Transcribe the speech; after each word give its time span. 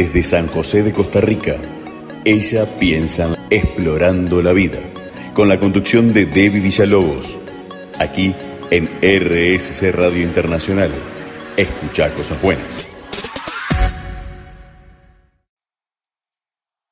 Desde 0.00 0.22
San 0.22 0.46
José 0.46 0.82
de 0.82 0.94
Costa 0.94 1.20
Rica, 1.20 1.56
ella 2.24 2.64
piensa 2.78 3.36
explorando 3.50 4.40
la 4.40 4.54
vida, 4.54 4.78
con 5.34 5.46
la 5.46 5.60
conducción 5.60 6.14
de 6.14 6.24
Debbie 6.24 6.62
Villalobos, 6.62 7.38
aquí 7.98 8.34
en 8.70 8.86
RSC 9.02 9.92
Radio 9.92 10.22
Internacional. 10.22 10.90
Escucha 11.54 12.08
cosas 12.14 12.40
buenas. 12.40 12.88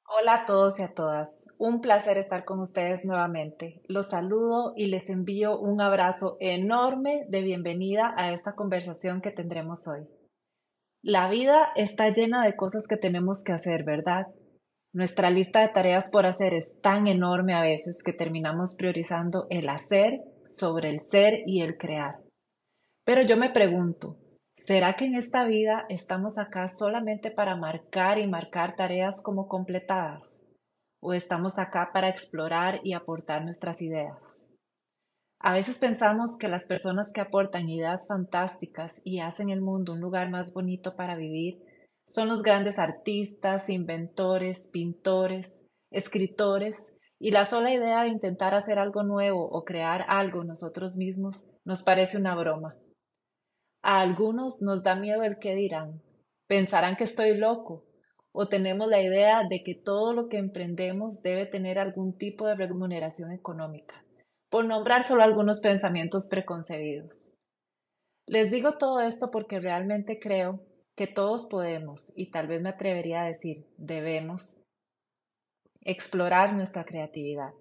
Hola 0.07 0.43
a 0.43 0.45
todos 0.45 0.79
y 0.79 0.83
a 0.83 0.93
todas. 0.93 1.47
Un 1.57 1.81
placer 1.81 2.19
estar 2.19 2.45
con 2.45 2.61
ustedes 2.61 3.07
nuevamente. 3.07 3.81
Los 3.89 4.11
saludo 4.11 4.75
y 4.77 4.89
les 4.89 5.09
envío 5.09 5.59
un 5.59 5.81
abrazo 5.81 6.37
enorme 6.41 7.25
de 7.31 7.41
bienvenida 7.41 8.13
a 8.19 8.35
esta 8.35 8.53
conversación 8.53 9.23
que 9.23 9.31
tendremos 9.31 9.89
hoy. 9.89 10.07
La 11.09 11.31
vida 11.31 11.71
está 11.75 12.11
llena 12.11 12.45
de 12.45 12.55
cosas 12.55 12.87
que 12.87 12.99
tenemos 12.99 13.43
que 13.43 13.53
hacer, 13.53 13.83
¿verdad? 13.83 14.27
Nuestra 14.93 15.31
lista 15.31 15.63
de 15.63 15.69
tareas 15.69 16.11
por 16.11 16.27
hacer 16.27 16.53
es 16.53 16.83
tan 16.83 17.07
enorme 17.07 17.55
a 17.55 17.63
veces 17.63 18.03
que 18.05 18.13
terminamos 18.13 18.75
priorizando 18.75 19.47
el 19.49 19.71
hacer 19.71 20.21
sobre 20.45 20.91
el 20.91 20.99
ser 21.01 21.45
y 21.47 21.63
el 21.63 21.79
crear. 21.79 22.17
Pero 23.07 23.23
yo 23.23 23.39
me 23.39 23.49
pregunto, 23.49 24.19
¿será 24.59 24.97
que 24.97 25.07
en 25.07 25.15
esta 25.15 25.45
vida 25.45 25.87
estamos 25.89 26.37
acá 26.37 26.69
solamente 26.69 27.31
para 27.31 27.57
marcar 27.57 28.19
y 28.19 28.27
marcar 28.27 28.77
tareas 28.77 29.23
como 29.23 29.49
completadas? 29.49 30.43
¿O 31.01 31.15
estamos 31.15 31.59
acá 31.59 31.89
para 31.95 32.11
explorar 32.11 32.81
y 32.85 32.93
aportar 32.93 33.45
nuestras 33.45 33.81
ideas? 33.81 34.48
A 35.41 35.53
veces 35.53 35.79
pensamos 35.79 36.37
que 36.37 36.49
las 36.49 36.67
personas 36.67 37.13
que 37.13 37.21
aportan 37.21 37.69
ideas 37.69 38.09
fantásticas 38.09 39.01
y 39.05 39.21
hacen 39.21 39.51
el 39.51 39.61
mundo 39.61 39.93
un 39.93 40.01
lugar 40.01 40.31
más 40.31 40.53
bonito 40.53 40.97
para 40.97 41.15
vivir 41.15 41.63
son 42.07 42.27
los 42.29 42.43
grandes 42.43 42.79
artistas, 42.79 43.69
inventores, 43.69 44.69
pintores, 44.73 45.63
escritores, 45.93 46.93
y 47.21 47.31
la 47.31 47.45
sola 47.45 47.73
idea 47.73 48.03
de 48.03 48.09
intentar 48.09 48.55
hacer 48.55 48.79
algo 48.79 49.03
nuevo 49.03 49.45
o 49.49 49.65
crear 49.65 50.05
algo 50.09 50.45
nosotros 50.45 50.97
mismos 50.97 51.49
nos 51.65 51.83
parece 51.83 52.17
una 52.17 52.35
broma. 52.35 52.77
A 53.83 54.01
algunos 54.01 54.61
nos 54.61 54.83
da 54.83 54.97
miedo 54.97 55.23
el 55.23 55.39
que 55.39 55.55
dirán, 55.55 56.03
pensarán 56.47 56.97
que 56.97 57.05
estoy 57.05 57.37
loco, 57.37 57.85
o 58.33 58.49
tenemos 58.49 58.89
la 58.89 59.03
idea 59.03 59.43
de 59.49 59.63
que 59.63 59.75
todo 59.75 60.15
lo 60.15 60.29
que 60.29 60.39
emprendemos 60.39 61.23
debe 61.23 61.47
tener 61.47 61.79
algún 61.79 62.17
tipo 62.17 62.47
de 62.47 62.55
remuneración 62.55 63.33
económica 63.33 64.05
por 64.51 64.65
nombrar 64.65 65.03
solo 65.03 65.23
algunos 65.23 65.61
pensamientos 65.61 66.27
preconcebidos. 66.27 67.33
Les 68.27 68.51
digo 68.51 68.79
todo 68.79 69.01
esto 69.01 69.31
porque 69.31 69.61
realmente 69.61 70.19
creo 70.19 70.61
que 70.97 71.07
todos 71.07 71.47
podemos, 71.47 72.13
y 72.17 72.31
tal 72.31 72.47
vez 72.47 72.61
me 72.61 72.71
atrevería 72.71 73.23
a 73.23 73.27
decir 73.27 73.67
debemos, 73.77 74.59
explorar 75.83 76.55
nuestra 76.55 76.85
creatividad. 76.85 77.53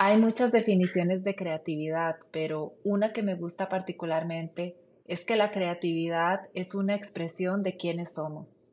Hay 0.00 0.16
muchas 0.16 0.52
definiciones 0.52 1.24
de 1.24 1.34
creatividad, 1.34 2.16
pero 2.30 2.74
una 2.84 3.12
que 3.12 3.22
me 3.22 3.34
gusta 3.34 3.68
particularmente 3.68 4.76
es 5.06 5.24
que 5.24 5.36
la 5.36 5.50
creatividad 5.50 6.48
es 6.54 6.74
una 6.74 6.94
expresión 6.94 7.62
de 7.62 7.76
quiénes 7.76 8.14
somos. 8.14 8.67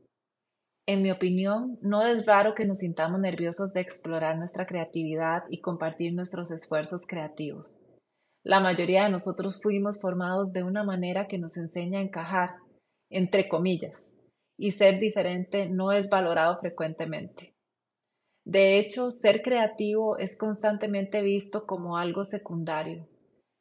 En 0.87 1.01
mi 1.01 1.09
opinión, 1.09 1.79
no 1.81 2.05
es 2.05 2.27
raro 2.27 2.53
que 2.53 2.65
nos 2.65 2.79
sintamos 2.79 3.19
nerviosos 3.19 3.73
de 3.73 3.81
explorar 3.81 4.37
nuestra 4.37 4.67
creatividad 4.67 5.43
y 5.49 5.59
compartir 5.59 6.13
nuestros 6.13 6.51
esfuerzos 6.51 7.07
creativos. 7.07 7.81
La 8.43 8.59
mayoría 8.59 9.05
de 9.05 9.09
nosotros 9.09 9.59
fuimos 9.63 9.99
formados 9.99 10.53
de 10.53 10.61
una 10.61 10.83
manera 10.83 11.25
que 11.25 11.39
nos 11.39 11.57
enseña 11.57 11.97
a 11.97 12.03
encajar, 12.03 12.49
entre 13.09 13.47
comillas, 13.47 14.13
y 14.59 14.71
ser 14.71 14.99
diferente 14.99 15.67
no 15.67 15.91
es 15.91 16.07
valorado 16.07 16.59
frecuentemente. 16.59 17.55
De 18.45 18.77
hecho, 18.77 19.09
ser 19.09 19.41
creativo 19.41 20.19
es 20.19 20.37
constantemente 20.37 21.23
visto 21.23 21.65
como 21.65 21.97
algo 21.97 22.23
secundario, 22.23 23.09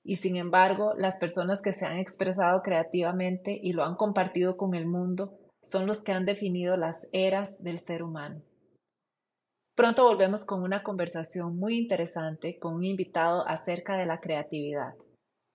y 0.04 0.16
sin 0.16 0.36
embargo, 0.36 0.92
las 0.98 1.16
personas 1.16 1.62
que 1.62 1.72
se 1.72 1.86
han 1.86 1.96
expresado 1.96 2.60
creativamente 2.60 3.58
y 3.62 3.72
lo 3.72 3.82
han 3.82 3.96
compartido 3.96 4.58
con 4.58 4.74
el 4.74 4.84
mundo 4.84 5.38
son 5.64 5.86
los 5.86 6.02
que 6.02 6.12
han 6.12 6.26
definido 6.26 6.76
las 6.76 7.08
eras 7.12 7.62
del 7.64 7.78
ser 7.78 8.02
humano. 8.02 8.42
Pronto 9.74 10.04
volvemos 10.04 10.44
con 10.44 10.62
una 10.62 10.82
conversación 10.82 11.56
muy 11.56 11.78
interesante 11.78 12.58
con 12.58 12.74
un 12.74 12.84
invitado 12.84 13.48
acerca 13.48 13.96
de 13.96 14.06
la 14.06 14.20
creatividad. 14.20 14.94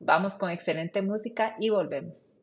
Vamos 0.02 0.34
con 0.34 0.50
excelente 0.50 1.02
música 1.02 1.56
y 1.60 1.70
volvemos. 1.70 2.39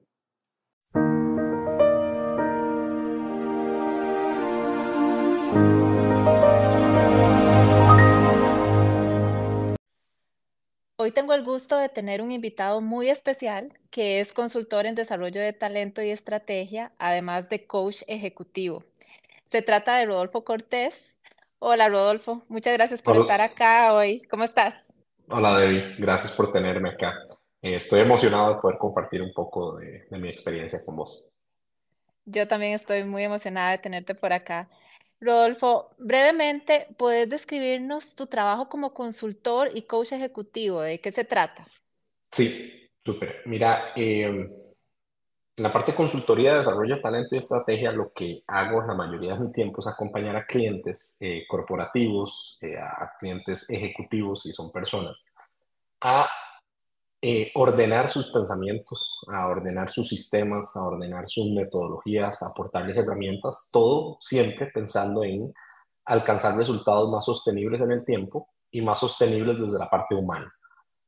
Hoy 11.07 11.13
tengo 11.13 11.35
el 11.35 11.45
gusto 11.45 11.79
de 11.79 11.89
tener 11.89 12.21
un 12.21 12.33
invitado 12.33 12.81
muy 12.81 13.11
especial 13.11 13.73
que 13.93 14.19
es 14.19 14.33
consultor 14.33 14.87
en 14.87 14.97
desarrollo 14.97 15.41
de 15.41 15.53
talento 15.53 16.03
y 16.03 16.11
estrategia, 16.11 16.91
además 16.99 17.49
de 17.49 17.65
coach 17.65 18.03
ejecutivo. 18.09 18.83
Se 19.45 19.63
trata 19.63 19.99
de 19.99 20.07
Rodolfo 20.07 20.43
Cortés. 20.43 21.17
Hola 21.61 21.89
Rodolfo, 21.89 22.43
muchas 22.49 22.73
gracias 22.73 23.03
por 23.03 23.17
estar 23.19 23.41
acá 23.41 23.93
hoy. 23.95 24.21
¿Cómo 24.29 24.43
estás? 24.43 24.75
Hola 25.29 25.57
Debbie, 25.57 25.95
gracias 25.97 26.33
por 26.33 26.51
tenerme 26.51 26.89
acá. 26.89 27.15
Eh, 27.63 27.77
estoy 27.77 28.01
emocionado 28.01 28.55
de 28.55 28.61
poder 28.61 28.77
compartir 28.77 29.23
un 29.23 29.33
poco 29.33 29.77
de 29.77 30.09
mi 30.19 30.29
experiencia 30.29 30.85
con 30.85 30.97
vos. 30.97 31.33
Yo 32.25 32.49
también 32.49 32.73
estoy 32.73 33.05
muy 33.05 33.23
emocionada 33.23 33.71
de 33.71 33.79
tenerte 33.79 34.17
por 34.17 34.33
acá. 34.33 34.69
Rodolfo, 35.21 35.91
brevemente, 35.99 36.89
¿puedes 36.99 37.29
describirnos 37.29 38.15
tu 38.15 38.27
trabajo 38.27 38.69
como 38.69 38.93
consultor 38.93 39.71
y 39.75 39.83
coach 39.83 40.13
ejecutivo? 40.13 40.83
¿De 40.83 41.01
qué 41.01 41.11
se 41.11 41.25
trata? 41.25 41.67
Sí, 42.31 42.91
súper. 43.03 43.43
Mira, 43.47 43.93
en 43.97 44.53
la 45.57 45.73
parte 45.73 45.95
consultoría 45.95 46.53
de 46.53 46.59
desarrollo 46.59 46.97
de 46.97 47.01
talento 47.01 47.35
y 47.35 47.39
estrategia, 47.39 47.91
lo 47.91 48.13
que 48.13 48.43
hago 48.47 48.83
la 48.83 48.95
mayoría 48.95 49.35
de 49.35 49.41
mi 49.41 49.53
tiempo 49.53 49.81
es 49.81 49.87
acompañar 49.87 50.37
a 50.37 50.45
clientes 50.45 51.17
eh, 51.21 51.45
corporativos, 51.49 52.59
eh, 52.61 52.77
a 52.77 53.13
clientes 53.19 53.71
ejecutivos, 53.71 54.43
si 54.43 54.53
son 54.53 54.71
personas, 54.71 55.35
a 56.03 56.29
eh, 57.29 57.51
ordenar 57.55 58.09
sus 58.09 58.31
pensamientos, 58.31 59.19
a 59.27 59.49
ordenar 59.49 59.91
sus 59.91 60.09
sistemas, 60.09 60.77
a 60.77 60.85
ordenar 60.85 61.29
sus 61.29 61.51
metodologías, 61.51 62.41
a 62.41 62.51
aportarles 62.51 62.97
herramientas, 62.99 63.69
todo 63.73 64.17
siempre 64.21 64.71
pensando 64.73 65.25
en 65.25 65.53
alcanzar 66.05 66.57
resultados 66.57 67.11
más 67.11 67.25
sostenibles 67.25 67.81
en 67.81 67.91
el 67.91 68.05
tiempo 68.05 68.49
y 68.71 68.81
más 68.81 69.01
sostenibles 69.01 69.59
desde 69.59 69.77
la 69.77 69.91
parte 69.91 70.15
humana. 70.15 70.55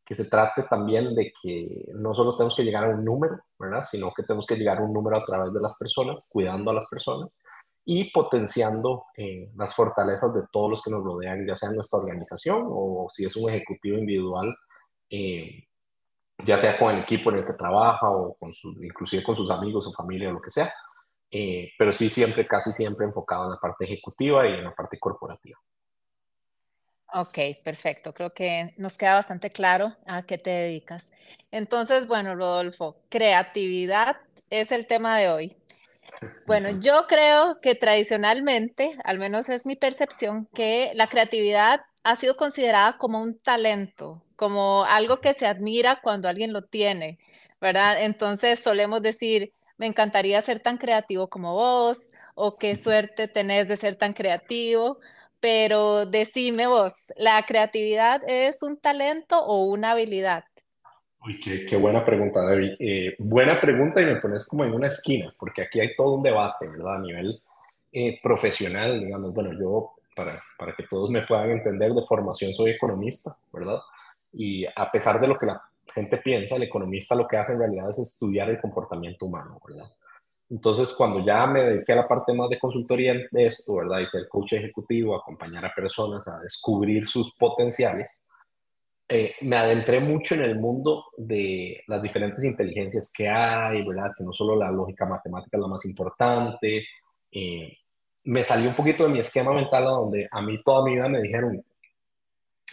Que 0.05 0.17
se 0.17 0.25
trate 0.25 0.65
también 0.65 1.15
de 1.15 1.33
que 1.41 1.85
no 1.95 2.13
solo 2.15 2.35
tenemos 2.35 2.57
que 2.57 2.65
llegar 2.65 2.83
a 2.83 2.97
un 2.97 3.05
número, 3.05 3.39
¿verdad? 3.57 3.85
Sino 3.89 4.11
que 4.11 4.25
tenemos 4.25 4.45
que 4.45 4.57
llegar 4.57 4.79
a 4.79 4.83
un 4.83 4.93
número 4.93 5.19
a 5.19 5.25
través 5.25 5.53
de 5.53 5.61
las 5.61 5.77
personas, 5.77 6.29
cuidando 6.33 6.73
a 6.73 6.75
las 6.75 6.89
personas 6.89 7.45
y 7.85 8.11
potenciando 8.11 9.05
eh, 9.17 9.53
las 9.55 9.73
fortalezas 9.73 10.35
de 10.35 10.43
todos 10.51 10.69
los 10.69 10.83
que 10.83 10.91
nos 10.91 11.05
rodean, 11.05 11.47
ya 11.47 11.55
sea 11.55 11.69
en 11.69 11.77
nuestra 11.77 12.01
organización 12.01 12.65
o 12.67 13.07
si 13.09 13.25
es 13.25 13.37
un 13.37 13.49
ejecutivo 13.51 13.99
individual, 13.99 14.53
eh, 15.11 15.68
ya 16.45 16.57
sea 16.57 16.77
con 16.79 16.95
el 16.95 17.03
equipo 17.03 17.31
en 17.31 17.39
el 17.39 17.47
que 17.47 17.55
trabaja 17.55 18.09
o 18.11 18.35
con 18.35 18.53
su, 18.53 18.73
inclusive 18.83 19.23
con 19.23 19.35
sus 19.35 19.51
amigos 19.51 19.87
o 19.87 19.93
familia 19.93 20.29
o 20.29 20.33
lo 20.33 20.41
que 20.41 20.51
sea, 20.51 20.71
eh, 21.31 21.73
pero 21.79 21.93
sí 21.93 22.09
siempre, 22.09 22.47
casi 22.47 22.73
siempre 22.73 23.07
enfocado 23.07 23.45
en 23.45 23.51
la 23.51 23.59
parte 23.59 23.85
ejecutiva 23.85 24.47
y 24.47 24.55
en 24.55 24.65
la 24.65 24.75
parte 24.75 24.99
corporativa. 24.99 25.59
Ok, 27.13 27.39
perfecto. 27.65 28.13
Creo 28.13 28.35
que 28.35 28.75
nos 28.77 28.97
queda 28.97 29.15
bastante 29.15 29.51
claro 29.51 29.93
a 30.07 30.23
qué 30.23 30.37
te 30.37 30.51
dedicas. 30.51 31.11
Entonces, 31.51 32.07
bueno, 32.07 32.35
Rodolfo, 32.35 32.97
creatividad 33.09 34.17
es 34.51 34.73
el 34.73 34.87
tema 34.87 35.19
de 35.19 35.31
hoy. 35.31 35.57
Bueno, 36.47 36.81
yo 36.81 37.07
creo 37.07 37.57
que 37.63 37.75
tradicionalmente, 37.75 38.97
al 39.05 39.19
menos 39.19 39.49
es 39.49 39.67
mi 39.67 39.77
percepción, 39.77 40.47
que 40.55 40.93
la 40.95 41.07
creatividad 41.07 41.81
ha 42.09 42.17
sido 42.17 42.39
considerada 42.39 42.97
como 42.97 43.21
un 43.21 43.39
talento, 43.39 44.23
como 44.35 44.85
algo 44.87 45.21
que 45.21 45.35
se 45.35 45.47
admira 45.47 46.01
cuando 46.03 46.27
alguien 46.27 46.55
lo 46.55 46.63
tiene, 46.63 47.19
¿verdad? 47.61 48.03
Entonces 48.03 48.61
solemos 48.61 49.03
decir, 49.03 49.53
me 49.77 49.85
encantaría 49.85 50.41
ser 50.41 50.61
tan 50.61 50.79
creativo 50.79 51.29
como 51.29 51.53
vos, 51.53 51.99
o 52.35 52.57
qué 52.57 52.77
suerte 52.77 53.29
tenés 53.29 53.69
de 53.69 53.77
ser 53.77 53.97
tan 53.97 54.15
creativo, 54.15 55.01
pero 55.39 56.07
decime 56.07 56.67
vos, 56.67 56.95
¿la 57.17 57.45
creatividad 57.45 58.23
es 58.27 58.63
un 58.63 58.79
talento 58.79 59.45
o 59.45 59.65
una 59.65 59.91
habilidad? 59.91 60.45
Uy, 61.27 61.39
qué, 61.41 61.77
buena 61.77 62.07
pregunta, 62.07 62.41
David. 62.43 62.73
Eh, 62.79 63.17
buena 63.19 63.61
pregunta 63.61 64.01
y 64.01 64.07
me 64.07 64.17
pones 64.17 64.47
como 64.47 64.65
en 64.65 64.73
una 64.73 64.87
esquina, 64.87 65.35
porque 65.39 65.61
aquí 65.61 65.79
hay 65.81 65.95
todo 65.95 66.15
un 66.15 66.23
debate, 66.23 66.69
¿verdad? 66.69 66.95
A 66.95 67.01
nivel 67.01 67.43
eh, 67.93 68.19
profesional, 68.23 68.99
digamos, 68.99 69.35
bueno, 69.35 69.53
yo, 69.53 69.98
para, 70.19 70.43
para 70.59 70.75
que 70.75 70.83
todos 70.83 71.11
me 71.11 71.23
puedan 71.23 71.51
entender, 71.53 71.93
de 71.95 72.05
formación 72.05 72.53
soy 72.53 72.73
economista, 72.73 73.31
¿verdad? 73.53 73.79
Y 74.33 74.67
a 74.67 74.91
pesar 74.91 75.21
de 75.21 75.29
lo 75.29 75.39
que 75.39 75.47
la 75.47 75.63
gente 75.95 76.19
piensa, 76.19 76.57
el 76.57 76.65
economista 76.65 77.15
lo 77.15 77.29
que 77.29 77.37
hace 77.37 77.53
en 77.53 77.61
realidad 77.61 77.91
es 77.91 78.01
estudiar 78.01 78.51
el 78.51 78.61
comportamiento 78.61 79.27
humano, 79.27 79.61
¿verdad? 79.67 79.89
Entonces, 80.51 80.93
cuando 80.99 81.25
ya 81.25 81.47
me 81.47 81.63
dediqué 81.63 81.93
a 81.93 81.97
la 81.97 82.09
parte 82.09 82.33
más 82.33 82.49
de 82.49 82.59
consultoría 82.59 83.15
de 83.31 83.47
esto, 83.47 83.77
¿verdad? 83.77 84.01
Y 84.01 84.07
ser 84.07 84.29
coach 84.29 84.55
ejecutivo, 84.55 85.15
acompañar 85.15 85.65
a 85.65 85.75
personas 85.75 86.27
a 86.27 86.41
descubrir 86.41 87.07
sus 87.07 87.37
potenciales, 87.37 88.29
eh, 89.09 89.35
me 89.43 89.57
adentré 89.57 90.01
mucho 90.01 90.35
en 90.35 90.43
el 90.43 90.59
mundo 90.59 91.05
de 91.17 91.83
las 91.87 92.03
diferentes 92.03 92.45
inteligencias 92.45 93.13
que 93.17 93.29
hay, 93.29 93.87
¿verdad? 93.87 94.11
Que 94.17 94.25
no 94.25 94.33
solo 94.33 94.57
la 94.57 94.71
lógica 94.73 95.07
matemática 95.07 95.57
es 95.57 95.61
la 95.61 95.69
más 95.69 95.85
importante. 95.85 96.85
Eh, 97.31 97.73
me 98.25 98.45
salió 98.45 98.69
un 98.69 98.75
poquito 98.75 99.05
de 99.05 99.11
mi 99.11 99.21
esquema 99.21 99.53
mental 99.53 99.85
donde 99.85 100.29
a 100.31 100.43
mí 100.43 100.63
toda 100.63 100.85
mi 100.85 100.95
vida 100.95 101.09
me 101.09 101.23
dijeron, 101.23 101.65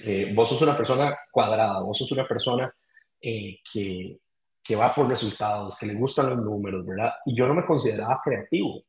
eh, 0.03 0.31
vos 0.35 0.49
sos 0.49 0.61
una 0.61 0.75
persona 0.75 1.17
cuadrada, 1.31 1.81
vos 1.81 1.97
sos 1.97 2.11
una 2.11 2.27
persona 2.27 2.73
que, 3.21 4.19
que 4.61 4.75
va 4.75 4.93
por 4.93 5.07
resultados, 5.07 5.77
que 5.77 5.85
le 5.85 5.95
gustan 5.95 6.29
los 6.29 6.39
números, 6.39 6.85
¿verdad? 6.85 7.13
Y 7.25 7.35
yo 7.35 7.47
no 7.47 7.53
me 7.53 7.65
consideraba 7.65 8.21
creativo. 8.23 8.83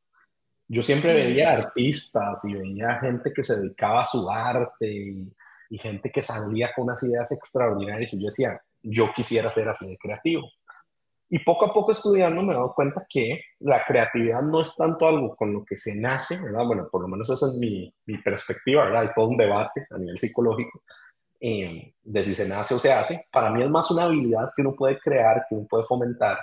Yo 0.69 0.83
siempre 0.83 1.15
veía 1.15 1.53
artistas 1.53 2.45
y 2.45 2.55
veía 2.55 2.99
gente 3.01 3.33
que 3.33 3.43
se 3.43 3.57
dedicaba 3.57 4.03
a 4.03 4.07
su 4.07 4.29
arte 4.29 4.87
y 4.87 5.33
y 5.69 5.79
gente 5.79 6.11
que 6.11 6.23
salía 6.23 6.73
con 6.75 6.85
unas 6.85 7.03
ideas 7.03 7.31
extraordinarias 7.33 8.13
y 8.15 8.21
yo 8.21 8.27
decía, 8.27 8.61
yo 8.83 9.13
quisiera 9.15 9.51
ser 9.51 9.69
así 9.69 9.87
de 9.87 9.99
creativo. 9.99 10.49
Y 11.29 11.41
poco 11.41 11.67
a 11.67 11.73
poco 11.73 11.91
estudiando 11.91 12.43
me 12.43 12.53
he 12.53 12.57
dado 12.57 12.73
cuenta 12.75 13.05
que 13.09 13.41
la 13.61 13.85
creatividad 13.85 14.43
no 14.43 14.61
es 14.61 14.77
tanto 14.77 15.09
algo 15.09 15.35
con 15.35 15.53
lo 15.53 15.65
que 15.65 15.77
se 15.77 16.01
nace, 16.01 16.37
¿verdad? 16.41 16.65
Bueno, 16.67 16.89
por 16.91 17.03
lo 17.03 17.09
menos 17.09 17.29
esa 17.31 17.47
es 17.47 17.55
mi, 17.55 17.93
mi 18.07 18.19
perspectiva, 18.19 18.85
¿verdad? 18.85 19.03
Hay 19.03 19.09
todo 19.15 19.29
un 19.29 19.37
debate 19.37 19.87
a 19.91 19.99
nivel 19.99 20.19
psicológico 20.19 20.83
eh, 21.41 21.95
de 22.03 22.23
si 22.23 22.35
se 22.35 22.49
nace 22.49 22.75
o 22.75 22.79
se 22.79 22.93
hace. 22.93 23.27
Para 23.33 23.51
mí 23.51 23.63
es 23.63 23.69
más 23.69 23.91
una 23.91 24.05
habilidad 24.05 24.51
que 24.55 24.63
uno 24.63 24.75
puede 24.75 24.99
crear, 24.99 25.45
que 25.49 25.57
uno 25.57 25.67
puede 25.69 25.85
fomentar 25.85 26.39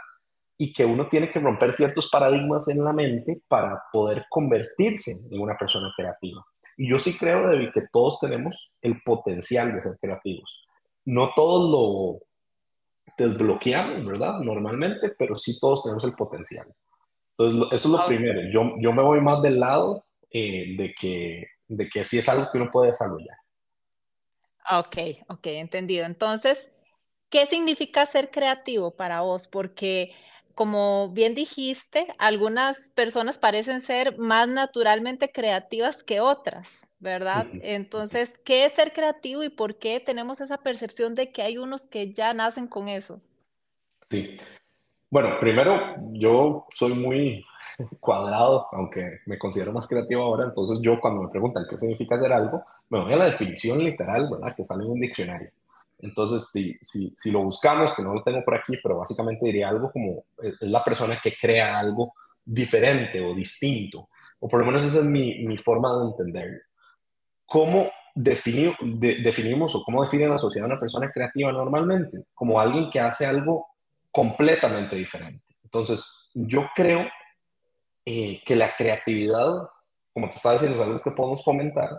y 0.58 0.72
que 0.72 0.86
uno 0.86 1.08
tiene 1.08 1.32
que 1.32 1.40
romper 1.40 1.74
ciertos 1.74 2.10
paradigmas 2.10 2.68
en 2.68 2.84
la 2.84 2.94
mente 2.94 3.42
para 3.48 3.84
poder 3.92 4.26
convertirse 4.30 5.12
en 5.36 5.42
una 5.42 5.58
persona 5.58 5.92
creativa. 5.96 6.46
Y 6.78 6.90
yo 6.90 7.00
sí 7.00 7.18
creo, 7.18 7.48
David, 7.48 7.70
que 7.74 7.88
todos 7.92 8.20
tenemos 8.20 8.78
el 8.82 9.02
potencial 9.04 9.74
de 9.74 9.82
ser 9.82 9.98
creativos. 10.00 10.66
No 11.06 11.32
todos 11.36 11.70
lo 11.72 12.20
desbloqueamos, 13.18 14.06
¿verdad? 14.06 14.40
Normalmente, 14.40 15.14
pero 15.18 15.36
sí 15.36 15.60
todos 15.60 15.84
tenemos 15.84 16.04
el 16.04 16.14
potencial. 16.14 16.68
Entonces, 17.38 17.68
eso 17.72 17.88
es 17.88 18.00
lo 18.02 18.06
primero. 18.06 18.42
Yo, 18.52 18.74
yo 18.80 18.94
me 18.94 19.02
voy 19.02 19.22
más 19.22 19.42
del 19.42 19.60
lado 19.60 20.06
eh, 20.30 20.76
de, 20.78 20.94
que, 21.00 21.46
de 21.68 21.90
que 21.90 22.04
sí 22.04 22.20
es 22.20 22.30
algo 22.30 22.46
que 22.52 22.58
uno 22.58 22.72
puede 22.72 22.92
desarrollar. 22.92 23.38
Ok, 24.72 24.98
ok, 25.28 25.48
entendido. 25.48 26.06
Entonces, 26.06 26.72
¿qué 27.30 27.46
significa 27.46 28.06
ser 28.06 28.32
creativo 28.32 28.96
para 28.96 29.22
vos? 29.22 29.48
Porque 29.48 30.14
como 30.56 31.10
bien 31.10 31.34
dijiste, 31.36 32.14
algunas 32.20 32.92
personas 32.92 33.38
parecen 33.38 33.82
ser 33.82 34.18
más 34.18 34.48
naturalmente 34.48 35.32
creativas 35.32 36.04
que 36.04 36.20
otras, 36.20 36.83
¿verdad? 37.04 37.46
Entonces, 37.62 38.40
¿qué 38.46 38.66
es 38.66 38.72
ser 38.72 38.94
creativo 38.94 39.44
y 39.44 39.50
por 39.50 39.76
qué 39.76 40.00
tenemos 40.00 40.40
esa 40.40 40.58
percepción 40.58 41.14
de 41.14 41.32
que 41.32 41.42
hay 41.42 41.58
unos 41.58 41.82
que 41.82 42.14
ya 42.14 42.34
nacen 42.34 42.68
con 42.68 42.88
eso? 42.88 43.20
Sí. 44.10 44.40
Bueno, 45.10 45.36
primero, 45.40 45.96
yo 46.14 46.66
soy 46.74 46.94
muy 46.94 47.46
cuadrado, 48.00 48.68
aunque 48.72 49.20
me 49.26 49.38
considero 49.38 49.74
más 49.74 49.88
creativo 49.88 50.24
ahora, 50.24 50.46
entonces 50.46 50.80
yo 50.82 51.00
cuando 51.00 51.24
me 51.24 51.30
preguntan 51.30 51.66
qué 51.70 51.78
significa 51.78 52.16
hacer 52.16 52.32
algo, 52.32 52.64
me 52.90 53.02
voy 53.02 53.14
a 53.14 53.18
la 53.18 53.26
definición 53.26 53.84
literal, 53.84 54.30
¿verdad? 54.32 54.56
Que 54.56 54.64
sale 54.64 54.86
en 54.86 54.92
un 54.92 55.00
diccionario. 55.02 55.52
Entonces, 56.00 56.50
si, 56.52 56.74
si, 56.76 57.10
si, 57.10 57.32
lo 57.32 57.44
buscamos, 57.44 57.94
que 57.94 58.02
no 58.02 58.14
lo 58.14 58.24
tengo 58.24 58.44
por 58.44 58.56
aquí, 58.56 58.78
pero 58.82 58.98
básicamente 58.98 59.46
diría 59.46 59.70
algo 59.70 59.92
como 59.92 60.24
es 60.42 60.56
la 60.62 60.84
persona 60.84 61.20
que 61.22 61.34
crea 61.40 61.78
algo 61.78 62.14
diferente 62.46 63.22
o 63.22 63.34
distinto, 63.34 64.10
o 64.40 64.48
por 64.48 64.62
lo 64.62 64.66
menos 64.66 64.86
esa 64.86 65.00
es 65.00 65.06
mi, 65.06 65.46
mi 65.46 65.58
forma 65.58 65.98
de 65.98 66.06
entenderlo. 66.06 66.60
¿Cómo 67.46 67.92
definimos 68.16 69.76
o 69.76 69.84
cómo 69.84 70.04
define 70.04 70.28
la 70.28 70.38
sociedad 70.38 70.68
una 70.68 70.80
persona 70.80 71.12
creativa 71.12 71.52
normalmente? 71.52 72.26
Como 72.34 72.60
alguien 72.60 72.90
que 72.90 73.00
hace 73.00 73.26
algo 73.26 73.68
completamente 74.12 74.96
diferente. 74.96 75.44
Entonces, 75.64 76.30
yo 76.34 76.70
creo 76.76 77.08
eh, 78.06 78.42
que 78.46 78.56
la 78.56 78.76
creatividad, 78.76 79.50
como 80.14 80.30
te 80.30 80.36
estaba 80.36 80.54
diciendo, 80.54 80.78
es 80.78 80.88
algo 80.88 81.02
que 81.02 81.12
podemos 81.12 81.44
fomentar. 81.44 81.90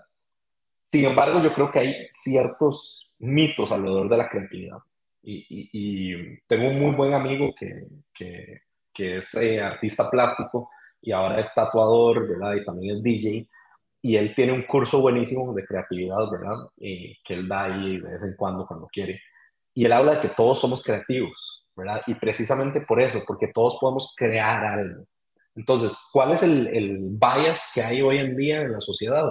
Sin 0.90 1.04
embargo, 1.06 1.42
yo 1.42 1.52
creo 1.52 1.70
que 1.70 1.80
hay 1.80 2.06
ciertos 2.10 3.12
mitos 3.18 3.72
alrededor 3.72 4.08
de 4.08 4.16
la 4.16 4.28
creatividad. 4.28 4.78
Y, 5.26 6.38
tengo 6.46 6.68
un 6.68 6.78
muy 6.78 6.94
buen 6.94 7.14
amigo 7.14 7.54
que, 7.58 7.86
que, 8.12 8.60
que 8.92 9.18
es 9.18 9.34
eh, 9.36 9.60
artista 9.60 10.10
plástico 10.10 10.70
y 11.00 11.12
ahora 11.12 11.40
es 11.40 11.52
tatuador, 11.54 12.28
¿verdad? 12.28 12.54
Y 12.54 12.64
también 12.64 12.96
es 12.96 13.02
DJ. 13.02 13.48
Y 14.04 14.18
él 14.18 14.34
tiene 14.34 14.52
un 14.52 14.64
curso 14.64 15.00
buenísimo 15.00 15.54
de 15.54 15.64
creatividad, 15.64 16.30
¿verdad? 16.30 16.68
que 16.76 17.16
él 17.28 17.48
da 17.48 17.64
ahí 17.64 17.98
de 17.98 18.12
vez 18.12 18.22
en 18.22 18.36
cuando, 18.36 18.66
cuando 18.66 18.86
quiere. 18.86 19.18
Y 19.72 19.86
él 19.86 19.92
habla 19.92 20.16
de 20.16 20.20
que 20.20 20.28
todos 20.28 20.60
somos 20.60 20.82
creativos, 20.82 21.64
¿verdad? 21.74 22.02
Y 22.06 22.14
precisamente 22.14 22.82
por 22.82 23.00
eso, 23.00 23.22
porque 23.26 23.48
todos 23.54 23.78
podemos 23.80 24.14
crear 24.14 24.62
algo. 24.62 25.06
Entonces, 25.56 25.98
¿cuál 26.12 26.32
es 26.32 26.42
el, 26.42 26.66
el 26.66 26.98
bias 27.12 27.70
que 27.74 27.82
hay 27.82 28.02
hoy 28.02 28.18
en 28.18 28.36
día 28.36 28.60
en 28.60 28.72
la 28.72 28.82
sociedad? 28.82 29.24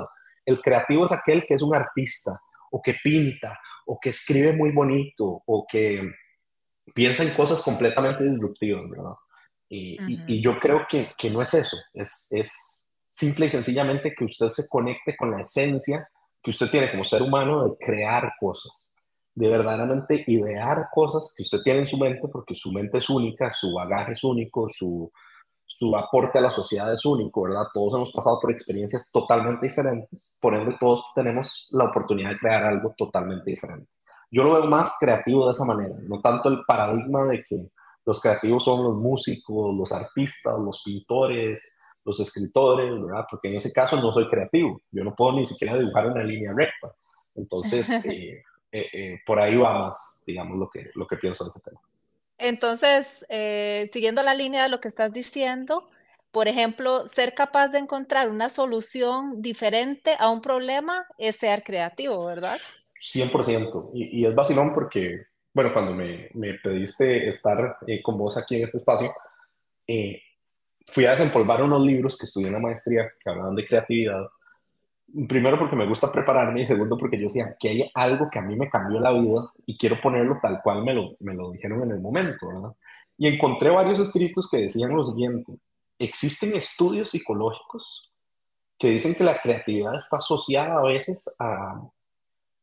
El 0.44 0.60
creativo 0.60 1.06
es 1.06 1.12
aquel 1.12 1.46
que 1.46 1.54
es 1.54 1.62
un 1.62 1.75
artista 1.75 2.31
o 2.72 2.81
que 2.81 2.96
pinta 3.04 3.60
o 3.86 4.00
que 4.02 4.10
escribe 4.10 4.54
muy 4.54 4.72
bonito 4.72 5.44
o 5.46 5.68
que 5.70 6.02
piensa 6.96 7.22
en 7.22 7.30
cosas 7.36 7.62
completamente 7.62 8.24
disruptivas, 8.24 8.90
¿verdad? 8.90 9.14
Y, 9.70 10.42
yo 10.42 10.58
creo 10.60 10.88
que, 10.90 11.12
que, 11.16 11.30
no 11.30 11.44
es 11.44 11.54
eso, 11.54 11.78
es, 11.94 12.28
es 12.31 12.82
simple 13.24 13.46
y 13.46 13.50
sencillamente 13.50 14.14
que 14.14 14.25
usted 14.25 14.48
se 14.50 14.68
conecte 14.68 15.16
con 15.16 15.31
la 15.31 15.40
esencia 15.40 16.06
que 16.42 16.52
usted 16.52 16.70
tiene 16.70 16.92
como 16.92 17.06
ser 17.06 17.22
humano 17.22 17.64
de 17.64 17.78
crear 17.78 18.34
cosas, 18.38 18.98
de 19.34 19.48
verdaderamente 19.48 20.25
idear 20.28 20.88
cosas 20.94 21.34
que 21.36 21.44
usted 21.44 21.60
tiene 21.64 21.80
en 21.80 21.88
su 21.88 21.98
mente, 21.98 22.28
porque 22.28 22.54
su 22.54 22.72
mente 22.74 22.98
es 22.98 23.10
única, 23.10 23.50
su 23.50 23.74
bagaje 23.74 24.12
es 24.12 24.24
único, 24.25 24.68
su, 24.70 25.10
su 25.66 25.96
aporte 25.96 26.40
a 26.40 26.42
la 26.42 26.52
sociedad 26.52 26.92
es 26.92 27.06
único, 27.06 27.44
¿verdad? 27.44 27.64
Todos 27.74 27.94
hemos 27.94 28.12
pasado 28.12 28.40
por 28.42 28.52
experiencias 28.52 29.10
totalmente 29.12 29.68
diferentes, 29.68 30.38
por 30.42 30.54
ende 30.54 30.75
todos 30.78 31.06
tenemos 31.16 31.70
la 31.72 31.86
oportunidad 31.86 32.31
de 32.31 32.40
crear 32.40 32.66
algo 32.66 32.94
totalmente 32.98 33.52
diferente. 33.52 33.88
Yo 34.30 34.44
lo 34.44 34.54
veo 34.56 34.66
más 34.66 34.98
creativo 35.00 35.48
de 35.48 35.54
esa 35.54 35.64
manera, 35.64 35.96
no 36.10 36.20
tanto 36.20 36.50
el 36.50 36.66
paradigma 36.68 37.24
de 37.28 37.42
que 37.42 37.70
los 38.06 38.20
creativos 38.20 38.66
son 38.66 38.84
los 38.84 38.96
músicos, 38.96 39.74
los 39.74 39.94
artistas, 39.94 40.60
los 40.60 40.81
pintores, 40.84 41.82
los 42.05 42.19
escritores, 42.19 42.91
¿verdad? 43.01 43.25
Porque 43.29 43.47
en 43.47 43.55
ese 43.55 43.71
caso 43.71 43.95
no 43.97 44.11
soy 44.11 44.29
creativo, 44.29 44.81
yo 44.91 45.03
no 45.03 45.15
puedo 45.15 45.33
ni 45.33 45.45
siquiera 45.45 45.77
dibujar 45.77 46.07
una 46.07 46.24
línea 46.24 46.53
recta. 46.55 46.93
Entonces, 47.36 48.05
eh, 48.05 48.43
eh, 48.72 48.88
eh, 48.93 49.19
por 49.25 49.39
ahí 49.39 49.55
va 49.55 49.88
más, 49.88 50.24
digamos, 50.25 50.57
lo 50.57 50.69
que, 50.69 50.89
lo 50.95 51.07
que 51.07 51.17
pienso 51.17 51.43
de 51.43 51.50
ese 51.51 51.62
tema. 51.62 51.79
Entonces, 52.38 53.07
eh, 53.29 53.89
siguiendo 53.93 54.24
la 54.24 54.33
línea 54.33 54.63
de 54.63 54.69
lo 54.69 54.79
que 54.79 54.88
estás 54.88 55.13
diciendo, 55.13 55.88
por 56.31 56.48
ejemplo, 56.48 57.07
ser 57.07 57.33
capaz 57.33 57.67
de 57.69 57.77
encontrar 57.77 58.29
una 58.29 58.50
solución 58.50 59.41
diferente 59.41 60.15
a 60.17 60.29
un 60.29 60.41
problema 60.41 61.05
es 61.17 61.36
ser 61.36 61.63
creativo, 61.63 62.25
¿verdad? 62.25 62.60
100%. 63.00 63.91
Y, 63.93 64.22
y 64.22 64.25
es 64.25 64.33
vacilón 64.33 64.74
porque, 64.74 65.27
bueno, 65.53 65.72
cuando 65.72 65.93
me, 65.93 66.29
me 66.33 66.55
pediste 66.55 67.27
estar 67.27 67.77
eh, 67.86 68.01
con 68.01 68.17
vos 68.17 68.36
aquí 68.36 68.55
en 68.55 68.63
este 68.63 68.77
espacio, 68.77 69.13
eh, 69.88 70.22
fui 70.88 71.06
a 71.06 71.12
desempolvar 71.12 71.63
unos 71.63 71.86
libros 71.86 72.18
que 72.18 72.25
estudié 72.25 72.48
en 72.48 72.54
la 72.54 72.60
maestría 72.60 73.12
que 73.20 73.30
hablaban 73.30 73.56
de 73.56 73.66
creatividad 73.66 74.25
primero 75.28 75.60
porque 75.60 75.75
me 75.75 75.88
gusta 75.88 76.12
prepararme 76.12 76.62
y 76.62 76.66
segundo 76.66 76.98
porque 76.98 77.18
yo 77.18 77.24
decía 77.24 77.56
que 77.60 77.70
hay 77.70 77.92
algo 77.94 78.30
que 78.32 78.40
a 78.40 78.42
mí 78.42 78.56
me 78.56 78.70
cambió 78.70 79.00
la 79.00 79.12
vida 79.12 79.52
y 79.66 79.78
quiero 79.78 80.02
ponerlo 80.02 80.40
tal 80.42 80.62
cual 80.63 80.84
me 80.84 80.94
lo, 80.94 81.16
me 81.20 81.34
lo 81.34 81.52
dijeron 81.52 81.84
en 81.84 81.92
el 81.92 82.02
momento, 82.02 82.48
¿verdad? 82.48 82.72
Y 83.18 83.28
encontré 83.28 83.70
varios 83.70 84.00
escritos 84.00 84.50
que 84.50 84.58
decían 84.58 84.96
lo 84.96 85.06
siguiente, 85.06 85.54
existen 86.00 86.54
estudios 86.56 87.12
psicológicos 87.12 88.12
que 88.78 88.90
dicen 88.90 89.13
que 89.13 89.24
la 89.24 89.38
creatividad 89.38 89.96
está 89.96 90.18
asociada 90.18 90.80
a 90.80 90.84
veces 90.84 91.30
a, 91.38 91.80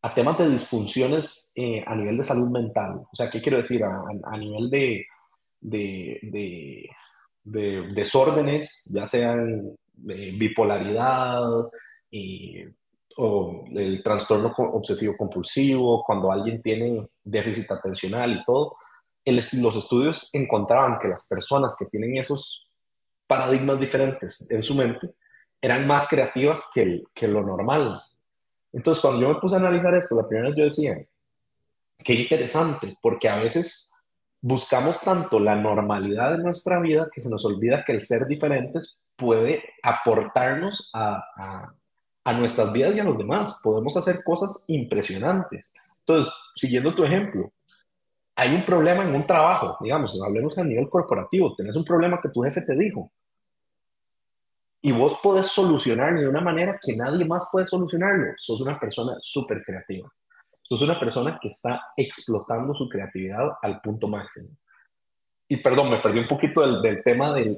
a 0.02 0.14
temas 0.14 0.36
de 0.38 0.50
disfunciones 0.50 1.52
eh, 1.54 1.84
a 1.86 1.94
nivel 1.94 2.18
de 2.18 2.24
salud 2.24 2.50
mental. 2.50 3.02
O 3.12 3.16
sea, 3.16 3.30
¿qué 3.30 3.40
quiero 3.40 3.58
decir? 3.58 3.82
A, 3.84 4.02
a 4.24 4.36
nivel 4.36 4.68
de, 4.68 5.06
de, 5.60 6.18
de, 6.22 6.90
de, 7.44 7.88
desórdenes, 7.92 8.90
ya 8.92 9.06
sean 9.06 9.76
de 9.94 10.30
bipolaridad, 10.32 11.42
o 13.16 13.64
el 13.74 14.02
trastorno 14.02 14.54
obsesivo 14.56 15.14
compulsivo, 15.16 16.02
cuando 16.04 16.32
alguien 16.32 16.62
tiene 16.62 17.08
déficit 17.22 17.70
atencional 17.70 18.32
y 18.32 18.44
todo, 18.44 18.76
los 19.26 19.76
estudios 19.76 20.30
encontraban 20.34 20.98
que 20.98 21.08
las 21.08 21.26
personas 21.28 21.76
que 21.78 21.86
tienen 21.86 22.16
esos 22.16 22.68
paradigmas 23.26 23.78
diferentes 23.78 24.50
en 24.50 24.62
su 24.62 24.74
mente 24.74 25.10
eran 25.60 25.86
más 25.86 26.08
creativas 26.08 26.70
que, 26.74 27.02
que 27.14 27.28
lo 27.28 27.42
normal. 27.42 28.02
Entonces, 28.72 29.02
cuando 29.02 29.20
yo 29.20 29.28
me 29.28 29.40
puse 29.40 29.56
a 29.56 29.58
analizar 29.58 29.94
esto, 29.94 30.16
la 30.16 30.26
primera 30.26 30.48
vez 30.48 30.56
yo 30.56 30.64
decía, 30.64 30.96
qué 31.98 32.14
interesante, 32.14 32.96
porque 33.02 33.28
a 33.28 33.36
veces 33.36 33.89
buscamos 34.40 35.00
tanto 35.00 35.38
la 35.38 35.56
normalidad 35.56 36.32
de 36.32 36.42
nuestra 36.42 36.80
vida 36.80 37.08
que 37.12 37.20
se 37.20 37.28
nos 37.28 37.44
olvida 37.44 37.84
que 37.84 37.92
el 37.92 38.00
ser 38.00 38.26
diferentes 38.26 39.10
puede 39.16 39.62
aportarnos 39.82 40.90
a, 40.94 41.74
nuestras 42.38 42.72
vidas 42.72 42.94
y 42.94 43.00
a 43.00 43.04
los 43.04 43.18
demás. 43.18 43.60
Podemos 43.62 43.96
hacer 43.96 44.22
cosas 44.24 44.64
impresionantes. 44.68 45.74
Entonces, 46.00 46.32
siguiendo 46.54 46.94
tu 46.94 47.04
ejemplo, 47.04 47.52
hay 48.36 48.54
un 48.54 48.62
problema 48.64 49.02
en 49.02 49.14
un 49.14 49.26
trabajo, 49.26 49.76
digamos, 49.80 50.18
hablemos 50.24 50.56
a 50.56 50.64
nivel 50.64 50.88
corporativo, 50.88 51.54
tenés 51.56 51.76
un 51.76 51.84
problema 51.84 52.20
que 52.22 52.30
tu 52.30 52.42
jefe 52.42 52.62
te 52.62 52.76
dijo. 52.76 53.10
Y 54.80 54.92
vos 54.92 55.20
podés 55.22 55.48
solucionar 55.48 56.18
de 56.18 56.26
una 56.26 56.40
manera 56.40 56.78
que 56.80 56.96
nadie 56.96 57.24
más 57.26 57.48
puede 57.52 57.66
solucionarlo. 57.66 58.32
Sos 58.38 58.62
una 58.62 58.78
persona 58.78 59.16
súper 59.18 59.62
creativa. 59.62 60.10
Sos 60.70 60.82
una 60.82 61.00
persona 61.00 61.36
que 61.42 61.48
está 61.48 61.82
explotando 61.96 62.74
su 62.74 62.88
creatividad 62.88 63.50
al 63.60 63.80
punto 63.80 64.06
máximo. 64.06 64.50
Y 65.48 65.56
perdón, 65.56 65.90
me 65.90 65.96
perdí 65.96 66.20
un 66.20 66.28
poquito 66.28 66.60
del, 66.80 67.02
tema 67.02 67.34
de, 67.34 67.56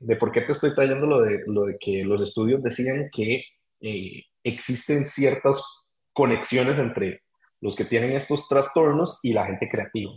de, 0.00 0.16
por 0.16 0.32
qué 0.32 0.40
te 0.40 0.52
estoy 0.52 0.74
trayendo 0.74 1.06
lo 1.06 1.20
de, 1.20 1.42
lo 1.46 1.66
de 1.66 1.76
que 1.78 2.02
los 2.02 2.22
estudios 2.22 2.62
decían 2.62 3.10
que 3.12 3.44
eh, 3.82 4.22
existen 4.42 5.04
ciertas 5.04 5.86
conexiones 6.14 6.78
entre 6.78 7.24
los 7.60 7.76
que 7.76 7.84
tienen 7.84 8.12
estos 8.12 8.48
trastornos 8.48 9.20
y 9.22 9.34
la 9.34 9.44
gente 9.44 9.68
creativa. 9.68 10.12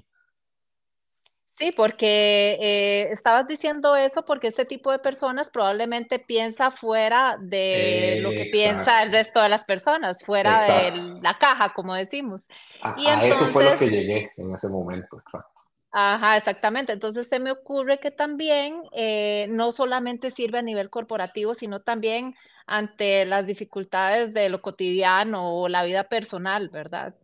Sí, 1.59 1.73
porque 1.73 2.57
eh, 2.61 3.09
estabas 3.11 3.45
diciendo 3.45 3.97
eso 3.97 4.23
porque 4.23 4.47
este 4.47 4.63
tipo 4.63 4.93
de 4.93 4.99
personas 4.99 5.49
probablemente 5.49 6.17
piensa 6.17 6.71
fuera 6.71 7.35
de 7.37 8.19
lo 8.21 8.29
que 8.29 8.45
piensa 8.49 9.03
el 9.03 9.11
resto 9.11 9.41
de 9.41 9.49
las 9.49 9.65
personas, 9.65 10.23
fuera 10.23 10.65
de 10.65 10.93
la 11.21 11.37
caja, 11.37 11.73
como 11.73 11.93
decimos. 11.95 12.47
A, 12.81 12.95
y 12.97 13.07
eso 13.29 13.43
fue 13.47 13.65
lo 13.65 13.77
que 13.77 13.89
llegué 13.89 14.31
en 14.37 14.53
ese 14.53 14.69
momento, 14.69 15.19
exacto. 15.19 15.59
Ajá, 15.91 16.37
exactamente. 16.37 16.93
Entonces 16.93 17.27
se 17.27 17.39
me 17.39 17.51
ocurre 17.51 17.99
que 17.99 18.11
también 18.11 18.83
eh, 18.93 19.47
no 19.49 19.73
solamente 19.73 20.31
sirve 20.31 20.59
a 20.59 20.61
nivel 20.61 20.89
corporativo, 20.89 21.55
sino 21.55 21.81
también 21.81 22.35
ante 22.67 23.25
las 23.25 23.45
dificultades 23.45 24.33
de 24.33 24.47
lo 24.47 24.61
cotidiano 24.61 25.59
o 25.59 25.67
la 25.67 25.83
vida 25.83 26.05
personal, 26.05 26.69
¿verdad? 26.69 27.15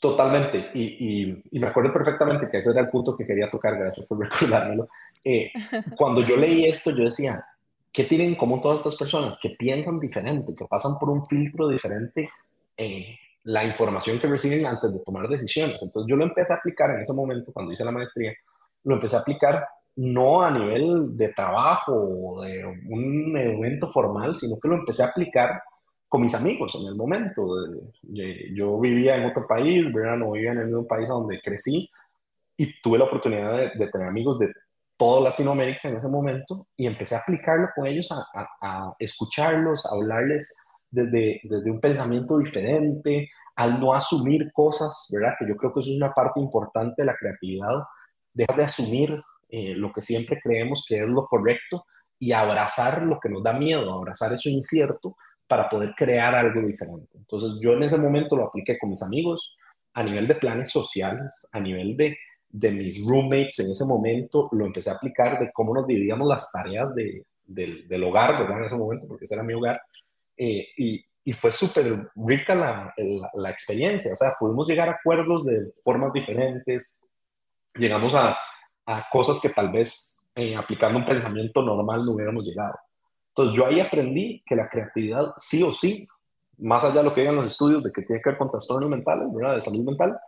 Totalmente, 0.00 0.70
y, 0.72 1.28
y, 1.50 1.58
me 1.58 1.66
acuerdo 1.66 1.92
perfectamente 1.92 2.48
que 2.50 2.56
ese 2.56 2.70
era 2.70 2.80
el 2.80 2.88
punto 2.88 3.14
que 3.14 3.26
quería 3.26 3.50
tocar, 3.50 3.78
gracias 3.78 4.06
por 4.06 4.18
recordármelo. 4.18 4.88
Eh, 5.22 5.52
cuando 5.96 6.22
yo 6.22 6.36
leí 6.36 6.64
esto, 6.64 6.90
yo 6.90 7.04
decía, 7.04 7.44
¿qué 7.92 8.04
tienen 8.04 8.28
en 8.28 8.34
común 8.34 8.62
todas 8.62 8.80
estas 8.80 8.96
personas? 8.96 9.38
Que 9.38 9.50
piensan 9.58 10.00
diferente, 10.00 10.54
que 10.54 10.64
pasan 10.64 10.92
por 10.98 11.10
un 11.10 11.26
filtro 11.26 11.68
diferente 11.68 12.30
eh, 12.78 13.14
la 13.44 13.62
información 13.62 14.18
que 14.18 14.26
reciben 14.26 14.64
antes 14.64 14.90
de 14.90 15.00
tomar 15.00 15.28
decisiones. 15.28 15.82
Entonces 15.82 16.08
yo 16.08 16.16
lo 16.16 16.24
empecé 16.24 16.54
a 16.54 16.56
aplicar 16.56 16.90
en 16.92 17.02
ese 17.02 17.12
momento, 17.12 17.52
cuando 17.52 17.72
hice 17.72 17.84
la 17.84 17.92
maestría, 17.92 18.32
lo 18.84 18.94
empecé 18.94 19.16
a 19.16 19.20
aplicar 19.20 19.66
no 19.96 20.42
a 20.42 20.50
nivel 20.50 21.14
de 21.14 21.28
trabajo 21.34 21.92
o 21.92 22.42
de 22.42 22.64
un 22.88 23.36
evento 23.36 23.86
formal, 23.86 24.34
sino 24.34 24.56
que 24.62 24.68
lo 24.68 24.76
empecé 24.76 25.02
a 25.02 25.08
aplicar 25.08 25.62
con 26.10 26.22
mis 26.22 26.34
amigos 26.34 26.74
en 26.74 26.88
el 26.88 26.96
momento. 26.96 27.46
Yo 28.52 28.80
vivía 28.80 29.16
en 29.16 29.26
otro 29.26 29.46
país, 29.46 29.86
no 29.94 30.32
vivía 30.32 30.50
en 30.50 30.58
el 30.58 30.66
mismo 30.66 30.86
país 30.86 31.08
donde 31.08 31.40
crecí 31.40 31.88
y 32.56 32.80
tuve 32.82 32.98
la 32.98 33.04
oportunidad 33.04 33.72
de, 33.78 33.86
tener 33.86 34.08
amigos 34.08 34.36
de 34.38 34.52
toda 34.96 35.30
Latinoamérica 35.30 35.88
en 35.88 35.98
ese 35.98 36.08
momento 36.08 36.66
y 36.76 36.88
empecé 36.88 37.14
a 37.14 37.18
aplicarlo 37.20 37.68
con 37.76 37.86
ellos, 37.86 38.08
a, 38.10 38.92
escucharlos, 38.98 39.86
a 39.86 39.94
hablarles 39.94 40.52
desde, 40.90 41.40
desde 41.44 41.70
un 41.70 41.80
pensamiento 41.80 42.38
diferente, 42.38 43.30
al 43.54 43.78
no 43.78 43.94
asumir 43.94 44.50
cosas, 44.52 45.06
¿verdad? 45.12 45.34
Que 45.38 45.46
yo 45.46 45.56
creo 45.56 45.72
que 45.72 45.78
eso 45.78 45.90
es 45.90 45.96
una 45.96 46.12
parte 46.12 46.40
importante 46.40 47.02
de 47.02 47.06
la 47.06 47.14
creatividad, 47.14 47.84
dejar 48.34 48.56
de 48.56 48.64
asumir 48.64 49.22
eh, 49.48 49.76
lo 49.76 49.92
que 49.92 50.02
siempre 50.02 50.40
creemos 50.42 50.84
que 50.88 50.96
es 50.96 51.08
lo 51.08 51.24
correcto 51.28 51.84
y 52.18 52.32
abrazar 52.32 53.04
lo 53.04 53.20
que 53.20 53.28
nos 53.28 53.44
da 53.44 53.52
miedo, 53.52 53.92
abrazar 53.92 54.32
eso 54.32 54.48
incierto 54.48 55.14
para 55.50 55.68
poder 55.68 55.94
crear 55.96 56.32
algo 56.32 56.64
diferente. 56.64 57.18
Entonces 57.18 57.58
yo 57.60 57.72
en 57.72 57.82
ese 57.82 57.98
momento 57.98 58.36
lo 58.36 58.46
apliqué 58.46 58.78
con 58.78 58.90
mis 58.90 59.02
amigos 59.02 59.56
a 59.94 60.04
nivel 60.04 60.28
de 60.28 60.36
planes 60.36 60.70
sociales, 60.70 61.48
a 61.52 61.58
nivel 61.58 61.96
de, 61.96 62.16
de 62.48 62.70
mis 62.70 63.04
roommates 63.04 63.58
en 63.58 63.72
ese 63.72 63.84
momento, 63.84 64.48
lo 64.52 64.64
empecé 64.64 64.90
a 64.90 64.92
aplicar 64.92 65.40
de 65.40 65.50
cómo 65.52 65.74
nos 65.74 65.88
dividíamos 65.88 66.28
las 66.28 66.52
tareas 66.52 66.94
de, 66.94 67.24
del 67.44 68.04
hogar, 68.04 68.38
¿verdad? 68.38 68.58
En 68.58 68.64
ese 68.66 68.76
momento, 68.76 69.08
porque 69.08 69.24
ese 69.24 69.34
era 69.34 69.42
mi 69.42 69.54
hogar. 69.54 69.82
Eh, 70.36 70.68
y, 70.76 71.04
y, 71.24 71.32
fue 71.32 71.50
súper 71.50 72.08
rica 72.14 72.54
la, 72.54 72.94
la, 73.34 73.50
experiencia, 73.50 74.12
o 74.12 74.16
sea, 74.16 74.34
pudimos 74.38 74.68
llegar 74.68 74.88
a 74.88 74.92
acuerdos 74.92 75.44
de 75.44 75.72
formas 75.82 76.12
diferentes, 76.12 77.10
llegamos 77.74 78.14
a, 78.14 78.38
a 78.86 79.08
cosas 79.10 79.40
que 79.40 79.48
tal 79.48 79.72
vez 79.72 80.28
eh, 80.36 80.54
aplicando 80.54 81.00
un 81.00 81.04
pensamiento 81.04 81.60
normal 81.60 82.04
no 82.04 82.12
hubiéramos 82.12 82.44
llegado. 82.44 82.74
Entonces 83.30 83.56
yo 83.56 83.66
ahí 83.66 83.80
aprendí 83.80 84.42
que 84.44 84.56
la 84.56 84.68
creatividad 84.68 85.32
sí 85.38 85.62
o 85.62 85.72
sí, 85.72 86.06
más 86.58 86.84
allá 86.84 86.96
de 86.96 87.04
lo 87.04 87.14
que 87.14 87.22
digan 87.22 87.36
los 87.36 87.46
estudios 87.46 87.82
de 87.82 87.90
que 87.92 88.02
tiene 88.02 88.20
que 88.22 88.30
ver 88.30 88.38
con 88.38 88.50
trastornos 88.50 88.90
mentales, 88.90 89.28
¿verdad? 89.32 89.56
de 89.56 89.62
salud 89.62 89.84
mental, 89.84 90.18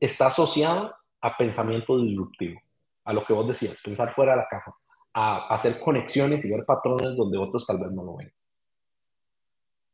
está 0.00 0.26
asociada 0.26 0.98
a 1.20 1.36
pensamiento 1.36 1.98
disruptivo, 1.98 2.60
a 3.04 3.12
lo 3.12 3.24
que 3.24 3.32
vos 3.32 3.46
decías, 3.46 3.80
pensar 3.82 4.12
fuera 4.14 4.32
de 4.32 4.38
la 4.38 4.48
caja, 4.48 4.74
a 5.12 5.46
hacer 5.54 5.78
conexiones 5.80 6.44
y 6.44 6.50
ver 6.50 6.64
patrones 6.64 7.16
donde 7.16 7.38
otros 7.38 7.66
tal 7.66 7.78
vez 7.78 7.90
no 7.92 8.02
lo 8.02 8.16
ven. 8.16 8.32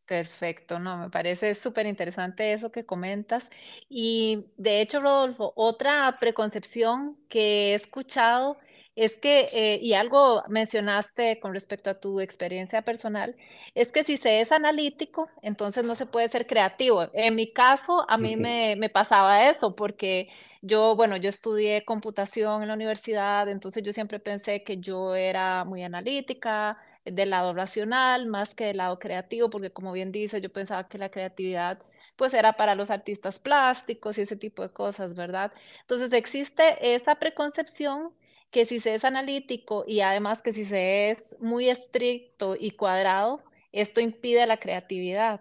Perfecto, 0.05 0.79
no, 0.79 0.99
me 0.99 1.11
parece 1.11 1.55
súper 1.55 1.87
interesante 1.87 2.53
eso 2.53 2.71
que 2.71 2.85
comentas. 2.85 3.49
Y 3.89 4.53
de 4.57 4.81
hecho, 4.81 5.01
Rodolfo, 5.01 5.53
otra 5.57 6.17
preconcepción 6.19 7.15
que 7.29 7.71
he 7.71 7.75
escuchado 7.75 8.55
es 8.97 9.19
que, 9.19 9.49
eh, 9.53 9.79
y 9.83 9.95
algo 9.95 10.43
mencionaste 10.49 11.41
con 11.41 11.55
respecto 11.55 11.91
a 11.91 12.01
tu 12.01 12.21
experiencia 12.21 12.83
personal, 12.83 13.37
es 13.75 13.91
que 13.93 14.05
si 14.05 14.17
se 14.19 14.41
es 14.41 14.53
analítico, 14.53 15.29
entonces 15.43 15.85
no 15.85 15.95
se 15.95 16.07
puede 16.07 16.29
ser 16.29 16.47
creativo. 16.47 17.09
En 17.15 17.35
mi 17.35 17.53
caso, 17.53 18.05
a 18.09 18.19
mí 18.19 18.37
me, 18.37 18.77
me 18.77 18.91
pasaba 18.91 19.49
eso, 19.49 19.75
porque 19.75 20.29
yo, 20.61 20.95
bueno, 20.97 21.17
yo 21.17 21.29
estudié 21.31 21.85
computación 21.85 22.63
en 22.63 22.69
la 22.69 22.75
universidad, 22.75 23.49
entonces 23.49 23.83
yo 23.83 23.93
siempre 23.93 24.21
pensé 24.21 24.63
que 24.65 24.79
yo 24.79 25.15
era 25.15 25.65
muy 25.65 25.83
analítica, 25.83 26.79
del 27.05 27.31
lado 27.31 27.53
racional, 27.53 28.27
más 28.27 28.55
que 28.55 28.67
del 28.67 28.77
lado 28.79 28.99
creativo, 28.99 29.51
porque 29.51 29.73
como 29.73 29.93
bien 29.93 30.13
dice, 30.13 30.41
yo 30.41 30.53
pensaba 30.53 30.89
que 30.89 30.99
la 30.99 31.11
creatividad 31.11 31.81
pues 32.17 32.35
era 32.35 32.53
para 32.53 32.75
los 32.75 32.91
artistas 32.91 33.39
plásticos 33.41 34.19
y 34.19 34.23
ese 34.23 34.37
tipo 34.37 34.63
de 34.63 34.71
cosas, 34.73 35.15
¿verdad? 35.15 35.53
Entonces 35.81 36.13
existe 36.13 36.95
esa 36.95 37.17
preconcepción 37.17 38.13
que 38.53 38.67
si 38.67 38.81
se 38.81 38.95
es 38.95 39.05
analítico 39.05 39.85
y 39.87 40.01
además 40.01 40.43
que 40.43 40.53
si 40.53 40.65
se 40.65 41.11
es 41.11 41.35
muy 41.41 41.71
estricto 41.71 42.55
y 42.59 42.73
cuadrado, 42.73 43.43
esto 43.73 44.01
impide 44.01 44.47
la 44.47 44.59
creatividad. 44.59 45.41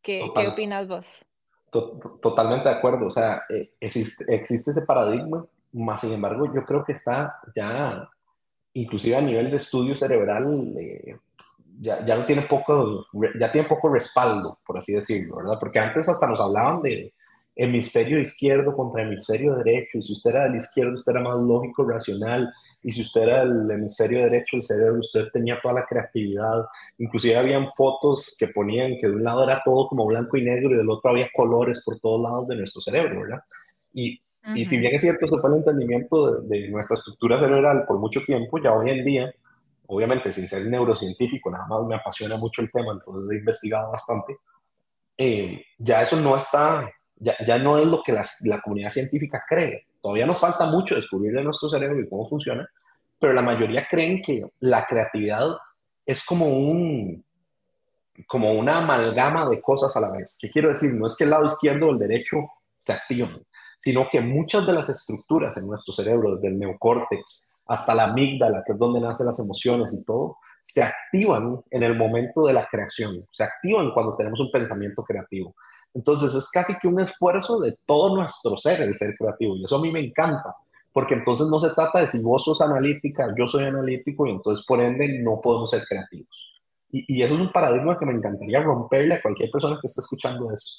¿Qué, 0.00 0.30
¿qué 0.34 0.48
opinas 0.48 0.86
vos? 0.88 1.24
Totalmente 1.70 2.68
de 2.68 2.74
acuerdo, 2.74 3.06
o 3.06 3.10
sea, 3.10 3.42
eh, 3.48 3.72
existe, 3.80 4.34
existe 4.34 4.70
ese 4.70 4.82
paradigma, 4.82 5.44
más 5.72 6.02
sin 6.02 6.12
embargo 6.12 6.52
yo 6.54 6.64
creo 6.64 6.84
que 6.84 6.92
está 6.92 7.40
ya, 7.54 8.08
inclusive 8.74 9.16
a 9.16 9.22
nivel 9.22 9.50
de 9.50 9.56
estudio 9.56 9.96
cerebral, 9.96 10.74
eh, 10.78 11.16
ya, 11.80 12.04
ya, 12.04 12.16
no 12.16 12.24
tiene 12.24 12.42
poco, 12.42 13.06
ya 13.40 13.50
tiene 13.50 13.66
poco 13.66 13.88
respaldo, 13.88 14.58
por 14.64 14.78
así 14.78 14.92
decirlo, 14.92 15.36
¿verdad? 15.36 15.58
Porque 15.58 15.80
antes 15.80 16.08
hasta 16.08 16.26
nos 16.26 16.40
hablaban 16.40 16.82
de, 16.82 17.14
hemisferio 17.54 18.18
izquierdo 18.18 18.74
contra 18.74 19.02
hemisferio 19.02 19.54
derecho, 19.56 19.98
y 19.98 20.02
si 20.02 20.12
usted 20.12 20.30
era 20.30 20.44
del 20.44 20.56
izquierdo, 20.56 20.94
usted 20.94 21.12
era 21.12 21.20
más 21.20 21.38
lógico, 21.40 21.86
racional, 21.86 22.52
y 22.82 22.90
si 22.90 23.02
usted 23.02 23.22
era 23.22 23.44
del 23.44 23.70
hemisferio 23.70 24.24
derecho 24.24 24.56
del 24.56 24.64
cerebro, 24.64 25.00
usted 25.00 25.26
tenía 25.32 25.60
toda 25.60 25.74
la 25.74 25.86
creatividad, 25.86 26.64
inclusive 26.98 27.36
habían 27.36 27.68
fotos 27.76 28.36
que 28.38 28.48
ponían 28.48 28.96
que 29.00 29.06
de 29.06 29.14
un 29.14 29.24
lado 29.24 29.44
era 29.44 29.62
todo 29.64 29.86
como 29.88 30.06
blanco 30.06 30.36
y 30.36 30.42
negro 30.42 30.70
y 30.70 30.76
del 30.76 30.90
otro 30.90 31.10
había 31.10 31.28
colores 31.34 31.82
por 31.84 31.98
todos 32.00 32.20
lados 32.20 32.48
de 32.48 32.56
nuestro 32.56 32.80
cerebro, 32.80 33.20
¿verdad? 33.20 33.42
Y, 33.92 34.20
y 34.54 34.64
si 34.64 34.78
bien 34.78 34.94
es 34.94 35.02
cierto, 35.02 35.26
eso 35.26 35.38
fue 35.40 35.50
el 35.50 35.56
entendimiento 35.58 36.40
de, 36.40 36.48
de 36.48 36.68
nuestra 36.70 36.96
estructura 36.96 37.38
cerebral 37.38 37.84
por 37.86 37.98
mucho 37.98 38.20
tiempo, 38.24 38.58
ya 38.58 38.72
hoy 38.72 38.90
en 38.90 39.04
día, 39.04 39.34
obviamente 39.86 40.32
sin 40.32 40.48
ser 40.48 40.66
neurocientífico, 40.66 41.50
nada 41.50 41.66
más 41.66 41.86
me 41.86 41.94
apasiona 41.94 42.36
mucho 42.36 42.62
el 42.62 42.72
tema, 42.72 42.92
entonces 42.92 43.30
he 43.30 43.38
investigado 43.38 43.92
bastante, 43.92 44.38
eh, 45.16 45.62
ya 45.78 46.02
eso 46.02 46.16
no 46.16 46.36
está 46.36 46.90
ya, 47.22 47.58
no 47.58 47.78
es 47.78 47.86
lo 47.86 48.02
que 48.02 48.12
la 48.12 48.60
comunidad 48.62 48.90
científica 48.90 49.44
cree. 49.48 49.86
Todavía 50.00 50.26
nos 50.26 50.40
falta 50.40 50.66
mucho 50.66 50.96
descubrir 50.96 51.32
de 51.32 51.44
nuestro 51.44 51.68
cerebro 51.68 52.00
y 52.00 52.08
cómo 52.08 52.26
funciona, 52.26 52.68
pero 53.18 53.32
la 53.32 53.42
mayoría 53.42 53.86
creen 53.88 54.20
que 54.22 54.44
la 54.60 54.84
creatividad 54.86 55.56
es 56.04 56.24
como 56.24 56.46
un 56.46 57.24
como 58.26 58.52
una 58.52 58.78
amalgama 58.78 59.48
de 59.48 59.60
cosas 59.60 59.96
a 59.96 60.00
la 60.00 60.12
vez. 60.12 60.36
¿Qué 60.40 60.50
quiero 60.50 60.68
decir? 60.68 60.92
No 60.94 61.06
es 61.06 61.16
que 61.16 61.24
el 61.24 61.30
lado 61.30 61.46
izquierdo 61.46 61.88
o 61.88 61.92
el 61.92 61.98
derecho 61.98 62.36
se 62.84 62.92
activen, 62.92 63.46
sino 63.80 64.08
que 64.08 64.20
muchas 64.20 64.66
de 64.66 64.72
las 64.72 64.88
estructuras 64.88 65.56
en 65.56 65.66
nuestro 65.66 65.94
cerebro, 65.94 66.36
desde 66.36 66.48
el 66.48 66.58
neocórtex 66.58 67.60
hasta 67.66 67.94
la 67.94 68.04
amígdala, 68.04 68.62
que 68.66 68.72
es 68.72 68.78
donde 68.78 69.00
nacen 69.00 69.26
las 69.26 69.38
emociones 69.38 69.94
y 69.94 70.04
todo, 70.04 70.36
se 70.62 70.82
activan 70.82 71.62
en 71.70 71.82
el 71.82 71.96
momento 71.96 72.46
de 72.46 72.54
la 72.54 72.66
creación, 72.66 73.26
se 73.30 73.44
activan 73.44 73.92
cuando 73.92 74.16
tenemos 74.16 74.40
un 74.40 74.50
pensamiento 74.50 75.02
creativo. 75.02 75.54
Entonces 75.94 76.34
es 76.34 76.50
casi 76.50 76.74
que 76.80 76.88
un 76.88 77.00
esfuerzo 77.00 77.60
de 77.60 77.76
todo 77.86 78.16
nuestro 78.16 78.56
ser 78.56 78.80
el 78.80 78.96
ser 78.96 79.14
creativo 79.16 79.56
y 79.56 79.64
eso 79.64 79.76
a 79.76 79.82
mí 79.82 79.90
me 79.90 80.00
encanta 80.00 80.56
porque 80.92 81.14
entonces 81.14 81.48
no 81.48 81.58
se 81.58 81.70
trata 81.70 82.00
de 82.00 82.08
si 82.08 82.22
vos 82.22 82.44
sos 82.44 82.60
analítica, 82.60 83.34
yo 83.36 83.48
soy 83.48 83.64
analítico 83.64 84.26
y 84.26 84.30
entonces 84.30 84.64
por 84.66 84.80
ende 84.80 85.20
no 85.22 85.40
podemos 85.40 85.70
ser 85.70 85.82
creativos. 85.88 86.48
Y, 86.94 87.22
eso 87.22 87.34
es 87.34 87.40
un 87.40 87.50
paradigma 87.50 87.98
que 87.98 88.04
me 88.04 88.12
encantaría 88.12 88.60
romperle 88.60 89.14
a 89.14 89.22
cualquier 89.22 89.50
persona 89.50 89.78
que 89.80 89.86
esté 89.86 90.02
escuchando 90.02 90.52
eso. 90.52 90.74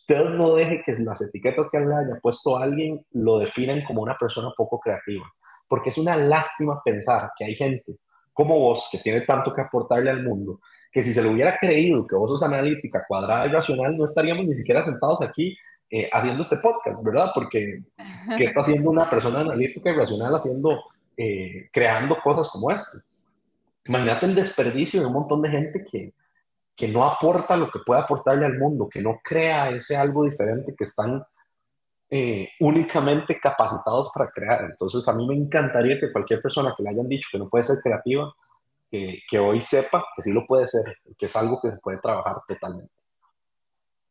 Usted 0.00 0.36
no 0.36 0.54
deje 0.54 0.82
que 0.84 0.92
las 0.98 1.22
etiquetas 1.22 1.70
que 1.70 1.80
le 1.80 1.94
haya 1.94 2.20
puesto 2.20 2.58
a 2.58 2.64
alguien 2.64 3.04
lo 3.12 3.38
definen 3.38 3.82
como 3.84 4.02
una 4.02 4.18
persona 4.18 4.52
poco 4.54 4.78
creativa, 4.78 5.24
porque 5.66 5.88
es 5.88 5.96
una 5.96 6.14
lástima 6.16 6.82
pensar 6.84 7.30
que 7.38 7.46
hay 7.46 7.54
gente 7.54 7.96
como 8.34 8.58
vos, 8.58 8.90
que 8.92 8.98
tiene 8.98 9.22
tanto 9.22 9.54
que 9.54 9.62
aportarle 9.62 10.10
al 10.10 10.22
mundo, 10.22 10.60
que 10.96 11.04
si 11.04 11.12
se 11.12 11.22
lo 11.22 11.32
hubiera 11.32 11.58
creído 11.58 12.06
que 12.06 12.16
vos 12.16 12.30
sos 12.30 12.42
analítica, 12.42 13.04
cuadrada 13.06 13.44
y 13.44 13.50
racional, 13.50 13.94
no 13.98 14.04
estaríamos 14.04 14.46
ni 14.46 14.54
siquiera 14.54 14.82
sentados 14.82 15.20
aquí 15.20 15.54
eh, 15.90 16.08
haciendo 16.10 16.40
este 16.40 16.56
podcast, 16.56 17.04
¿verdad? 17.04 17.32
Porque 17.34 17.82
¿qué 18.38 18.44
está 18.44 18.62
haciendo 18.62 18.88
una 18.88 19.10
persona 19.10 19.40
analítica 19.40 19.90
y 19.90 19.92
racional 19.94 20.34
haciendo, 20.34 20.84
eh, 21.14 21.68
creando 21.70 22.16
cosas 22.16 22.48
como 22.48 22.70
esta? 22.70 22.96
Imagínate 23.84 24.24
el 24.24 24.34
desperdicio 24.34 25.02
de 25.02 25.06
un 25.08 25.12
montón 25.12 25.42
de 25.42 25.50
gente 25.50 25.84
que, 25.84 26.14
que 26.74 26.88
no 26.88 27.04
aporta 27.04 27.58
lo 27.58 27.70
que 27.70 27.80
puede 27.84 28.00
aportarle 28.00 28.46
al 28.46 28.56
mundo, 28.56 28.88
que 28.88 29.02
no 29.02 29.20
crea 29.22 29.68
ese 29.68 29.98
algo 29.98 30.24
diferente, 30.24 30.74
que 30.74 30.84
están 30.84 31.22
eh, 32.08 32.48
únicamente 32.60 33.38
capacitados 33.38 34.10
para 34.14 34.30
crear. 34.30 34.64
Entonces, 34.64 35.06
a 35.08 35.12
mí 35.12 35.28
me 35.28 35.34
encantaría 35.34 36.00
que 36.00 36.10
cualquier 36.10 36.40
persona 36.40 36.72
que 36.74 36.82
le 36.82 36.88
hayan 36.88 37.06
dicho 37.06 37.28
que 37.30 37.38
no 37.38 37.50
puede 37.50 37.64
ser 37.64 37.80
creativa, 37.82 38.34
que, 38.90 39.20
que 39.28 39.38
hoy 39.38 39.60
sepa 39.60 40.04
que 40.14 40.22
sí 40.22 40.32
lo 40.32 40.46
puede 40.46 40.66
ser, 40.68 40.96
que 41.18 41.26
es 41.26 41.36
algo 41.36 41.60
que 41.60 41.70
se 41.70 41.78
puede 41.78 41.98
trabajar 41.98 42.36
totalmente. 42.46 42.92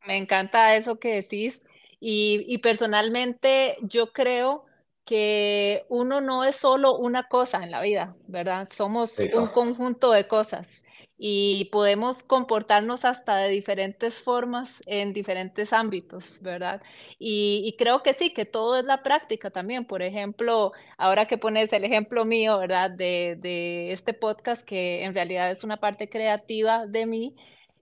Me 0.06 0.18
encanta 0.18 0.76
eso 0.76 1.00
que 1.00 1.16
decís 1.16 1.64
y, 2.00 2.58
personalmente 2.60 3.78
yo 3.82 4.14
creo 4.14 4.66
que 5.06 5.86
uno 5.90 6.22
no 6.22 6.44
es 6.44 6.56
solo 6.56 6.98
una 6.98 7.28
cosa 7.28 7.64
en 7.64 7.72
la 7.72 7.82
vida, 7.82 8.16
¿verdad? 8.28 8.68
Somos 8.72 9.18
un 9.34 9.48
conjunto 9.48 10.12
de 10.12 10.28
cosas 10.28 10.85
y 11.18 11.66
podemos 11.72 12.24
comportarnos 12.24 13.06
hasta 13.06 13.38
de 13.38 13.50
diferentes 13.50 14.22
formas 14.22 14.84
en 14.86 15.14
diferentes 15.14 15.74
ámbitos, 15.74 16.42
¿verdad? 16.42 16.82
Y, 17.20 17.76
creo 17.78 18.04
que 18.04 18.14
sí, 18.14 18.34
que 18.34 18.46
todo 18.46 18.78
es 18.78 18.86
la 18.86 19.04
práctica 19.04 19.50
también. 19.50 19.86
Por 19.86 20.02
ejemplo, 20.02 20.74
ahora 20.98 21.28
que 21.28 21.38
pones 21.38 21.72
el 21.74 21.86
ejemplo 21.86 22.26
mío, 22.26 22.58
¿verdad? 22.60 22.92
De, 22.92 23.38
de 23.40 23.92
este 23.92 24.14
podcast 24.14 24.64
que 24.64 25.04
en 25.04 25.14
realidad 25.14 25.52
es 25.52 25.64
una 25.64 25.78
parte 25.78 26.10
creativa 26.10 26.86
de 26.88 27.06
mí, 27.06 27.36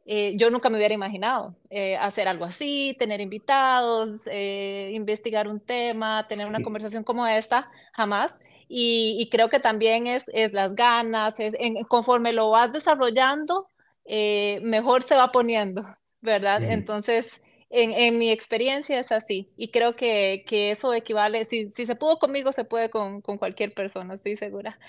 eh, 0.06 0.36
yo 0.36 0.50
nunca 0.50 0.70
me 0.70 0.78
hubiera 0.78 0.94
imaginado 0.94 1.56
eh, 1.70 1.96
hacer 1.98 2.28
algo 2.28 2.44
así, 2.44 2.96
tener 3.00 3.22
invitados, 3.22 4.22
eh, 4.26 4.92
investigar 4.94 5.48
un 5.48 5.62
tema, 5.62 6.28
tener 6.28 6.46
una 6.46 6.62
conversación 6.62 7.04
como 7.04 7.26
esta, 7.26 7.72
jamás. 7.94 8.38
Y, 8.76 9.30
creo 9.30 9.50
que 9.50 9.60
también 9.60 10.08
es, 10.08 10.24
es 10.34 10.52
las 10.52 10.74
ganas, 10.74 11.40
es, 11.40 11.54
conforme 11.88 12.34
lo 12.34 12.50
vas 12.50 12.72
desarrollando, 12.74 13.68
mejor 14.08 15.04
se 15.04 15.16
va 15.16 15.32
poniendo, 15.32 15.84
¿verdad? 16.22 16.64
Entonces, 16.64 17.42
en, 17.70 17.92
en, 17.92 18.18
mi 18.18 18.32
experiencia 18.32 19.00
es 19.00 19.12
así. 19.12 19.52
Y 19.58 19.70
creo 19.70 19.96
que, 19.96 20.44
que 20.48 20.72
eso 20.72 20.92
equivale, 20.94 21.46
si, 21.46 21.70
si, 21.70 21.86
se 21.86 21.96
pudo 21.96 22.18
conmigo, 22.18 22.52
se 22.52 22.66
puede 22.66 22.90
con, 22.90 23.22
con 23.22 23.38
cualquier 23.38 23.76
persona, 23.76 24.16
estoy 24.16 24.36
segura. 24.36 24.80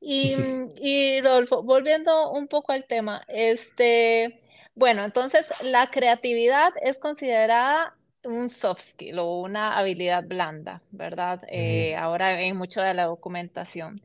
Y, 0.00 0.34
y 0.80 1.20
Rodolfo, 1.20 1.62
volviendo 1.62 2.32
un 2.32 2.48
poco 2.48 2.72
al 2.72 2.84
tema, 2.86 3.22
este, 3.28 4.40
bueno, 4.74 5.04
entonces 5.04 5.46
la 5.62 5.90
creatividad 5.90 6.72
es 6.82 6.98
considerada 6.98 7.94
un 8.24 8.48
soft 8.48 8.82
skill 8.82 9.18
o 9.18 9.40
una 9.40 9.78
habilidad 9.78 10.24
blanda, 10.24 10.82
¿verdad? 10.90 11.42
Eh, 11.48 11.96
ahora 11.96 12.28
hay 12.28 12.52
mucho 12.52 12.80
de 12.80 12.94
la 12.94 13.04
documentación. 13.04 14.02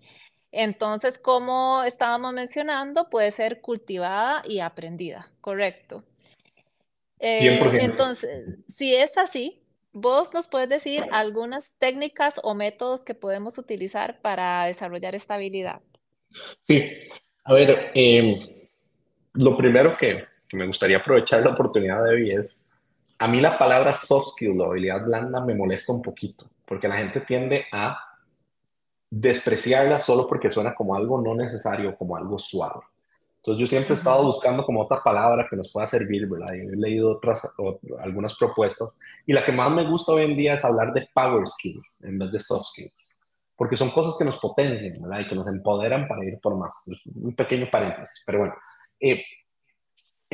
Entonces, 0.52 1.20
como 1.20 1.84
estábamos 1.84 2.34
mencionando, 2.34 3.10
puede 3.10 3.32
ser 3.32 3.60
cultivada 3.62 4.42
y 4.48 4.60
aprendida, 4.60 5.32
¿correcto? 5.42 6.04
Eh, 7.20 7.60
entonces, 7.82 8.64
si 8.70 8.96
es 8.96 9.18
así, 9.18 9.62
vos 9.92 10.34
nos 10.34 10.48
puedes 10.48 10.70
decir 10.70 11.06
algunas 11.12 11.74
técnicas 11.78 12.40
o 12.44 12.54
métodos 12.54 13.02
que 13.02 13.16
podemos 13.16 13.58
utilizar 13.58 14.22
para 14.22 14.66
desarrollar 14.66 15.16
esta 15.16 15.36
habilidad. 15.36 15.82
Sí, 16.60 16.90
a 17.44 17.54
ver, 17.54 17.92
em, 17.96 18.40
lo 19.34 19.58
primero 19.58 19.96
que, 19.98 20.26
me 20.54 20.68
gustaría 20.68 20.98
aprovechar 20.98 21.44
la 21.44 21.52
oportunidad 21.52 22.02
de 22.04 22.10
hoy 22.12 22.32
es, 22.32 22.75
a 23.18 23.28
mí 23.28 23.40
la 23.40 23.58
palabra 23.58 23.94
soft 23.94 24.30
skill 24.30 24.60
o 24.60 24.66
habilidad 24.66 25.06
blanda 25.06 25.40
me 25.42 25.56
molesta 25.56 25.94
un 25.94 26.02
poquito, 26.02 26.50
porque 26.66 26.88
la 26.88 26.98
gente 26.98 27.22
tiende 27.22 27.66
a 27.72 27.98
despreciarla 29.10 30.00
solo 30.00 30.28
porque 30.28 30.52
suena 30.52 30.76
como 30.76 30.96
algo 30.96 31.22
no 31.22 31.36
necesario, 31.36 31.96
como 31.98 32.18
algo 32.18 32.38
suave. 32.38 32.82
Entonces 33.38 33.62
yo 33.62 33.68
siempre 33.68 33.92
he 33.92 33.94
estado 33.94 34.24
buscando 34.24 34.66
como 34.66 34.82
otra 34.82 35.04
palabra 35.04 35.48
que 35.48 35.56
nos 35.56 35.72
pueda 35.72 35.86
servir, 35.86 36.28
¿verdad? 36.28 36.54
Y 36.56 36.62
he 36.62 36.76
leído 36.76 37.12
otras, 37.12 37.48
algunas 38.00 38.36
propuestas 38.36 39.00
y 39.26 39.34
la 39.34 39.46
que 39.46 39.52
más 39.52 39.72
me 39.72 39.88
gusta 39.88 40.14
hoy 40.14 40.24
en 40.24 40.36
día 40.36 40.56
es 40.56 40.66
hablar 40.66 40.92
de 40.94 41.08
power 41.14 41.48
skills 41.48 42.04
en 42.04 42.18
vez 42.18 42.32
de 42.32 42.40
soft 42.40 42.66
skills, 42.66 43.14
porque 43.56 43.78
son 43.78 43.92
cosas 43.92 44.16
que 44.18 44.26
nos 44.26 44.38
potencian, 44.40 45.00
¿verdad? 45.02 45.20
Y 45.20 45.28
que 45.28 45.36
nos 45.36 45.48
empoderan 45.48 46.08
para 46.08 46.26
ir 46.26 46.40
por 46.40 46.58
más. 46.58 46.90
Un 47.16 47.36
pequeño 47.36 47.70
paréntesis, 47.70 48.24
pero 48.26 48.40
bueno. 48.40 48.56
Eh, 49.00 49.24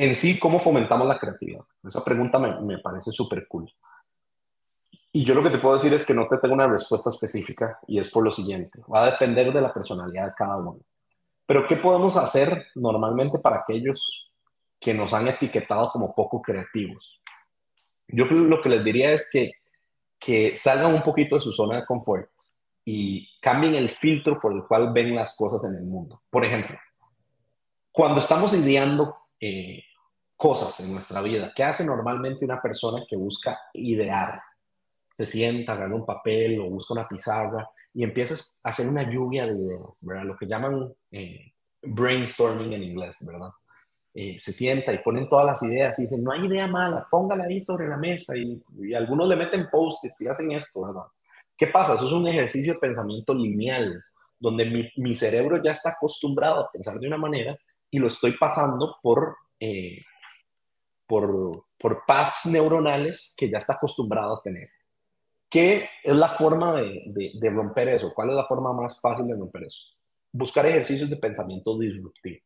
en 0.02 0.16
sí, 0.16 0.36
¿cómo 0.36 0.58
fomentamos 0.58 1.06
la 1.06 1.18
creatividad? 1.18 1.62
Esa 1.84 2.04
pregunta 2.04 2.36
me, 2.36 2.60
me 2.60 2.78
parece 2.78 3.12
súper 3.12 3.46
cool. 3.46 3.72
Y 5.12 5.24
yo 5.24 5.34
lo 5.34 5.44
que 5.44 5.50
te 5.50 5.58
puedo 5.58 5.74
decir 5.74 5.94
es 5.94 6.04
que 6.04 6.14
no 6.14 6.26
te 6.26 6.38
tengo 6.38 6.54
una 6.54 6.66
respuesta 6.66 7.10
específica 7.10 7.78
y 7.86 8.00
es 8.00 8.10
por 8.10 8.24
lo 8.24 8.32
siguiente. 8.32 8.80
Va 8.92 9.04
a 9.04 9.10
depender 9.12 9.52
de 9.52 9.60
la 9.60 9.72
personalidad 9.72 10.26
de 10.26 10.34
cada 10.36 10.56
uno. 10.56 10.80
Pero 11.46 11.68
¿qué 11.68 11.76
podemos 11.76 12.16
hacer 12.16 12.66
normalmente 12.74 13.38
para 13.38 13.58
aquellos 13.58 14.32
que 14.80 14.92
nos 14.92 15.12
han 15.12 15.28
etiquetado 15.28 15.90
como 15.92 16.14
poco 16.14 16.42
creativos? 16.42 17.22
Yo 18.08 18.24
lo 18.24 18.60
que 18.60 18.70
les 18.70 18.82
diría 18.82 19.12
es 19.12 19.30
que, 19.30 19.52
que 20.18 20.56
salgan 20.56 20.94
un 20.94 21.02
poquito 21.02 21.36
de 21.36 21.42
su 21.42 21.52
zona 21.52 21.76
de 21.76 21.86
confort 21.86 22.28
y 22.84 23.28
cambien 23.40 23.76
el 23.76 23.88
filtro 23.88 24.40
por 24.40 24.52
el 24.52 24.64
cual 24.64 24.92
ven 24.92 25.14
las 25.14 25.36
cosas 25.36 25.70
en 25.70 25.76
el 25.76 25.84
mundo. 25.84 26.22
Por 26.28 26.44
ejemplo, 26.44 26.76
cuando 27.92 28.18
estamos 28.18 28.52
ideando 28.54 29.16
eh, 29.38 29.84
cosas 30.42 30.80
en 30.80 30.92
nuestra 30.92 31.22
vida. 31.22 31.52
¿Qué 31.54 31.62
hace 31.62 31.86
normalmente 31.86 32.44
una 32.44 32.60
persona 32.60 33.04
que 33.08 33.14
busca 33.14 33.56
idear? 33.74 34.42
Se 35.16 35.24
sienta, 35.24 35.74
agarra 35.74 35.94
un 35.94 36.04
papel 36.04 36.58
o 36.60 36.68
busca 36.68 36.94
una 36.94 37.06
pizarra 37.06 37.70
y 37.94 38.02
empiezas 38.02 38.60
a 38.64 38.70
hacer 38.70 38.88
una 38.88 39.08
lluvia 39.08 39.46
de 39.46 39.52
ideas, 39.52 40.00
¿verdad? 40.02 40.24
Lo 40.24 40.36
que 40.36 40.48
llaman 40.48 40.92
eh, 41.12 41.52
brainstorming 41.80 42.72
en 42.72 42.82
inglés, 42.82 43.18
¿verdad? 43.20 43.50
Eh, 44.12 44.36
se 44.36 44.52
sienta 44.52 44.92
y 44.92 44.98
ponen 44.98 45.28
todas 45.28 45.46
las 45.46 45.62
ideas 45.62 45.96
y 46.00 46.02
dicen, 46.02 46.24
no 46.24 46.32
hay 46.32 46.44
idea 46.44 46.66
mala, 46.66 47.06
póngala 47.08 47.44
ahí 47.44 47.60
sobre 47.60 47.86
la 47.86 47.96
mesa 47.96 48.34
y, 48.36 48.60
algunos 48.94 49.28
le 49.28 49.36
meten 49.36 49.68
post-its 49.70 50.22
y 50.22 50.26
hacen 50.26 50.50
esto, 50.50 50.82
¿verdad? 50.82 51.06
¿Qué 51.56 51.68
pasa? 51.68 51.94
Eso 51.94 52.08
es 52.08 52.12
un 52.12 52.26
ejercicio 52.26 52.72
de 52.74 52.80
pensamiento 52.80 53.32
lineal, 53.32 54.02
donde 54.40 54.64
mi, 54.64 54.90
mi 54.96 55.14
cerebro 55.14 55.62
ya 55.62 55.70
está 55.70 55.90
acostumbrado 55.90 56.62
a 56.62 56.72
pensar 56.72 56.98
de 56.98 57.06
una 57.06 57.16
manera 57.16 57.56
y 57.92 58.00
lo 58.00 58.08
estoy 58.08 58.32
pasando 58.32 58.96
por, 59.00 59.36
eh, 59.60 59.98
por, 61.06 61.66
por 61.78 62.04
paths 62.06 62.46
neuronales 62.46 63.34
que 63.36 63.50
ya 63.50 63.58
está 63.58 63.74
acostumbrado 63.74 64.36
a 64.36 64.42
tener. 64.42 64.68
¿Qué 65.48 65.86
es 66.02 66.16
la 66.16 66.28
forma 66.28 66.80
de, 66.80 67.32
de, 67.34 67.50
romper 67.50 67.88
eso? 67.90 68.12
¿Cuál 68.14 68.30
es 68.30 68.36
la 68.36 68.44
forma 68.44 68.72
más 68.72 68.98
fácil 69.00 69.26
de 69.26 69.34
romper 69.34 69.64
eso? 69.64 69.88
Buscar 70.32 70.64
ejercicios 70.64 71.10
de 71.10 71.16
pensamiento 71.16 71.78
disruptivo. 71.78 72.40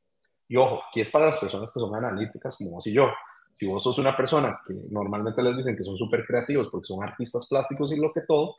Y 0.48 0.56
ojo, 0.56 0.82
aquí 0.88 1.00
es 1.00 1.10
para 1.10 1.26
las 1.26 1.38
personas 1.38 1.72
que 1.72 1.78
son 1.78 1.94
analíticas 1.94 2.56
como 2.56 2.72
vos 2.72 2.86
y 2.86 2.92
yo. 2.92 3.08
Si 3.58 3.66
vos 3.66 3.82
sos 3.82 3.98
una 3.98 4.16
persona 4.16 4.60
que 4.66 4.74
normalmente 4.90 5.42
les 5.42 5.56
dicen 5.56 5.76
que 5.76 5.84
son 5.84 5.96
súper 5.96 6.26
creativos 6.26 6.68
porque 6.68 6.88
son 6.88 7.02
artistas 7.02 7.46
plásticos 7.48 7.92
y 7.92 7.96
lo 8.00 8.12
que 8.12 8.22
todo, 8.22 8.56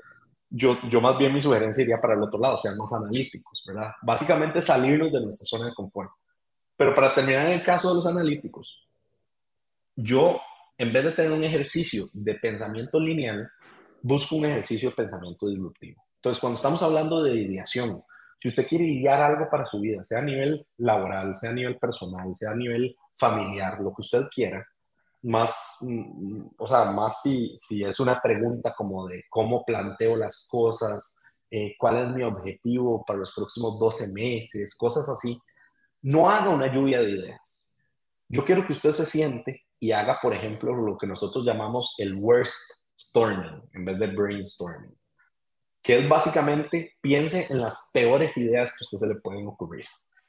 yo, 0.49 0.77
yo 0.89 1.01
más 1.01 1.17
bien 1.17 1.33
mi 1.33 1.41
sugerencia 1.41 1.83
iría 1.83 1.99
para 1.99 2.13
el 2.13 2.23
otro 2.23 2.39
lado, 2.39 2.57
sean 2.57 2.77
más 2.77 2.91
analíticos, 2.93 3.63
¿verdad? 3.67 3.91
Básicamente 4.01 4.61
salirnos 4.61 5.11
de 5.11 5.21
nuestra 5.21 5.45
zona 5.45 5.65
de 5.65 5.75
confort. 5.75 6.11
Pero 6.77 6.95
para 6.95 7.13
terminar 7.13 7.47
en 7.47 7.53
el 7.53 7.63
caso 7.63 7.89
de 7.89 7.95
los 7.95 8.05
analíticos, 8.05 8.86
yo, 9.97 10.39
en 10.77 10.93
vez 10.93 11.03
de 11.03 11.11
tener 11.11 11.31
un 11.31 11.43
ejercicio 11.43 12.05
de 12.13 12.35
pensamiento 12.35 12.99
lineal, 12.99 13.49
busco 14.01 14.35
un 14.35 14.45
ejercicio 14.45 14.89
de 14.89 14.95
pensamiento 14.95 15.49
disruptivo. 15.49 16.03
Entonces, 16.15 16.39
cuando 16.39 16.55
estamos 16.55 16.83
hablando 16.83 17.23
de 17.23 17.35
ideación, 17.35 18.03
si 18.39 18.49
usted 18.49 18.67
quiere 18.67 18.85
idear 18.85 19.21
algo 19.21 19.49
para 19.49 19.65
su 19.65 19.79
vida, 19.79 20.03
sea 20.03 20.19
a 20.19 20.23
nivel 20.23 20.67
laboral, 20.77 21.35
sea 21.35 21.49
a 21.49 21.53
nivel 21.53 21.77
personal, 21.77 22.33
sea 22.35 22.51
a 22.51 22.55
nivel 22.55 22.95
familiar, 23.15 23.79
lo 23.81 23.89
que 23.89 24.01
usted 24.01 24.21
quiera, 24.33 24.63
más, 25.23 25.77
mm, 25.81 26.41
o 26.59 26.67
sea, 26.67 26.85
más 26.91 27.23
si, 27.23 27.57
si 27.57 27.83
es 27.83 27.99
una 27.99 28.21
pregunta 28.21 28.73
como 28.77 29.07
de 29.07 29.23
cómo 29.29 29.65
planteo 29.65 30.15
las 30.15 30.47
cosas, 30.49 31.21
eh, 31.49 31.75
cuál 31.79 31.97
es 31.97 32.15
mi 32.15 32.21
objetivo 32.21 33.03
para 33.03 33.19
los 33.19 33.33
próximos 33.33 33.79
12 33.79 34.13
meses, 34.13 34.75
cosas 34.75 35.09
así, 35.09 35.41
no 36.03 36.29
haga 36.29 36.49
una 36.49 36.71
lluvia 36.71 37.01
de 37.01 37.11
ideas. 37.11 37.73
Yo 38.29 38.45
quiero 38.45 38.65
que 38.65 38.73
usted 38.73 38.91
se 38.91 39.05
siente 39.05 39.66
y 39.79 39.91
haga, 39.91 40.19
por 40.21 40.33
ejemplo, 40.33 40.75
lo 40.75 40.97
que 40.97 41.07
nosotros 41.07 41.45
llamamos 41.45 41.95
el 41.99 42.15
worst 42.15 42.87
storming 42.99 43.61
en 43.73 43.85
vez 43.85 43.99
de 43.99 44.07
brainstorming. 44.07 44.95
que 45.81 45.99
es 45.99 46.09
básicamente 46.09 46.97
piense 46.99 47.47
en 47.49 47.61
las 47.61 47.91
peores 47.93 48.35
ideas 48.37 48.71
que 48.71 48.83
a 48.83 48.85
usted 48.85 48.97
se 48.97 49.07
le 49.07 49.21
pueden 49.21 49.47
ocurrir. 49.47 49.85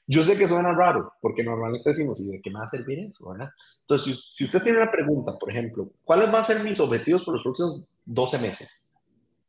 Yo 0.06 0.22
sé 0.22 0.38
que 0.38 0.48
suena 0.48 0.72
raro, 0.72 1.12
porque 1.20 1.42
normalmente 1.42 1.90
decimos, 1.90 2.18
¿y 2.20 2.30
de 2.30 2.40
qué 2.40 2.50
me 2.50 2.60
va 2.60 2.64
a 2.64 2.70
servir 2.70 3.00
eso? 3.00 3.30
¿verdad? 3.30 3.50
Entonces, 3.80 4.30
si, 4.30 4.44
usted 4.44 4.62
tiene 4.62 4.78
una 4.78 4.90
pregunta, 4.90 5.36
por 5.38 5.50
ejemplo, 5.50 5.90
¿cuáles 6.02 6.32
van 6.32 6.40
a 6.40 6.44
ser 6.44 6.62
mis 6.62 6.80
objetivos 6.80 7.24
por 7.24 7.34
los 7.34 7.42
próximos 7.42 7.82
12 8.06 8.38
meses? 8.38 8.98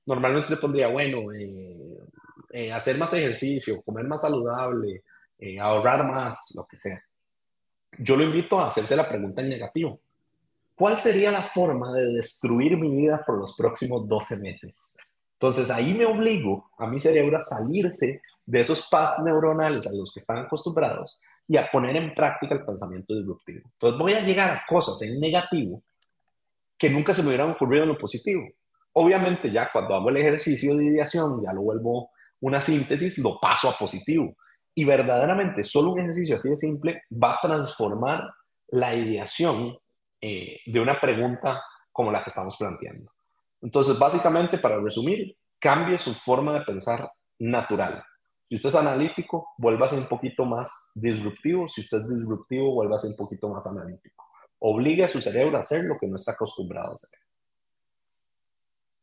Normalmente 0.06 0.50
se 0.50 0.58
pondría, 0.58 0.90
bueno, 0.90 1.32
eh, 1.32 2.00
eh, 2.52 2.74
hacer 2.74 2.98
más 2.98 3.14
ejercicio, 3.14 3.76
comer 3.86 4.06
más 4.06 4.22
saludable, 4.22 5.04
eh, 5.38 5.60
ahorrar 5.60 6.06
más, 6.06 6.52
lo 6.56 6.66
que 6.70 6.76
sea. 6.76 7.00
Yo 7.98 8.16
lo 8.16 8.24
invito 8.24 8.60
a 8.60 8.68
hacerse 8.68 8.96
la 8.96 9.08
pregunta 9.08 9.42
en 9.42 9.50
negativo. 9.50 10.00
¿Cuál 10.76 10.98
sería 10.98 11.32
la 11.32 11.42
forma 11.42 11.92
de 11.94 12.06
destruir 12.14 12.78
mi 12.78 12.96
vida 12.96 13.24
por 13.26 13.38
los 13.38 13.56
próximos 13.56 14.08
12 14.08 14.38
meses? 14.38 14.94
Entonces 15.34 15.70
ahí 15.70 15.94
me 15.94 16.06
obligo 16.06 16.70
a 16.78 16.88
mi 16.88 17.00
cerebro 17.00 17.38
a 17.38 17.42
salirse 17.42 18.22
de 18.46 18.62
esos 18.62 18.88
pasos 18.90 19.26
neuronales 19.26 19.88
a 19.88 19.94
los 19.94 20.12
que 20.14 20.20
están 20.20 20.38
acostumbrados 20.38 21.20
y 21.48 21.58
a 21.58 21.70
poner 21.70 21.96
en 21.96 22.14
práctica 22.14 22.56
el 22.56 22.66
pensamiento 22.66 23.16
disruptivo. 23.16 23.70
Entonces 23.74 24.00
voy 24.00 24.14
a 24.14 24.22
llegar 24.22 24.50
a 24.52 24.64
cosas 24.68 25.02
en 25.02 25.20
negativo 25.20 25.82
que 26.78 26.90
nunca 26.90 27.14
se 27.14 27.22
me 27.22 27.30
hubieran 27.30 27.52
ocurrido 27.52 27.84
en 27.84 27.90
lo 27.90 27.98
positivo. 27.98 28.48
Obviamente 28.94 29.52
ya 29.52 29.70
cuando 29.72 29.96
hago 29.96 30.10
el 30.10 30.18
ejercicio 30.18 30.76
de 30.76 30.86
ideación, 30.86 31.42
ya 31.44 31.54
lo 31.54 31.62
vuelvo 31.62 32.12
una 32.42 32.62
síntesis, 32.62 33.18
lo 33.20 33.40
paso 33.40 33.70
a 33.70 33.78
positivo. 33.78 34.36
Y 34.76 34.86
verdaderamente 34.86 35.64
solo 35.64 35.92
un 35.92 36.02
ejercicio 36.02 36.38
así 36.38 36.50
de 36.50 36.56
simple 36.56 37.04
va 37.12 37.34
a 37.34 37.42
transformar 37.42 38.30
la 38.70 38.94
ideación 38.96 39.78
eh, 40.22 40.60
de 40.66 40.80
una 40.80 41.00
pregunta 41.00 41.62
como 41.92 42.12
la 42.12 42.24
que 42.24 42.30
estamos 42.30 42.56
planteando. 42.58 43.12
Entonces, 43.62 43.98
básicamente, 44.00 44.58
para 44.58 44.80
resumir, 44.80 45.36
cambie 45.60 45.98
su 45.98 46.14
forma 46.14 46.54
de 46.54 46.66
pensar 46.66 47.12
natural. 47.40 48.04
Si 48.48 48.56
usted 48.56 48.70
es 48.70 48.76
analítico, 48.76 49.50
ser 49.90 50.00
un 50.00 50.08
poquito 50.08 50.46
más 50.46 50.92
disruptivo. 50.96 51.68
Si 51.68 51.82
usted 51.82 51.98
es 51.98 52.10
disruptivo, 52.10 52.98
ser 52.98 53.12
un 53.12 53.18
poquito 53.18 53.50
más 53.50 53.68
analítico. 53.68 54.26
Obligue 54.60 55.04
a 55.04 55.10
su 55.10 55.22
cerebro 55.22 55.58
a 55.58 55.62
hacer 55.62 55.84
lo 55.86 55.98
que 56.00 56.08
no 56.08 56.18
está 56.18 56.32
acostumbrado 56.32 56.92
a 56.92 56.94
hacer. 56.94 57.10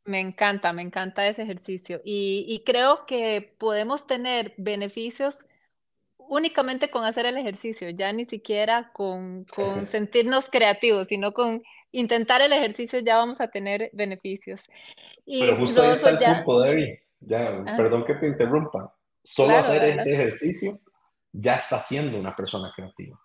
Me 0.04 0.20
encanta, 0.20 0.72
me 0.72 0.82
encanta 0.82 1.26
ese 1.28 1.42
ejercicio. 1.42 2.00
Y 2.04 2.62
creo 2.66 3.06
que 3.06 3.54
podemos 3.58 4.06
tener 4.06 4.54
beneficios 4.56 5.46
únicamente 6.28 6.90
con 6.90 7.04
hacer 7.04 7.26
el 7.26 7.36
ejercicio, 7.36 7.90
ya 7.90 8.12
ni 8.12 8.24
siquiera 8.24 8.90
con, 8.92 9.44
con 9.44 9.86
sentirnos 9.86 10.48
creativos, 10.48 11.08
sino 11.08 11.32
con 11.32 11.62
intentar 11.92 12.42
el 12.42 12.52
ejercicio 12.52 12.98
ya 13.00 13.16
vamos 13.16 13.40
a 13.40 13.48
tener 13.48 13.90
beneficios. 13.92 14.62
Y 15.24 15.40
Pero 15.40 15.56
justo 15.56 15.82
ahí 15.82 15.92
está 15.92 16.10
el 16.10 16.36
punto, 16.44 16.60
Debbie. 16.60 17.00
Ya, 17.20 17.62
ah. 17.66 17.74
perdón 17.76 18.04
que 18.04 18.14
te 18.14 18.28
interrumpa. 18.28 18.94
Solo 19.22 19.56
hacer 19.56 19.98
ese 19.98 20.14
ejercicio 20.14 20.78
ya 21.32 21.56
está 21.56 21.78
siendo 21.80 22.18
una 22.18 22.34
persona 22.36 22.72
creativa, 22.74 23.20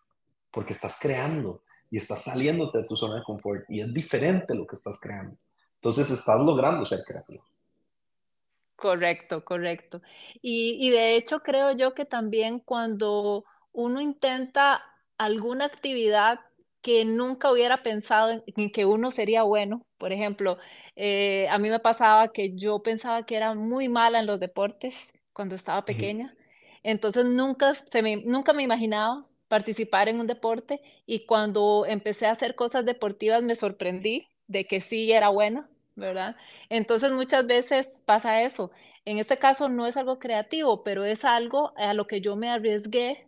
porque 0.51 0.73
estás 0.73 0.97
creando 0.99 1.63
y 1.89 1.97
estás 1.97 2.23
saliéndote 2.23 2.79
de 2.79 2.85
tu 2.85 2.97
zona 2.97 3.15
de 3.15 3.23
confort 3.23 3.63
y 3.69 3.81
es 3.81 3.93
diferente 3.93 4.55
lo 4.55 4.65
que 4.65 4.75
estás 4.75 4.99
creando. 4.99 5.37
Entonces 5.75 6.09
estás 6.09 6.39
logrando 6.39 6.85
ser 6.85 6.99
creativo. 7.05 7.43
Correcto, 8.81 9.45
correcto. 9.45 10.01
Y, 10.41 10.77
y 10.79 10.89
de 10.89 11.15
hecho 11.15 11.41
creo 11.41 11.71
yo 11.73 11.93
que 11.93 12.05
también 12.05 12.59
cuando 12.59 13.45
uno 13.71 14.01
intenta 14.01 14.83
alguna 15.19 15.65
actividad 15.65 16.39
que 16.81 17.05
nunca 17.05 17.51
hubiera 17.51 17.83
pensado 17.83 18.31
en, 18.55 18.71
que 18.71 18.85
uno 18.85 19.11
sería 19.11 19.43
bueno. 19.43 19.85
Por 19.99 20.11
ejemplo, 20.11 20.59
eh, 20.95 21.47
a 21.51 21.59
mí 21.59 21.69
me 21.69 21.79
pasaba 21.79 22.29
que 22.33 22.55
yo 22.55 22.81
pensaba 22.83 23.23
que 23.27 23.35
era 23.37 23.55
muy 23.55 23.89
mala 23.89 24.19
en 24.19 24.27
los 24.27 24.39
deportes 24.39 25.11
cuando 25.33 25.55
estaba 25.55 25.85
pequeña. 25.85 26.35
Entonces 26.83 27.25
nunca, 27.25 27.75
se 27.75 28.03
me, 28.03 28.17
nunca 28.25 28.53
me 28.53 28.63
imaginaba 28.63 29.27
participar 29.47 30.09
en 30.09 30.19
un 30.19 30.27
deporte 30.27 30.81
y 31.05 31.27
cuando 31.27 31.85
empecé 31.87 32.27
a 32.27 32.31
hacer 32.33 32.55
cosas 32.55 32.85
deportivas 32.85 33.43
me 33.43 33.55
sorprendí 33.55 34.27
de 34.47 34.67
que 34.67 34.81
sí 34.81 35.11
era 35.13 35.29
buena. 35.29 35.70
¿Verdad? 36.01 36.35
Entonces 36.69 37.13
muchas 37.13 37.47
veces 37.47 38.01
pasa 38.05 38.43
eso. 38.43 38.71
En 39.05 39.17
este 39.17 39.37
caso 39.37 39.69
no 39.69 39.87
es 39.87 39.95
algo 39.95 40.19
creativo, 40.19 40.83
pero 40.83 41.05
es 41.05 41.23
algo 41.23 41.71
a 41.77 41.93
lo 41.93 42.05
que 42.07 42.19
yo 42.19 42.35
me 42.35 42.49
arriesgué 42.49 43.25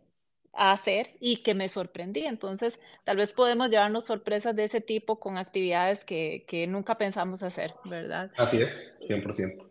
a 0.52 0.72
hacer 0.72 1.16
y 1.20 1.38
que 1.38 1.56
me 1.56 1.70
sorprendí. 1.70 2.26
Entonces, 2.26 2.80
tal 3.06 3.18
vez 3.18 3.34
podemos 3.34 3.70
llevarnos 3.70 4.06
sorpresas 4.06 4.56
de 4.56 4.66
ese 4.66 4.82
tipo 4.82 5.20
con 5.20 5.38
actividades 5.38 6.04
que, 6.04 6.46
que 6.48 6.68
nunca 6.68 6.98
pensamos 6.98 7.42
hacer, 7.42 7.74
¿verdad? 7.86 8.32
Así 8.38 8.62
es, 8.62 9.00
100%. 9.08 9.70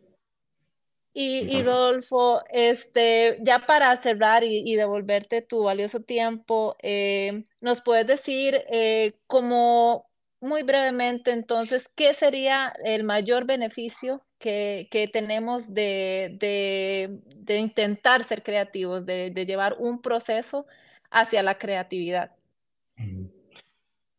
Y, 1.14 1.40
y 1.56 1.62
Rodolfo, 1.62 2.42
este, 2.48 3.36
ya 3.42 3.66
para 3.66 3.94
cerrar 3.96 4.44
y, 4.44 4.74
devolverte 4.76 5.42
tu 5.42 5.64
valioso 5.64 6.00
tiempo, 6.00 6.76
eh, 6.82 7.44
¿nos 7.60 7.82
puedes 7.82 8.06
decir 8.06 8.64
eh, 8.70 9.12
como 9.26 10.10
muy 10.42 10.64
brevemente, 10.64 11.30
entonces, 11.30 11.88
¿qué 11.94 12.14
sería 12.14 12.72
el 12.84 13.04
mayor 13.04 13.46
beneficio 13.46 14.22
que, 14.40 14.88
tenemos 15.12 15.72
de, 15.72 17.08
intentar 17.48 18.24
ser 18.24 18.42
creativos, 18.42 19.06
de, 19.06 19.30
llevar 19.46 19.76
un 19.78 20.02
proceso 20.02 20.66
hacia 21.12 21.44
la 21.44 21.58
creatividad? 21.58 22.32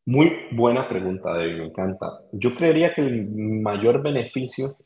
Muy 0.05 0.31
buena 0.51 0.87
pregunta, 0.87 1.29
David, 1.33 1.57
me 1.57 1.65
encanta. 1.65 2.21
Yo 2.31 2.55
creería 2.55 2.93
que 2.93 3.01
el 3.01 3.29
mayor 3.61 4.01
beneficio 4.01 4.77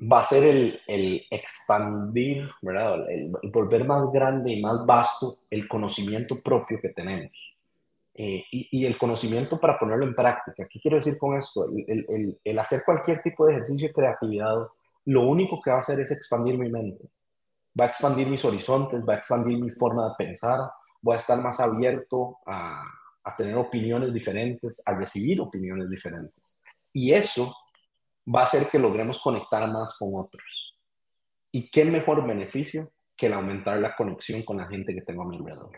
va 0.00 0.20
a 0.20 0.24
ser 0.24 0.80
el, 0.88 1.22
expandir, 1.30 2.50
¿verdad? 2.60 3.08
el 3.08 3.30
volver 3.52 3.84
más 3.84 4.10
grande 4.12 4.52
y 4.52 4.60
más 4.60 4.84
vasto 4.84 5.34
el 5.48 5.68
conocimiento 5.68 6.42
propio 6.42 6.80
que 6.82 6.88
tenemos. 6.88 7.53
Eh, 8.16 8.44
y, 8.52 8.86
el 8.86 8.96
conocimiento 8.96 9.58
para 9.58 9.76
ponerlo 9.76 10.06
en 10.06 10.14
práctica. 10.14 10.68
¿Qué 10.70 10.78
quiero 10.78 10.96
decir 10.98 11.14
con 11.18 11.36
esto? 11.36 11.66
El, 11.66 12.58
hacer 12.58 12.82
cualquier 12.86 13.20
tipo 13.22 13.44
de 13.44 13.54
ejercicio 13.54 13.88
de 13.88 13.94
creatividad, 13.94 14.54
lo 15.06 15.22
único 15.22 15.60
que 15.60 15.70
va 15.70 15.78
a 15.78 15.80
hacer 15.80 15.98
es 15.98 16.12
expandir 16.12 16.56
mi 16.56 16.70
mente. 16.70 17.08
Va 17.78 17.86
a 17.86 17.88
expandir 17.88 18.28
mis 18.28 18.44
horizontes, 18.44 19.02
va 19.06 19.14
a 19.14 19.16
expandir 19.16 19.58
mi 19.58 19.70
forma 19.72 20.08
de 20.08 20.14
pensar, 20.16 20.60
voy 21.02 21.14
a 21.14 21.18
estar 21.18 21.42
más 21.42 21.58
abierto 21.58 22.38
a, 22.46 22.84
a 23.24 23.36
tener 23.36 23.56
opiniones 23.56 24.14
diferentes, 24.14 24.86
a 24.86 24.96
recibir 24.96 25.40
opiniones 25.40 25.90
diferentes. 25.90 26.62
Y 26.92 27.12
eso 27.12 27.52
va 28.32 28.42
a 28.42 28.44
hacer 28.44 28.68
que 28.70 28.78
logremos 28.78 29.20
conectar 29.20 29.68
más 29.72 29.98
con 29.98 30.10
otros. 30.14 30.78
¿Y 31.50 31.68
qué 31.68 31.84
mejor 31.84 32.24
beneficio 32.24 32.86
que 33.16 33.26
el 33.26 33.32
aumentar 33.32 33.78
la 33.78 33.96
conexión 33.96 34.44
con 34.44 34.58
la 34.58 34.68
gente 34.68 34.94
que 34.94 35.02
tengo 35.02 35.22
a 35.22 35.26
mi 35.26 35.36
alrededor? 35.36 35.72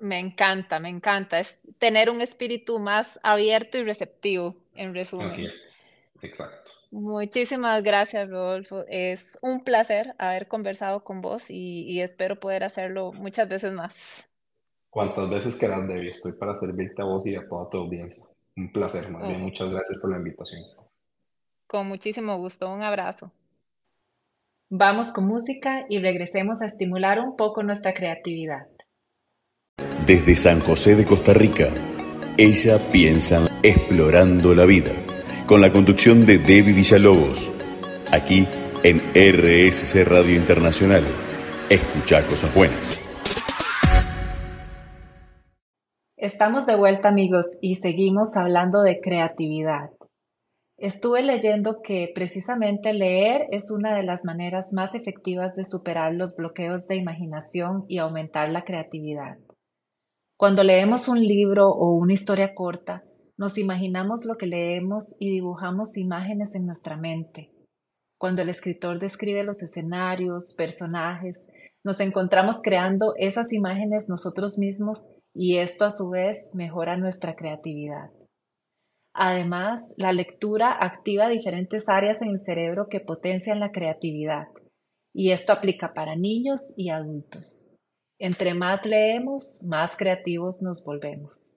Me 0.00 0.18
encanta, 0.18 0.80
me 0.80 0.88
encanta. 0.88 1.38
Es 1.38 1.58
tener 1.78 2.08
un 2.10 2.22
espíritu 2.22 2.78
más 2.78 3.20
abierto 3.22 3.78
y 3.78 3.84
receptivo, 3.84 4.56
en 4.74 4.94
resumen. 4.94 5.26
Así 5.26 5.44
es, 5.44 5.84
exacto. 6.22 6.70
Muchísimas 6.90 7.82
gracias, 7.84 8.28
Rodolfo. 8.28 8.84
Es 8.88 9.38
un 9.42 9.62
placer 9.62 10.14
haber 10.18 10.48
conversado 10.48 11.04
con 11.04 11.20
vos 11.20 11.44
y, 11.48 12.00
espero 12.00 12.40
poder 12.40 12.64
hacerlo 12.64 13.12
muchas 13.12 13.48
veces 13.48 13.72
más. 13.72 13.94
Cuantas 14.88 15.30
veces 15.30 15.54
quieras, 15.56 15.86
Debbie, 15.86 16.08
estoy 16.08 16.32
para 16.32 16.54
servirte 16.54 17.02
a 17.02 17.04
vos 17.04 17.24
y 17.26 17.36
a 17.36 17.46
toda 17.46 17.70
tu 17.70 17.78
audiencia. 17.78 18.24
Un 18.56 18.72
placer, 18.72 19.08
más 19.10 19.22
bien. 19.22 19.36
Oh. 19.36 19.44
Muchas 19.44 19.70
gracias 19.70 20.00
por 20.00 20.10
la 20.10 20.16
invitación. 20.16 20.62
Con 21.66 21.86
muchísimo 21.86 22.36
gusto. 22.38 22.68
Un 22.72 22.82
abrazo. 22.82 23.30
Vamos 24.68 25.12
con 25.12 25.26
música 25.26 25.84
y 25.88 26.00
regresemos 26.00 26.62
a 26.62 26.66
estimular 26.66 27.20
un 27.20 27.36
poco 27.36 27.62
nuestra 27.62 27.94
creatividad. 27.94 28.66
Desde 30.10 30.34
San 30.34 30.58
José 30.58 30.96
de 30.96 31.04
Costa 31.04 31.32
Rica, 31.32 31.68
ella 32.36 32.80
piensa 32.90 33.46
explorando 33.62 34.56
la 34.56 34.66
vida, 34.66 34.90
con 35.46 35.60
la 35.60 35.70
conducción 35.70 36.26
de 36.26 36.38
Debbie 36.38 36.72
Villalobos, 36.72 37.52
aquí 38.10 38.44
en 38.82 38.98
RSC 39.14 40.04
Radio 40.04 40.34
Internacional. 40.34 41.04
Escucha 41.68 42.26
cosas 42.26 42.52
buenas. 42.52 43.00
Estamos 46.16 46.66
de 46.66 46.74
vuelta 46.74 47.08
amigos 47.08 47.46
y 47.60 47.76
seguimos 47.76 48.36
hablando 48.36 48.82
de 48.82 49.00
creatividad. 49.00 49.90
Estuve 50.76 51.22
leyendo 51.22 51.82
que 51.84 52.10
precisamente 52.12 52.94
leer 52.94 53.42
es 53.52 53.70
una 53.70 53.94
de 53.94 54.02
las 54.02 54.24
maneras 54.24 54.72
más 54.72 54.96
efectivas 54.96 55.54
de 55.54 55.64
superar 55.64 56.12
los 56.14 56.34
bloqueos 56.34 56.88
de 56.88 56.96
imaginación 56.96 57.84
y 57.86 57.98
aumentar 57.98 58.48
la 58.50 58.64
creatividad. 58.64 59.38
Cuando 60.40 60.64
leemos 60.64 61.06
un 61.08 61.22
libro 61.22 61.68
o 61.68 61.92
una 61.92 62.14
historia 62.14 62.54
corta, 62.54 63.04
nos 63.36 63.58
imaginamos 63.58 64.24
lo 64.24 64.38
que 64.38 64.46
leemos 64.46 65.14
y 65.18 65.30
dibujamos 65.30 65.98
imágenes 65.98 66.54
en 66.54 66.64
nuestra 66.64 66.96
mente. 66.96 67.52
Cuando 68.18 68.40
el 68.40 68.48
escritor 68.48 68.98
describe 68.98 69.44
los 69.44 69.62
escenarios, 69.62 70.54
personajes, 70.56 71.46
nos 71.84 72.00
encontramos 72.00 72.62
creando 72.62 73.12
esas 73.18 73.52
imágenes 73.52 74.08
nosotros 74.08 74.56
mismos 74.56 75.04
y 75.34 75.58
esto 75.58 75.84
a 75.84 75.90
su 75.90 76.08
vez 76.08 76.38
mejora 76.54 76.96
nuestra 76.96 77.36
creatividad. 77.36 78.08
Además, 79.12 79.92
la 79.98 80.14
lectura 80.14 80.74
activa 80.80 81.28
diferentes 81.28 81.86
áreas 81.90 82.22
en 82.22 82.30
el 82.30 82.38
cerebro 82.38 82.86
que 82.88 83.00
potencian 83.00 83.60
la 83.60 83.72
creatividad, 83.72 84.46
y 85.12 85.32
esto 85.32 85.52
aplica 85.52 85.92
para 85.92 86.16
niños 86.16 86.72
y 86.78 86.88
adultos. 86.88 87.69
Entre 88.22 88.52
más 88.52 88.84
leemos, 88.84 89.62
más 89.64 89.96
creativos 89.96 90.60
nos 90.60 90.84
volvemos. 90.84 91.54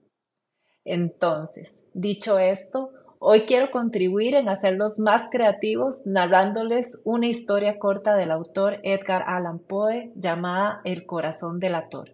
Entonces, 0.86 1.70
dicho 1.94 2.40
esto, 2.40 2.90
hoy 3.20 3.42
quiero 3.42 3.70
contribuir 3.70 4.36
en 4.36 4.48
hacerlos 4.48 4.98
más 4.98 5.24
creativos 5.30 6.06
narrándoles 6.06 6.88
una 7.04 7.28
historia 7.28 7.80
corta 7.80 8.16
del 8.16 8.32
autor 8.32 8.80
Edgar 8.84 9.26
Allan 9.28 9.60
Poe 9.60 10.14
llamada 10.16 10.80
El 10.86 11.06
corazón 11.06 11.60
del 11.60 11.76
ator. 11.76 12.12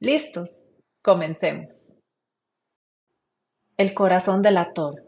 ¿Listos? 0.00 0.66
Comencemos. 1.02 1.94
El 3.76 3.92
corazón 3.92 4.40
del 4.42 4.58
ator. 4.58 5.02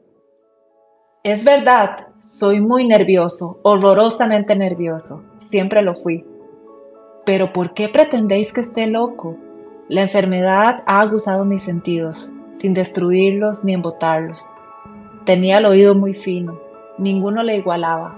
Es 1.22 1.44
verdad, 1.44 2.08
soy 2.40 2.60
muy 2.60 2.88
nervioso, 2.88 3.60
horrorosamente 3.62 4.56
nervioso. 4.56 5.24
Siempre 5.50 5.82
lo 5.82 5.94
fui. 5.94 6.35
Pero 7.26 7.52
¿por 7.52 7.74
qué 7.74 7.90
pretendéis 7.90 8.54
que 8.54 8.62
esté 8.62 8.86
loco? 8.86 9.36
La 9.88 10.02
enfermedad 10.02 10.82
ha 10.86 11.00
aguzado 11.00 11.44
mis 11.44 11.62
sentidos, 11.62 12.32
sin 12.58 12.72
destruirlos 12.72 13.64
ni 13.64 13.74
embotarlos. 13.74 14.42
Tenía 15.26 15.58
el 15.58 15.66
oído 15.66 15.94
muy 15.94 16.14
fino, 16.14 16.58
ninguno 16.96 17.42
le 17.42 17.56
igualaba. 17.56 18.16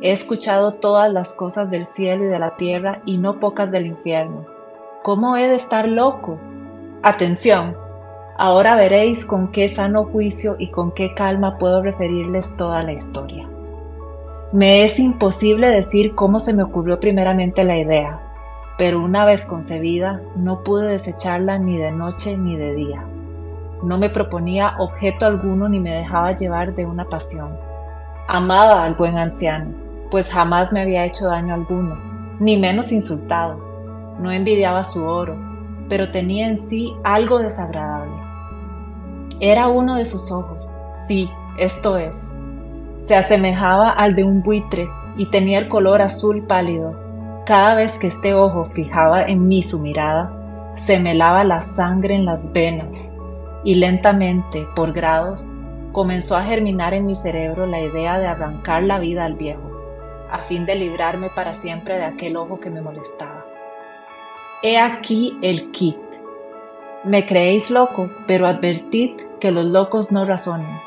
He 0.00 0.12
escuchado 0.12 0.72
todas 0.76 1.12
las 1.12 1.34
cosas 1.34 1.70
del 1.70 1.84
cielo 1.84 2.24
y 2.24 2.28
de 2.28 2.38
la 2.38 2.56
tierra 2.56 3.02
y 3.04 3.18
no 3.18 3.38
pocas 3.38 3.70
del 3.70 3.86
infierno. 3.86 4.46
¿Cómo 5.02 5.36
he 5.36 5.46
de 5.46 5.56
estar 5.56 5.86
loco? 5.86 6.38
Atención, 7.02 7.76
Ahora 8.38 8.76
veréis 8.76 9.24
con 9.24 9.50
qué 9.50 9.66
sano 9.68 10.04
juicio 10.04 10.56
y 10.58 10.70
con 10.70 10.92
qué 10.92 11.14
calma 11.14 11.56
puedo 11.56 11.82
referirles 11.82 12.54
toda 12.58 12.82
la 12.82 12.92
historia. 12.92 13.48
Me 14.52 14.84
es 14.84 14.98
imposible 14.98 15.68
decir 15.68 16.14
cómo 16.14 16.38
se 16.38 16.52
me 16.52 16.62
ocurrió 16.62 17.00
primeramente 17.00 17.64
la 17.64 17.78
idea, 17.78 18.20
pero 18.78 19.00
una 19.02 19.24
vez 19.24 19.46
concebida 19.46 20.20
no 20.36 20.62
pude 20.62 20.88
desecharla 20.88 21.58
ni 21.58 21.78
de 21.78 21.92
noche 21.92 22.36
ni 22.36 22.56
de 22.56 22.74
día. 22.74 23.04
No 23.82 23.98
me 23.98 24.10
proponía 24.10 24.74
objeto 24.78 25.26
alguno 25.26 25.68
ni 25.68 25.80
me 25.80 25.90
dejaba 25.90 26.32
llevar 26.32 26.74
de 26.74 26.86
una 26.86 27.04
pasión. 27.06 27.56
Amaba 28.28 28.84
al 28.84 28.94
buen 28.94 29.16
anciano, 29.16 29.74
pues 30.10 30.30
jamás 30.30 30.72
me 30.72 30.82
había 30.82 31.04
hecho 31.04 31.26
daño 31.26 31.54
alguno, 31.54 31.96
ni 32.38 32.56
menos 32.56 32.92
insultado. 32.92 33.64
No 34.18 34.30
envidiaba 34.30 34.84
su 34.84 35.04
oro, 35.04 35.36
pero 35.88 36.10
tenía 36.10 36.48
en 36.48 36.68
sí 36.68 36.94
algo 37.04 37.38
desagradable. 37.38 38.14
Era 39.40 39.68
uno 39.68 39.96
de 39.96 40.04
sus 40.04 40.32
ojos, 40.32 40.68
sí, 41.08 41.30
esto 41.58 41.96
es. 41.96 42.16
Se 43.06 43.14
asemejaba 43.14 43.90
al 43.90 44.16
de 44.16 44.24
un 44.24 44.42
buitre 44.42 44.88
y 45.16 45.26
tenía 45.26 45.58
el 45.58 45.68
color 45.68 46.02
azul 46.02 46.42
pálido. 46.46 47.05
Cada 47.46 47.76
vez 47.76 47.96
que 48.00 48.08
este 48.08 48.34
ojo 48.34 48.64
fijaba 48.64 49.22
en 49.22 49.46
mí 49.46 49.62
su 49.62 49.78
mirada, 49.78 50.32
se 50.74 50.98
me 50.98 51.14
lava 51.14 51.44
la 51.44 51.60
sangre 51.60 52.16
en 52.16 52.24
las 52.24 52.52
venas 52.52 53.12
y 53.62 53.76
lentamente, 53.76 54.66
por 54.74 54.92
grados, 54.92 55.44
comenzó 55.92 56.36
a 56.36 56.42
germinar 56.42 56.92
en 56.92 57.06
mi 57.06 57.14
cerebro 57.14 57.66
la 57.66 57.80
idea 57.80 58.18
de 58.18 58.26
arrancar 58.26 58.82
la 58.82 58.98
vida 58.98 59.24
al 59.24 59.34
viejo, 59.34 59.70
a 60.28 60.40
fin 60.40 60.66
de 60.66 60.74
librarme 60.74 61.30
para 61.36 61.54
siempre 61.54 61.94
de 61.94 62.04
aquel 62.04 62.36
ojo 62.36 62.58
que 62.58 62.68
me 62.68 62.82
molestaba. 62.82 63.46
He 64.64 64.76
aquí 64.76 65.38
el 65.40 65.70
kit. 65.70 66.00
Me 67.04 67.26
creéis 67.26 67.70
loco, 67.70 68.10
pero 68.26 68.48
advertid 68.48 69.12
que 69.38 69.52
los 69.52 69.66
locos 69.66 70.10
no 70.10 70.24
razonan. 70.24 70.80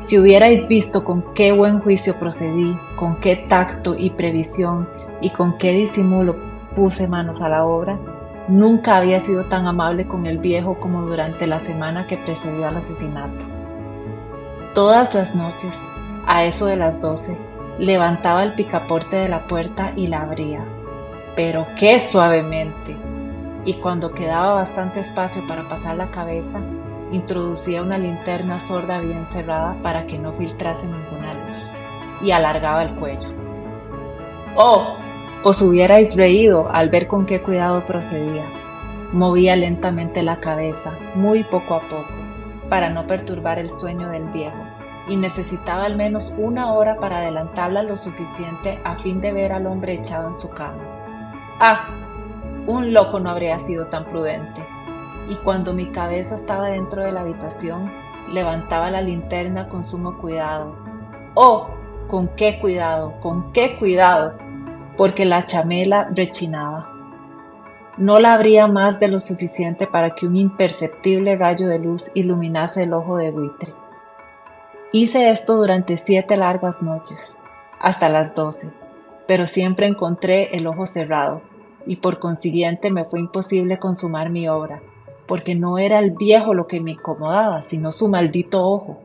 Si 0.00 0.18
hubierais 0.18 0.66
visto 0.68 1.04
con 1.04 1.34
qué 1.34 1.52
buen 1.52 1.80
juicio 1.80 2.18
procedí, 2.18 2.74
con 2.96 3.20
qué 3.20 3.36
tacto 3.36 3.94
y 3.94 4.08
previsión 4.08 4.88
y 5.22 5.30
con 5.30 5.56
qué 5.56 5.72
disimulo 5.72 6.36
puse 6.76 7.08
manos 7.08 7.40
a 7.40 7.48
la 7.48 7.64
obra, 7.64 7.98
nunca 8.48 8.96
había 8.96 9.20
sido 9.20 9.46
tan 9.46 9.66
amable 9.66 10.06
con 10.06 10.26
el 10.26 10.38
viejo 10.38 10.78
como 10.80 11.02
durante 11.02 11.46
la 11.46 11.60
semana 11.60 12.06
que 12.06 12.18
precedió 12.18 12.66
al 12.66 12.76
asesinato. 12.76 13.46
Todas 14.74 15.14
las 15.14 15.34
noches, 15.34 15.78
a 16.26 16.44
eso 16.44 16.66
de 16.66 16.76
las 16.76 17.00
doce, 17.00 17.38
levantaba 17.78 18.42
el 18.42 18.54
picaporte 18.54 19.16
de 19.16 19.28
la 19.28 19.46
puerta 19.46 19.92
y 19.96 20.08
la 20.08 20.22
abría, 20.22 20.64
pero 21.36 21.66
qué 21.78 22.00
suavemente, 22.00 22.96
y 23.64 23.74
cuando 23.74 24.12
quedaba 24.12 24.54
bastante 24.54 25.00
espacio 25.00 25.46
para 25.46 25.68
pasar 25.68 25.96
la 25.96 26.10
cabeza, 26.10 26.60
introducía 27.12 27.82
una 27.82 27.98
linterna 27.98 28.58
sorda 28.58 28.98
bien 28.98 29.26
cerrada 29.26 29.76
para 29.82 30.06
que 30.06 30.18
no 30.18 30.32
filtrase 30.32 30.86
ninguna 30.86 31.34
luz, 31.34 31.70
y 32.22 32.32
alargaba 32.32 32.82
el 32.82 32.94
cuello. 32.96 33.28
¡Oh! 34.56 34.96
Os 35.44 35.60
hubierais 35.60 36.16
reído 36.16 36.68
al 36.70 36.88
ver 36.88 37.08
con 37.08 37.26
qué 37.26 37.42
cuidado 37.42 37.84
procedía. 37.84 38.44
Movía 39.12 39.56
lentamente 39.56 40.22
la 40.22 40.38
cabeza, 40.38 40.92
muy 41.16 41.42
poco 41.42 41.74
a 41.74 41.80
poco, 41.80 42.14
para 42.68 42.90
no 42.90 43.08
perturbar 43.08 43.58
el 43.58 43.68
sueño 43.68 44.08
del 44.10 44.28
viejo, 44.28 44.64
y 45.08 45.16
necesitaba 45.16 45.84
al 45.84 45.96
menos 45.96 46.32
una 46.38 46.72
hora 46.72 46.94
para 46.94 47.18
adelantarla 47.18 47.82
lo 47.82 47.96
suficiente 47.96 48.78
a 48.84 48.94
fin 48.98 49.20
de 49.20 49.32
ver 49.32 49.50
al 49.50 49.66
hombre 49.66 49.94
echado 49.94 50.28
en 50.28 50.36
su 50.36 50.48
cama. 50.50 50.78
¡Ah! 51.58 51.88
Un 52.68 52.94
loco 52.94 53.18
no 53.18 53.30
habría 53.30 53.58
sido 53.58 53.88
tan 53.88 54.04
prudente. 54.04 54.64
Y 55.28 55.34
cuando 55.34 55.74
mi 55.74 55.86
cabeza 55.86 56.36
estaba 56.36 56.68
dentro 56.68 57.02
de 57.02 57.10
la 57.10 57.22
habitación, 57.22 57.92
levantaba 58.30 58.92
la 58.92 59.00
linterna 59.00 59.68
con 59.68 59.84
sumo 59.84 60.18
cuidado. 60.18 60.76
¡Oh! 61.34 61.66
¿Con 62.06 62.28
qué 62.28 62.60
cuidado? 62.60 63.18
¿Con 63.20 63.52
qué 63.52 63.76
cuidado? 63.76 64.51
Porque 64.96 65.24
la 65.24 65.46
chamela 65.46 66.08
rechinaba. 66.14 66.92
No 67.98 68.20
la 68.20 68.34
abría 68.34 68.68
más 68.68 69.00
de 69.00 69.08
lo 69.08 69.18
suficiente 69.20 69.86
para 69.86 70.14
que 70.14 70.26
un 70.26 70.36
imperceptible 70.36 71.36
rayo 71.36 71.68
de 71.68 71.78
luz 71.78 72.10
iluminase 72.14 72.84
el 72.84 72.94
ojo 72.94 73.16
de 73.16 73.30
buitre. 73.30 73.74
Hice 74.92 75.30
esto 75.30 75.56
durante 75.56 75.96
siete 75.96 76.36
largas 76.36 76.82
noches, 76.82 77.34
hasta 77.80 78.08
las 78.08 78.34
doce, 78.34 78.70
pero 79.26 79.46
siempre 79.46 79.86
encontré 79.86 80.56
el 80.56 80.66
ojo 80.66 80.86
cerrado, 80.86 81.42
y 81.86 81.96
por 81.96 82.18
consiguiente 82.18 82.90
me 82.90 83.04
fue 83.04 83.20
imposible 83.20 83.78
consumar 83.78 84.30
mi 84.30 84.48
obra, 84.48 84.82
porque 85.26 85.54
no 85.54 85.78
era 85.78 85.98
el 85.98 86.12
viejo 86.12 86.54
lo 86.54 86.66
que 86.66 86.80
me 86.80 86.92
incomodaba, 86.92 87.62
sino 87.62 87.90
su 87.90 88.08
maldito 88.08 88.66
ojo. 88.66 88.98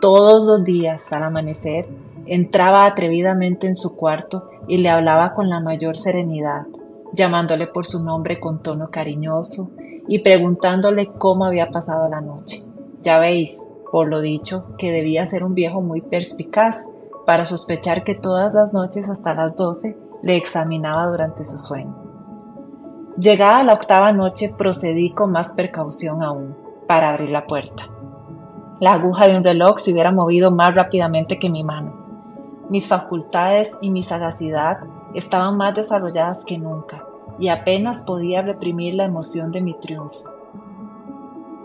Todos 0.00 0.46
los 0.46 0.64
días, 0.64 1.12
al 1.12 1.24
amanecer, 1.24 1.86
entraba 2.26 2.86
atrevidamente 2.86 3.66
en 3.66 3.76
su 3.76 3.96
cuarto 3.96 4.49
y 4.70 4.78
le 4.78 4.88
hablaba 4.88 5.34
con 5.34 5.50
la 5.50 5.58
mayor 5.58 5.96
serenidad, 5.96 6.62
llamándole 7.12 7.66
por 7.66 7.86
su 7.86 8.04
nombre 8.04 8.38
con 8.38 8.62
tono 8.62 8.88
cariñoso 8.88 9.72
y 10.06 10.20
preguntándole 10.20 11.10
cómo 11.18 11.44
había 11.44 11.70
pasado 11.70 12.08
la 12.08 12.20
noche. 12.20 12.62
Ya 13.02 13.18
veis, 13.18 13.60
por 13.90 14.06
lo 14.06 14.20
dicho, 14.20 14.76
que 14.78 14.92
debía 14.92 15.26
ser 15.26 15.42
un 15.42 15.54
viejo 15.54 15.80
muy 15.80 16.02
perspicaz 16.02 16.76
para 17.26 17.46
sospechar 17.46 18.04
que 18.04 18.14
todas 18.14 18.54
las 18.54 18.72
noches 18.72 19.10
hasta 19.10 19.34
las 19.34 19.56
doce 19.56 19.98
le 20.22 20.36
examinaba 20.36 21.04
durante 21.08 21.42
su 21.44 21.58
sueño. 21.58 21.96
Llegada 23.18 23.64
la 23.64 23.74
octava 23.74 24.12
noche 24.12 24.54
procedí 24.56 25.10
con 25.10 25.32
más 25.32 25.52
precaución 25.54 26.22
aún 26.22 26.56
para 26.86 27.10
abrir 27.10 27.30
la 27.30 27.48
puerta. 27.48 27.88
La 28.78 28.92
aguja 28.92 29.26
de 29.26 29.36
un 29.36 29.42
reloj 29.42 29.78
se 29.78 29.92
hubiera 29.92 30.12
movido 30.12 30.52
más 30.52 30.76
rápidamente 30.76 31.40
que 31.40 31.50
mi 31.50 31.64
mano. 31.64 31.99
Mis 32.70 32.86
facultades 32.86 33.68
y 33.80 33.90
mi 33.90 34.04
sagacidad 34.04 34.78
estaban 35.12 35.56
más 35.56 35.74
desarrolladas 35.74 36.44
que 36.44 36.56
nunca 36.56 37.04
y 37.40 37.48
apenas 37.48 38.02
podía 38.02 38.42
reprimir 38.42 38.94
la 38.94 39.06
emoción 39.06 39.50
de 39.50 39.60
mi 39.60 39.74
triunfo. 39.74 40.30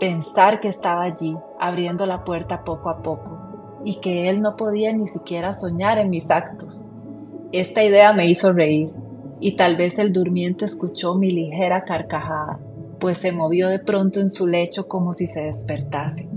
Pensar 0.00 0.58
que 0.58 0.66
estaba 0.66 1.04
allí, 1.04 1.36
abriendo 1.60 2.06
la 2.06 2.24
puerta 2.24 2.64
poco 2.64 2.90
a 2.90 3.02
poco, 3.02 3.38
y 3.84 4.00
que 4.00 4.28
él 4.28 4.42
no 4.42 4.56
podía 4.56 4.92
ni 4.92 5.06
siquiera 5.06 5.52
soñar 5.52 5.98
en 5.98 6.10
mis 6.10 6.30
actos. 6.30 6.90
Esta 7.52 7.84
idea 7.84 8.12
me 8.12 8.28
hizo 8.28 8.52
reír, 8.52 8.92
y 9.38 9.54
tal 9.54 9.76
vez 9.76 9.98
el 9.98 10.12
durmiente 10.12 10.64
escuchó 10.64 11.14
mi 11.14 11.30
ligera 11.30 11.84
carcajada, 11.84 12.58
pues 12.98 13.18
se 13.18 13.32
movió 13.32 13.68
de 13.68 13.78
pronto 13.78 14.20
en 14.20 14.30
su 14.30 14.46
lecho 14.46 14.88
como 14.88 15.12
si 15.12 15.26
se 15.26 15.42
despertase. 15.42 16.28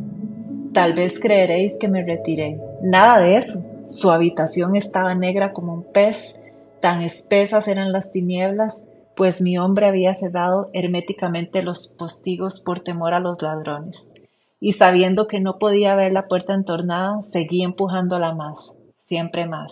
Tal 0.74 0.94
vez 0.94 1.20
creeréis 1.20 1.78
que 1.80 1.88
me 1.88 2.06
retiré. 2.06 2.62
Nada 2.84 3.20
de 3.20 3.38
eso. 3.38 3.64
Su 3.90 4.12
habitación 4.12 4.76
estaba 4.76 5.16
negra 5.16 5.52
como 5.52 5.74
un 5.74 5.84
pez, 5.84 6.40
tan 6.80 7.02
espesas 7.02 7.68
eran 7.68 7.92
las 7.92 8.12
tinieblas, 8.12 8.86
pues 9.16 9.42
mi 9.42 9.58
hombre 9.58 9.88
había 9.88 10.14
cerrado 10.14 10.70
herméticamente 10.74 11.64
los 11.64 11.88
postigos 11.88 12.60
por 12.60 12.82
temor 12.82 13.16
a 13.16 13.20
los 13.20 13.42
ladrones. 13.42 14.12
Y 14.60 14.74
sabiendo 14.74 15.28
que 15.28 15.40
no 15.40 15.58
podía 15.58 15.96
ver 15.96 16.14
la 16.14 16.28
puerta 16.28 16.54
entornada, 16.54 17.24
seguí 17.24 17.64
empujándola 17.64 18.36
más, 18.36 18.76
siempre 19.08 19.48
más. 19.48 19.72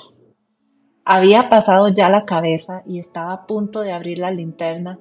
Había 1.05 1.49
pasado 1.49 1.87
ya 1.89 2.09
la 2.09 2.25
cabeza 2.25 2.81
y 2.87 2.97
estaba 2.97 3.33
a 3.33 3.45
punto 3.45 3.81
de 3.81 3.91
abrir 3.91 4.17
la 4.17 4.31
linterna 4.31 4.97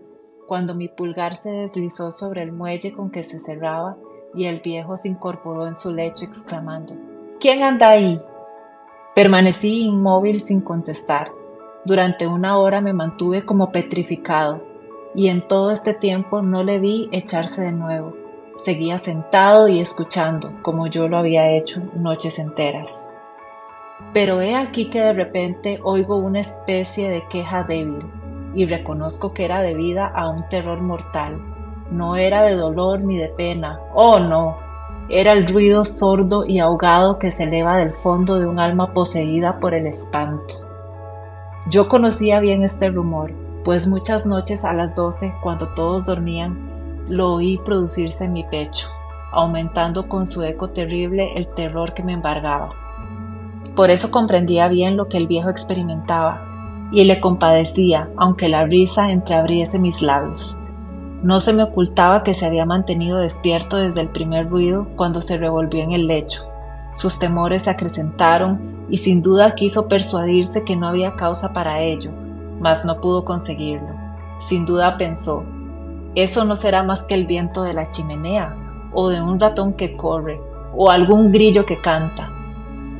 cuando 0.47 0.75
mi 0.75 0.89
pulgar 0.89 1.37
se 1.37 1.51
deslizó 1.51 2.13
sobre 2.13 2.43
el 2.43 2.53
muelle 2.53 2.93
con 2.93 3.11
que 3.11 3.25
se 3.25 3.39
cerraba 3.39 3.97
y 4.35 4.45
el 4.45 4.61
viejo 4.61 4.95
se 4.97 5.09
incorporó 5.09 5.67
en 5.67 5.75
su 5.75 5.91
lecho 5.93 6.27
exclamando, 6.27 6.95
¿Quién 7.41 7.63
anda 7.63 7.91
ahí? 7.91 8.21
Permanecí 9.17 9.87
inmóvil 9.87 10.41
sin 10.41 10.61
contestar. 10.61 11.33
Durante 11.87 12.27
una 12.27 12.59
hora 12.59 12.83
me 12.83 12.93
mantuve 12.93 13.47
como 13.47 13.73
petrificado 13.73 14.63
y 15.15 15.29
en 15.29 15.49
todo 15.49 15.71
este 15.71 15.95
tiempo 15.95 16.43
no 16.43 16.63
le 16.63 16.79
vi 16.81 17.09
echarse 17.13 17.63
de 17.63 17.73
nuevo. 17.73 18.15
Seguía 18.59 18.99
sentado 18.99 19.69
y 19.69 19.81
escuchando, 19.81 20.61
como 20.61 20.87
yo 20.89 21.09
lo 21.09 21.17
había 21.17 21.51
hecho 21.53 21.81
noches 21.95 22.39
enteras. 22.39 23.09
Pero 24.13 24.43
he 24.43 24.55
aquí 24.55 24.91
que 24.91 25.01
de 25.01 25.15
repente 25.15 25.81
oigo 25.83 26.19
una 26.19 26.41
especie 26.41 27.09
de 27.09 27.27
queja 27.31 27.63
débil 27.63 28.05
y 28.55 28.67
reconozco 28.67 29.33
que 29.33 29.47
era 29.47 29.63
debida 29.63 30.09
a 30.09 30.29
un 30.29 30.47
terror 30.51 30.83
mortal. 30.83 31.41
No 31.91 32.17
era 32.17 32.43
de 32.43 32.55
dolor 32.55 33.01
ni 33.01 33.17
de 33.17 33.31
pena. 33.31 33.81
Oh, 33.95 34.19
no. 34.19 34.66
Era 35.09 35.33
el 35.33 35.47
ruido 35.47 35.85
sordo 35.85 36.45
y 36.45 36.59
ahogado 36.59 37.19
que 37.19 37.31
se 37.31 37.45
eleva 37.45 37.77
del 37.77 37.91
fondo 37.91 38.41
de 38.41 38.47
un 38.47 38.59
alma 38.59 38.93
poseída 38.93 39.61
por 39.61 39.75
el 39.75 39.87
espanto. 39.87 40.55
Yo 41.71 41.89
conocía 41.89 42.41
bien 42.41 42.63
este 42.63 42.89
rumor, 42.89 43.33
pues 43.65 43.87
muchas 43.87 44.27
noches 44.27 44.65
a 44.65 44.73
las 44.73 44.95
doce, 44.95 45.35
cuando 45.43 45.75
todos 45.75 46.05
dormían, 46.05 47.05
lo 47.09 47.35
oí 47.35 47.59
producirse 47.65 48.25
en 48.25 48.33
mi 48.33 48.45
pecho, 48.45 48.89
aumentando 49.33 50.09
con 50.09 50.27
su 50.27 50.43
eco 50.43 50.71
terrible 50.71 51.37
el 51.37 51.49
terror 51.49 51.95
que 51.95 52.03
me 52.03 52.13
embargaba. 52.13 52.73
Por 53.75 53.91
eso 53.91 54.11
comprendía 54.11 54.69
bien 54.69 54.97
lo 54.97 55.09
que 55.09 55.19
el 55.19 55.27
viejo 55.27 55.51
experimentaba 55.51 56.89
y 56.93 57.05
le 57.05 57.21
compadecía, 57.21 58.11
aunque 58.17 58.49
la 58.49 58.65
risa 58.65 59.11
entreabriese 59.11 59.79
mis 59.79 60.03
labios. 60.03 60.57
No 61.23 61.41
se 61.41 61.53
me 61.53 61.63
ocultaba 61.63 62.23
que 62.23 62.35
se 62.35 62.47
había 62.47 62.67
mantenido 62.67 63.19
despierto 63.19 63.79
desde 63.79 64.01
el 64.03 64.09
primer 64.09 64.49
ruido 64.49 64.87
cuando 64.97 65.21
se 65.21 65.37
revolvió 65.37 65.83
en 65.83 65.93
el 65.93 66.07
lecho. 66.07 66.49
Sus 66.95 67.19
temores 67.19 67.63
se 67.63 67.71
acrecentaron 67.71 68.87
y 68.89 68.99
sin 68.99 69.23
duda 69.23 69.55
quiso 69.55 69.89
persuadirse 69.89 70.65
que 70.65 70.77
no 70.77 70.87
había 70.89 71.17
causa 71.17 71.53
para 71.53 71.83
ello, 71.83 72.11
mas 72.61 72.85
no 72.85 73.01
pudo 73.01 73.25
conseguirlo. 73.25 73.95
Sin 74.41 74.67
duda 74.67 74.97
pensó, 74.97 75.45
eso 76.15 76.45
no 76.45 76.57
será 76.57 76.83
más 76.83 77.03
que 77.03 77.15
el 77.15 77.27
viento 77.27 77.63
de 77.63 77.75
la 77.75 77.91
chimenea, 77.91 78.57
o 78.93 79.11
de 79.11 79.21
un 79.21 79.39
ratón 79.39 79.75
que 79.75 79.97
corre, 79.97 80.41
o 80.75 80.91
algún 80.91 81.31
grillo 81.31 81.67
que 81.67 81.79
canta. 81.79 82.31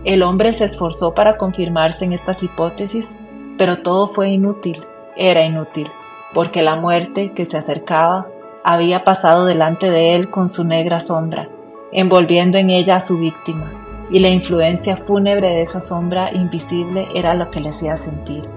El 0.05 0.23
hombre 0.23 0.53
se 0.53 0.67
esforzó 0.67 1.15
para 1.15 1.39
confirmarse 1.39 2.05
en 2.05 2.13
estas 2.13 2.43
hipótesis, 2.43 3.09
pero 3.57 3.79
todo 3.79 4.07
fue 4.07 4.31
inútil, 4.31 4.85
era 5.17 5.45
inútil, 5.45 5.91
porque 6.35 6.63
la 6.63 6.77
muerte 6.77 7.33
que 7.33 7.45
se 7.45 7.59
acercaba 7.59 8.27
había 8.65 9.05
pasado 9.05 9.47
delante 9.47 9.91
de 9.91 10.17
él 10.17 10.31
con 10.31 10.49
su 10.49 10.65
negra 10.65 11.01
sombra, 11.01 11.49
envolviendo 11.93 12.59
en 12.59 12.71
ella 12.71 12.97
a 12.97 13.01
su 13.01 13.19
víctima, 13.19 13.73
y 14.11 14.21
la 14.21 14.29
influencia 14.29 14.97
fúnebre 14.97 15.51
de 15.51 15.63
esa 15.63 15.81
sombra 15.81 16.33
invisible 16.33 17.09
era 17.15 17.35
lo 17.35 17.51
que 17.51 17.61
le 17.61 17.71
hacía 17.71 17.97
sentir, 17.97 18.49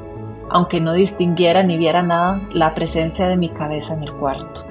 aunque 0.49 0.81
no 0.81 0.93
distinguiera 0.93 1.63
ni 1.63 1.77
viera 1.77 2.01
nada, 2.01 2.41
la 2.51 2.73
presencia 2.73 3.27
de 3.27 3.37
mi 3.37 3.49
cabeza 3.49 3.93
en 3.93 4.03
el 4.03 4.13
cuarto. 4.13 4.65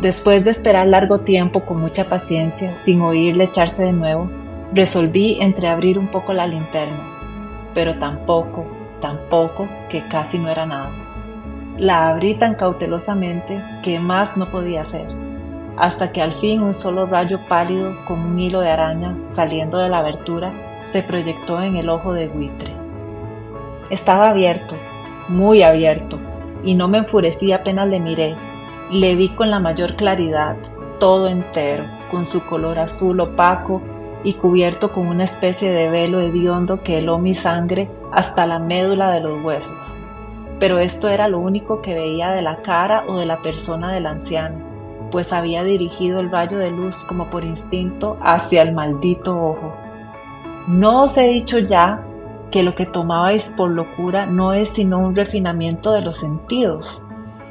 Después 0.00 0.44
de 0.44 0.50
esperar 0.50 0.86
largo 0.86 1.20
tiempo 1.20 1.60
con 1.64 1.80
mucha 1.80 2.08
paciencia, 2.08 2.76
sin 2.76 3.00
oírle 3.00 3.44
echarse 3.44 3.84
de 3.84 3.92
nuevo, 3.92 4.28
Resolví 4.74 5.40
entreabrir 5.40 6.00
un 6.00 6.08
poco 6.08 6.32
la 6.32 6.48
linterna, 6.48 7.70
pero 7.74 7.96
tampoco, 7.96 8.66
tampoco, 9.00 9.68
que 9.88 10.08
casi 10.08 10.36
no 10.36 10.50
era 10.50 10.66
nada. 10.66 10.90
La 11.78 12.08
abrí 12.08 12.36
tan 12.36 12.54
cautelosamente 12.54 13.60
que 13.82 13.98
más 13.98 14.36
no 14.36 14.48
podía 14.52 14.82
hacer, 14.82 15.08
hasta 15.76 16.12
que 16.12 16.22
al 16.22 16.32
fin 16.32 16.62
un 16.62 16.72
solo 16.72 17.04
rayo 17.04 17.40
pálido 17.48 17.96
con 18.06 18.20
un 18.20 18.38
hilo 18.38 18.60
de 18.60 18.70
araña 18.70 19.16
saliendo 19.26 19.78
de 19.78 19.88
la 19.88 19.98
abertura 19.98 20.52
se 20.84 21.02
proyectó 21.02 21.60
en 21.60 21.74
el 21.74 21.88
ojo 21.88 22.12
de 22.12 22.28
buitre. 22.28 22.72
Estaba 23.90 24.30
abierto, 24.30 24.76
muy 25.28 25.64
abierto, 25.64 26.20
y 26.62 26.76
no 26.76 26.86
me 26.86 26.98
enfurecí 26.98 27.50
apenas 27.50 27.88
le 27.88 27.98
miré. 27.98 28.36
Le 28.92 29.16
vi 29.16 29.30
con 29.30 29.50
la 29.50 29.58
mayor 29.58 29.96
claridad, 29.96 30.54
todo 31.00 31.26
entero, 31.26 31.86
con 32.08 32.24
su 32.24 32.46
color 32.46 32.78
azul 32.78 33.18
opaco 33.18 33.82
y 34.22 34.34
cubierto 34.34 34.92
con 34.92 35.08
una 35.08 35.24
especie 35.24 35.72
de 35.72 35.90
velo 35.90 36.20
hediondo 36.20 36.84
que 36.84 36.98
heló 36.98 37.18
mi 37.18 37.34
sangre 37.34 37.90
hasta 38.12 38.46
la 38.46 38.60
médula 38.60 39.10
de 39.10 39.20
los 39.20 39.42
huesos. 39.42 39.98
Pero 40.58 40.78
esto 40.78 41.08
era 41.08 41.28
lo 41.28 41.38
único 41.38 41.82
que 41.82 41.94
veía 41.94 42.32
de 42.32 42.42
la 42.42 42.62
cara 42.62 43.04
o 43.08 43.18
de 43.18 43.26
la 43.26 43.42
persona 43.42 43.92
del 43.92 44.06
anciano, 44.06 44.56
pues 45.10 45.32
había 45.32 45.62
dirigido 45.62 46.20
el 46.20 46.30
rayo 46.30 46.58
de 46.58 46.70
luz 46.70 47.04
como 47.04 47.30
por 47.30 47.44
instinto 47.44 48.16
hacia 48.20 48.62
el 48.62 48.72
maldito 48.72 49.36
ojo. 49.36 49.76
¿No 50.68 51.02
os 51.02 51.16
he 51.18 51.28
dicho 51.28 51.58
ya 51.58 52.04
que 52.50 52.62
lo 52.62 52.74
que 52.74 52.86
tomabais 52.86 53.52
por 53.56 53.70
locura 53.70 54.26
no 54.26 54.52
es 54.52 54.68
sino 54.70 54.98
un 54.98 55.14
refinamiento 55.14 55.92
de 55.92 56.02
los 56.02 56.16
sentidos? 56.16 57.02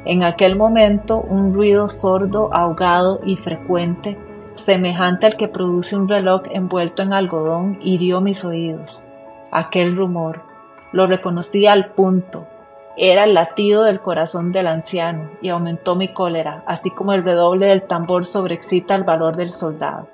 En 0.04 0.22
aquel 0.22 0.56
momento 0.56 1.20
un 1.20 1.54
ruido 1.54 1.88
sordo, 1.88 2.50
ahogado 2.52 3.20
y 3.24 3.36
frecuente 3.36 4.18
semejante 4.54 5.26
al 5.26 5.36
que 5.36 5.48
produce 5.48 5.96
un 5.96 6.08
reloj 6.08 6.42
envuelto 6.50 7.02
en 7.02 7.12
algodón, 7.12 7.78
hirió 7.82 8.20
mis 8.20 8.44
oídos. 8.44 9.08
Aquel 9.50 9.96
rumor, 9.96 10.42
lo 10.92 11.06
reconocí 11.06 11.66
al 11.66 11.92
punto, 11.92 12.46
era 12.96 13.24
el 13.24 13.34
latido 13.34 13.82
del 13.82 14.00
corazón 14.00 14.52
del 14.52 14.66
anciano 14.66 15.30
y 15.42 15.48
aumentó 15.48 15.96
mi 15.96 16.08
cólera, 16.08 16.62
así 16.66 16.90
como 16.90 17.12
el 17.12 17.24
redoble 17.24 17.66
del 17.66 17.82
tambor 17.82 18.24
sobreexcita 18.24 18.94
el 18.94 19.04
valor 19.04 19.36
del 19.36 19.50
soldado. 19.50 20.08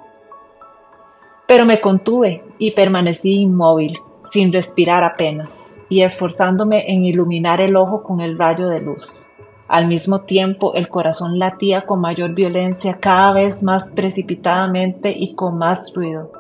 Pero 1.47 1.67
me 1.67 1.81
contuve 1.81 2.45
y 2.59 2.71
permanecí 2.71 3.41
inmóvil, 3.41 3.99
sin 4.31 4.53
respirar 4.53 5.03
apenas, 5.05 5.79
y 5.89 6.03
esforzándome 6.03 6.93
en 6.93 7.05
iluminar 7.05 7.61
el 7.61 7.77
ojo 7.77 8.03
con 8.03 8.21
el 8.21 8.39
rayo 8.39 8.69
de 8.69 8.81
luz. 8.81 9.27
Al 9.69 9.87
mismo 9.87 10.23
tiempo, 10.23 10.75
el 10.75 10.89
corazón 10.89 11.39
latía 11.39 11.83
con 11.83 12.01
mayor 12.01 12.35
violencia, 12.35 12.99
cada 12.99 13.33
vez 13.33 13.63
más 13.63 13.91
precipitadamente 13.95 15.13
y 15.17 15.35
con 15.35 15.59
más 15.59 15.93
ruido. 15.95 16.33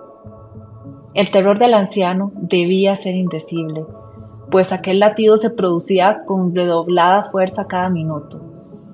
El 1.14 1.31
terror 1.31 1.59
del 1.59 1.74
anciano 1.74 2.33
debía 2.35 2.94
ser 2.96 3.14
indecible, 3.14 3.85
pues 4.50 4.72
aquel 4.72 5.00
latido 5.00 5.36
se 5.36 5.50
producía 5.50 6.24
con 6.26 6.54
redoblada 6.54 7.24
fuerza 7.24 7.66
cada 7.66 7.88
minuto. 7.88 8.42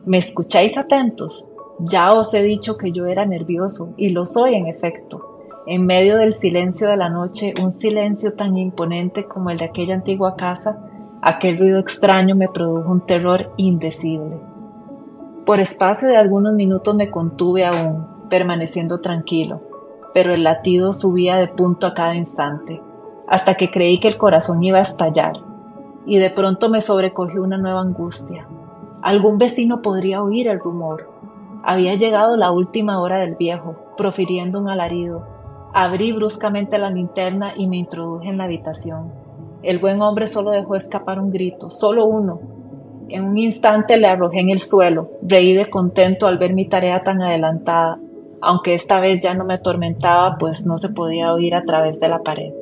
¿Me 0.05 0.19
escucháis 0.19 0.77
atentos? 0.77 1.53
Ya 1.81 2.13
os 2.13 2.33
he 2.35 2.43
dicho 2.43 2.77
que 2.77 2.93
yo 2.93 3.07
era 3.07 3.27
nervioso, 3.27 3.95
y 3.97 4.11
lo 4.11 4.27
soy 4.27 4.55
en 4.55 4.67
efecto. 4.67 5.63
En 5.67 5.85
medio 5.85 6.17
del 6.17 6.33
silencio 6.33 6.89
de 6.89 6.97
la 6.97 7.09
noche, 7.09 7.55
un 7.63 7.73
silencio 7.73 8.35
tan 8.35 8.57
imponente 8.57 9.25
como 9.25 9.51
el 9.51 9.59
de 9.59 9.65
aquella 9.65 9.95
antigua 9.95 10.37
casa, 10.37 10.79
Aquel 11.23 11.59
ruido 11.59 11.81
extraño 11.81 12.37
me 12.37 12.49
produjo 12.49 12.89
un 12.89 13.01
terror 13.01 13.53
indecible. 13.57 14.39
Por 15.45 15.59
espacio 15.59 16.09
de 16.09 16.17
algunos 16.17 16.53
minutos 16.53 16.95
me 16.95 17.11
contuve 17.11 17.65
aún, 17.65 18.07
permaneciendo 18.29 19.01
tranquilo, 19.01 19.61
pero 20.15 20.35
el 20.35 20.45
latido 20.45 20.93
subía 20.93 21.37
de 21.37 21.49
punto 21.49 21.89
a 21.89 21.95
cada 21.95 22.15
instante, 22.15 22.81
hasta 23.27 23.55
que 23.55 23.71
creí 23.71 23.99
que 23.99 24.09
el 24.09 24.19
corazón 24.19 24.63
iba 24.63 24.79
a 24.79 24.83
estallar, 24.83 25.35
y 26.07 26.19
de 26.19 26.31
pronto 26.31 26.69
me 26.69 26.81
sobrecogió 26.81 27.43
una 27.43 27.59
nueva 27.59 27.81
angustia. 27.81 28.47
Algún 29.03 29.39
vecino 29.39 29.83
podría 29.83 30.23
oír 30.23 30.49
el 30.49 30.61
rumor. 30.61 31.11
Había 31.65 31.95
llegado 31.97 32.37
la 32.37 32.53
última 32.53 33.01
hora 33.01 33.19
del 33.19 33.35
viejo, 33.35 33.77
profiriendo 33.97 34.61
un 34.61 34.69
alarido. 34.69 35.27
Abrí 35.75 36.13
bruscamente 36.13 36.79
la 36.79 36.91
linterna 36.91 37.53
y 37.57 37.67
me 37.67 37.77
introduje 37.77 38.29
en 38.29 38.39
la 38.39 38.45
habitación. 38.45 39.13
El 39.63 39.79
buen 39.79 40.01
hombre 40.01 40.27
solo 40.27 40.53
dejó 40.53 40.77
escapar 40.77 41.19
un 41.19 41.31
grito, 41.31 41.69
solo 41.69 42.07
uno. 42.07 42.41
En 43.09 43.25
un 43.25 43.39
instante 43.39 43.97
le 43.97 44.07
arrojé 44.07 44.41
en 44.41 44.51
el 44.51 44.59
suelo, 44.59 45.11
reí 45.23 45.55
de 45.55 45.69
contento 45.69 46.27
al 46.27 46.39
ver 46.39 46.55
mi 46.55 46.69
tarea 46.69 47.03
tan 47.03 47.23
adelantada, 47.23 47.99
aunque 48.41 48.75
esta 48.75 49.01
vez 49.01 49.23
ya 49.23 49.35
no 49.35 49.45
me 49.45 49.55
atormentaba, 49.55 50.37
pues 50.39 50.67
no 50.67 50.77
se 50.77 50.91
podía 50.91 51.33
oír 51.33 51.55
a 51.55 51.65
través 51.65 52.01
de 52.01 52.09
la 52.09 52.21
pared. 52.21 52.53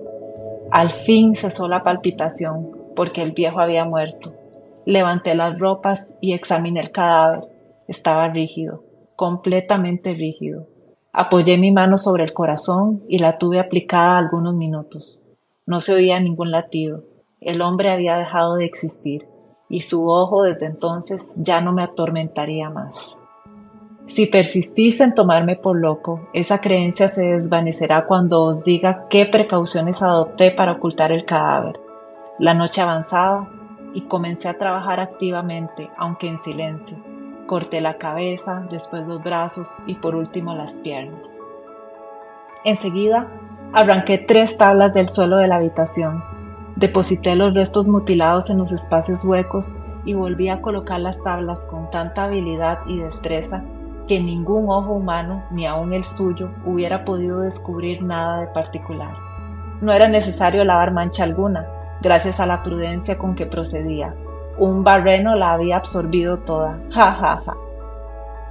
Al 0.70 0.90
fin 0.90 1.35
cesó 1.35 1.68
la 1.68 1.83
palpitación, 1.83 2.70
porque 2.94 3.23
el 3.23 3.33
viejo 3.33 3.60
había 3.60 3.85
muerto. 3.85 4.35
Levanté 4.87 5.35
las 5.35 5.58
ropas 5.58 6.14
y 6.21 6.33
examiné 6.33 6.81
el 6.81 6.90
cadáver. 6.90 7.48
Estaba 7.88 8.29
rígido, 8.29 8.85
completamente 9.16 10.14
rígido. 10.14 10.69
Apoyé 11.12 11.58
mi 11.58 11.71
mano 11.71 11.96
sobre 11.96 12.25
el 12.25 12.33
corazón 12.33 13.02
y 13.08 13.19
la 13.19 13.38
tuve 13.38 13.60
aplicada 13.60 14.19
algunos 14.19 14.54
minutos. 14.54 15.29
No 15.66 15.81
se 15.81 15.94
oía 15.94 16.19
ningún 16.21 16.50
latido. 16.50 17.04
El 17.40 17.62
hombre 17.62 17.90
había 17.90 18.16
dejado 18.16 18.56
de 18.56 18.64
existir 18.64 19.27
y 19.69 19.81
su 19.81 20.08
ojo 20.08 20.42
desde 20.42 20.66
entonces 20.66 21.23
ya 21.37 21.60
no 21.60 21.73
me 21.73 21.83
atormentaría 21.83 22.71
más. 22.71 23.16
Si 24.06 24.27
persistís 24.27 25.00
en 25.00 25.14
tomarme 25.14 25.56
por 25.56 25.79
loco, 25.79 26.29
esa 26.35 26.60
creencia 26.60 27.08
se 27.08 27.23
desvanecerá 27.23 28.06
cuando 28.06 28.42
os 28.42 28.62
diga 28.62 29.06
qué 29.08 29.25
precauciones 29.25 30.02
adopté 30.02 30.50
para 30.50 30.73
ocultar 30.73 31.10
el 31.10 31.25
cadáver. 31.25 31.81
La 32.40 32.52
noche 32.52 32.80
avanzaba 32.80 33.48
y 33.92 34.02
comencé 34.08 34.48
a 34.48 34.58
trabajar 34.58 34.98
activamente, 34.98 35.88
aunque 35.96 36.26
en 36.26 36.42
silencio. 36.42 36.98
Corté 37.46 37.80
la 37.80 37.94
cabeza, 37.94 38.66
después 38.68 39.06
los 39.06 39.22
brazos 39.22 39.68
y 39.87 39.94
por 39.94 40.16
último 40.16 40.52
las 40.52 40.72
piernas. 40.78 41.28
Enseguida, 42.64 43.28
arranqué 43.72 44.18
tres 44.18 44.56
tablas 44.56 44.92
del 44.92 45.06
suelo 45.06 45.37
de 45.37 45.46
la 45.46 45.56
habitación, 45.56 46.24
deposité 46.74 47.37
los 47.37 47.54
restos 47.54 47.87
mutilados 47.87 48.50
en 48.50 48.58
los 48.58 48.72
espacios 48.72 49.24
huecos 49.24 49.76
y 50.04 50.14
volví 50.14 50.48
a 50.48 50.60
colocar 50.60 50.98
las 50.98 51.22
tablas 51.22 51.68
con 51.70 51.88
tanta 51.90 52.24
habilidad 52.24 52.80
y 52.88 52.98
destreza 52.98 53.62
que 54.08 54.20
ningún 54.20 54.68
ojo 54.70 54.92
humano, 54.92 55.44
ni 55.52 55.66
aun 55.66 55.92
el 55.92 56.02
suyo, 56.02 56.50
hubiera 56.64 57.04
podido 57.04 57.40
descubrir 57.40 58.02
nada 58.02 58.40
de 58.40 58.48
particular. 58.48 59.14
No 59.80 59.92
era 59.92 60.08
necesario 60.08 60.64
lavar 60.64 60.92
mancha 60.92 61.22
alguna, 61.22 61.66
gracias 62.01 62.40
a 62.40 62.47
la 62.47 62.63
prudencia 62.63 63.19
con 63.19 63.35
que 63.35 63.47
procedía. 63.47 64.15
Un 64.59 64.85
barreno 64.85 65.35
la 65.35 65.53
había 65.53 65.77
absorbido 65.77 66.38
toda. 66.38 66.79
Ja, 66.92 67.13
ja, 67.13 67.42
ja. 67.45 67.55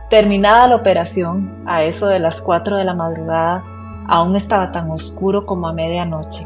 Terminada 0.10 0.68
la 0.68 0.76
operación, 0.76 1.64
a 1.66 1.84
eso 1.84 2.08
de 2.08 2.20
las 2.20 2.42
cuatro 2.42 2.78
de 2.78 2.84
la 2.84 2.94
madrugada, 2.94 3.64
aún 4.08 4.36
estaba 4.36 4.72
tan 4.72 4.92
oscuro 4.92 5.46
como 5.46 5.68
a 5.68 5.74
medianoche. 5.74 6.46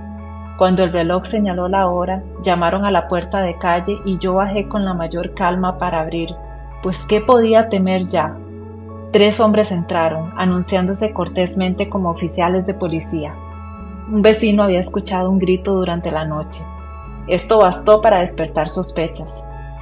Cuando 0.58 0.84
el 0.84 0.92
reloj 0.92 1.26
señaló 1.26 1.68
la 1.68 1.88
hora, 1.88 2.24
llamaron 2.42 2.86
a 2.86 2.92
la 2.92 3.08
puerta 3.08 3.42
de 3.42 3.58
calle 3.58 4.00
y 4.06 4.18
yo 4.18 4.36
bajé 4.36 4.68
con 4.68 4.86
la 4.86 4.94
mayor 4.94 5.34
calma 5.34 5.78
para 5.78 6.02
abrir, 6.02 6.30
pues 6.82 7.06
¿qué 7.06 7.22
podía 7.22 7.70
temer 7.70 8.08
ya? 8.08 8.36
Tres 9.12 9.40
hombres 9.40 9.72
entraron, 9.72 10.34
anunciándose 10.36 11.14
cortésmente 11.14 11.90
como 11.90 12.10
oficiales 12.10 12.66
de 12.66 12.74
policía. 12.74 13.36
Un 14.12 14.22
vecino 14.22 14.64
había 14.64 14.80
escuchado 14.80 15.30
un 15.30 15.40
grito 15.40 15.74
durante 15.74 16.12
la 16.12 16.26
noche. 16.26 16.64
Esto 17.28 17.60
bastó 17.60 18.02
para 18.02 18.20
despertar 18.20 18.70
sospechas. 18.70 19.30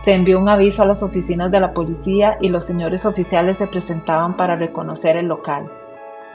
Se 0.03 0.13
envió 0.13 0.39
un 0.39 0.49
aviso 0.49 0.81
a 0.81 0.87
las 0.87 1.03
oficinas 1.03 1.51
de 1.51 1.59
la 1.59 1.73
policía 1.73 2.37
y 2.41 2.49
los 2.49 2.65
señores 2.65 3.05
oficiales 3.05 3.57
se 3.57 3.67
presentaban 3.67 4.35
para 4.35 4.55
reconocer 4.55 5.15
el 5.15 5.27
local. 5.27 5.71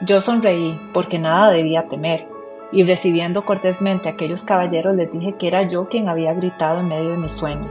Yo 0.01 0.21
sonreí, 0.21 0.79
porque 0.93 1.19
nada 1.19 1.51
debía 1.51 1.87
temer, 1.87 2.27
y 2.71 2.83
recibiendo 2.83 3.43
cortésmente 3.45 4.07
a 4.07 4.13
aquellos 4.13 4.43
caballeros 4.43 4.95
les 4.95 5.11
dije 5.11 5.33
que 5.33 5.47
era 5.47 5.63
yo 5.63 5.89
quien 5.89 6.07
había 6.07 6.33
gritado 6.33 6.79
en 6.79 6.87
medio 6.87 7.11
de 7.11 7.17
mi 7.17 7.29
sueño. 7.29 7.67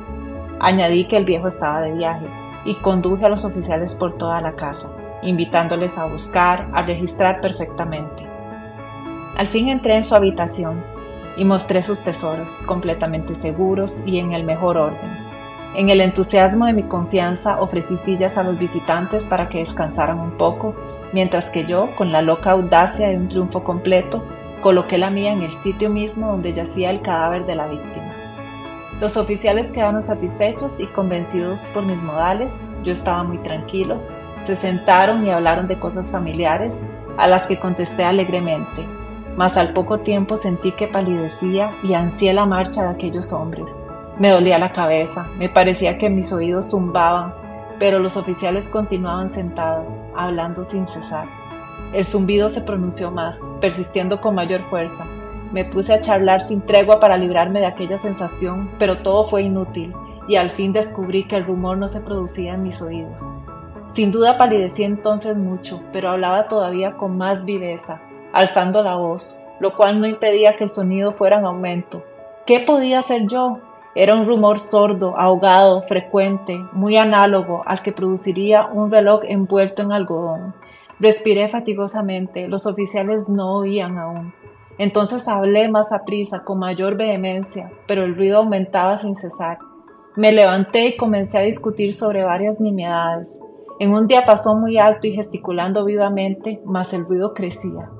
Añadí 0.61 1.07
que 1.07 1.16
el 1.16 1.24
viejo 1.24 1.49
estaba 1.49 1.80
de 1.80 1.93
viaje 1.93 2.26
y 2.66 2.74
conduje 2.76 3.24
a 3.24 3.30
los 3.30 3.47
oficiales 3.47 3.95
por 3.95 4.18
toda 4.18 4.43
la 4.43 4.53
casa, 4.53 4.88
invitándoles 5.22 5.97
a 5.97 6.05
buscar, 6.05 6.68
a 6.74 6.82
registrar 6.82 7.41
perfectamente. 7.41 8.28
Al 9.36 9.47
fin 9.47 9.68
entré 9.68 9.97
en 9.97 10.05
su 10.05 10.14
habitación 10.14 10.84
y 11.41 11.45
mostré 11.47 11.82
sus 11.82 12.01
tesoros, 12.01 12.51
completamente 12.66 13.34
seguros 13.34 14.03
y 14.05 14.18
en 14.18 14.34
el 14.34 14.45
mejor 14.45 14.76
orden. 14.76 15.16
En 15.74 15.88
el 15.88 16.03
entusiasmo 16.03 16.66
de 16.66 16.74
mi 16.74 16.82
confianza 16.82 17.62
ofrecí 17.62 17.97
sillas 17.97 18.36
a 18.36 18.43
los 18.43 18.59
visitantes 18.59 19.26
para 19.26 19.49
que 19.49 19.61
descansaran 19.61 20.20
un 20.20 20.32
poco, 20.32 20.74
mientras 21.14 21.47
que 21.47 21.64
yo, 21.64 21.97
con 21.97 22.12
la 22.12 22.20
loca 22.20 22.51
audacia 22.51 23.09
de 23.09 23.16
un 23.16 23.30
triunfo 23.30 23.64
completo, 23.64 24.22
coloqué 24.61 24.99
la 24.99 25.11
mía 25.11 25.32
en 25.32 25.41
el 25.41 25.51
sitio 25.51 25.88
mismo 25.88 26.26
donde 26.26 26.53
yacía 26.53 26.91
el 26.91 27.01
cadáver 27.01 27.47
de 27.47 27.55
la 27.55 27.68
víctima. 27.68 28.14
Los 29.01 29.16
oficiales 29.16 29.72
quedaron 29.72 30.03
satisfechos 30.03 30.78
y 30.78 30.88
convencidos 30.88 31.61
por 31.72 31.86
mis 31.86 32.03
modales, 32.03 32.55
yo 32.84 32.93
estaba 32.93 33.24
muy 33.24 33.38
tranquilo, 33.38 34.03
se 34.43 34.57
sentaron 34.57 35.26
y 35.26 35.30
hablaron 35.30 35.66
de 35.68 35.78
cosas 35.78 36.12
familiares, 36.12 36.78
a 37.16 37.26
las 37.26 37.47
que 37.47 37.59
contesté 37.59 38.05
alegremente, 38.05 38.86
mas 39.41 39.57
al 39.57 39.72
poco 39.72 40.01
tiempo 40.01 40.36
sentí 40.36 40.72
que 40.72 40.86
palidecía 40.86 41.74
y 41.82 41.95
ansié 41.95 42.34
la 42.34 42.45
marcha 42.45 42.82
de 42.82 42.91
aquellos 42.91 43.32
hombres. 43.32 43.70
Me 44.18 44.28
dolía 44.28 44.59
la 44.59 44.70
cabeza, 44.70 45.28
me 45.38 45.49
parecía 45.49 45.97
que 45.97 46.11
mis 46.11 46.30
oídos 46.30 46.72
zumbaban, 46.72 47.32
pero 47.78 48.01
los 48.01 48.18
oficiales 48.18 48.68
continuaban 48.68 49.30
sentados, 49.30 50.09
hablando 50.14 50.62
sin 50.62 50.86
cesar. 50.86 51.26
El 51.95 52.05
zumbido 52.05 52.51
se 52.51 52.61
pronunció 52.61 53.12
más, 53.12 53.41
persistiendo 53.62 54.20
con 54.20 54.34
mayor 54.34 54.62
fuerza. 54.64 55.07
Me 55.53 55.64
puse 55.64 55.95
a 55.95 56.03
charlar 56.03 56.43
sin 56.43 56.61
tregua 56.61 57.01
para 57.01 57.16
librarme 57.16 57.61
de 57.61 57.66
aquella 57.66 57.97
sensación, 57.97 58.70
pero 58.78 58.99
todo 58.99 59.24
fue 59.24 59.41
inútil, 59.41 59.95
y 60.28 60.36
al 60.36 60.51
fin 60.51 60.74
descubrí 60.74 61.26
que 61.26 61.36
el 61.36 61.47
rumor 61.47 61.78
no 61.78 61.88
se 61.88 62.03
producía 62.03 62.53
en 62.53 62.62
mis 62.62 62.82
oídos. 62.82 63.22
Sin 63.88 64.12
duda 64.12 64.36
palidecí 64.36 64.84
entonces 64.84 65.38
mucho, 65.38 65.82
pero 65.95 66.11
hablaba 66.11 66.47
todavía 66.47 66.99
con 66.99 67.16
más 67.16 67.47
viveza, 67.47 68.03
alzando 68.41 68.82
la 68.82 68.97
voz, 68.97 69.41
lo 69.61 69.76
cual 69.76 70.01
no 70.01 70.07
impedía 70.07 70.57
que 70.57 70.64
el 70.64 70.70
sonido 70.70 71.12
fuera 71.12 71.38
en 71.38 71.45
aumento. 71.45 72.03
¿Qué 72.47 72.61
podía 72.61 72.99
hacer 72.99 73.26
yo? 73.28 73.59
Era 73.95 74.14
un 74.14 74.26
rumor 74.26 74.59
sordo, 74.59 75.18
ahogado, 75.18 75.82
frecuente, 75.82 76.59
muy 76.72 76.97
análogo 76.97 77.62
al 77.66 77.82
que 77.82 77.93
produciría 77.93 78.66
un 78.66 78.91
reloj 78.91 79.22
envuelto 79.24 79.82
en 79.82 79.93
algodón. 79.93 80.55
Respiré 80.99 81.49
fatigosamente, 81.49 82.49
los 82.49 82.66
oficiales 82.66 83.28
no 83.28 83.59
oían 83.59 83.99
aún. 83.99 84.32
Entonces 84.78 85.28
hablé 85.28 85.68
más 85.68 85.93
a 85.93 86.05
prisa, 86.05 86.45
con 86.45 86.59
mayor 86.59 86.97
vehemencia, 86.97 87.70
pero 87.86 88.05
el 88.05 88.16
ruido 88.16 88.38
aumentaba 88.38 88.97
sin 88.97 89.16
cesar. 89.16 89.59
Me 90.16 90.32
levanté 90.32 90.86
y 90.86 90.97
comencé 90.97 91.38
a 91.38 91.43
discutir 91.43 91.93
sobre 91.93 92.24
varias 92.24 92.61
nimiedades. 92.61 93.41
En 93.78 93.93
un 93.93 94.07
día 94.07 94.24
pasó 94.24 94.57
muy 94.57 94.78
alto 94.78 95.07
y 95.07 95.12
gesticulando 95.12 95.84
vivamente, 95.84 96.61
mas 96.64 96.93
el 96.93 97.05
ruido 97.05 97.34
crecía. 97.34 97.91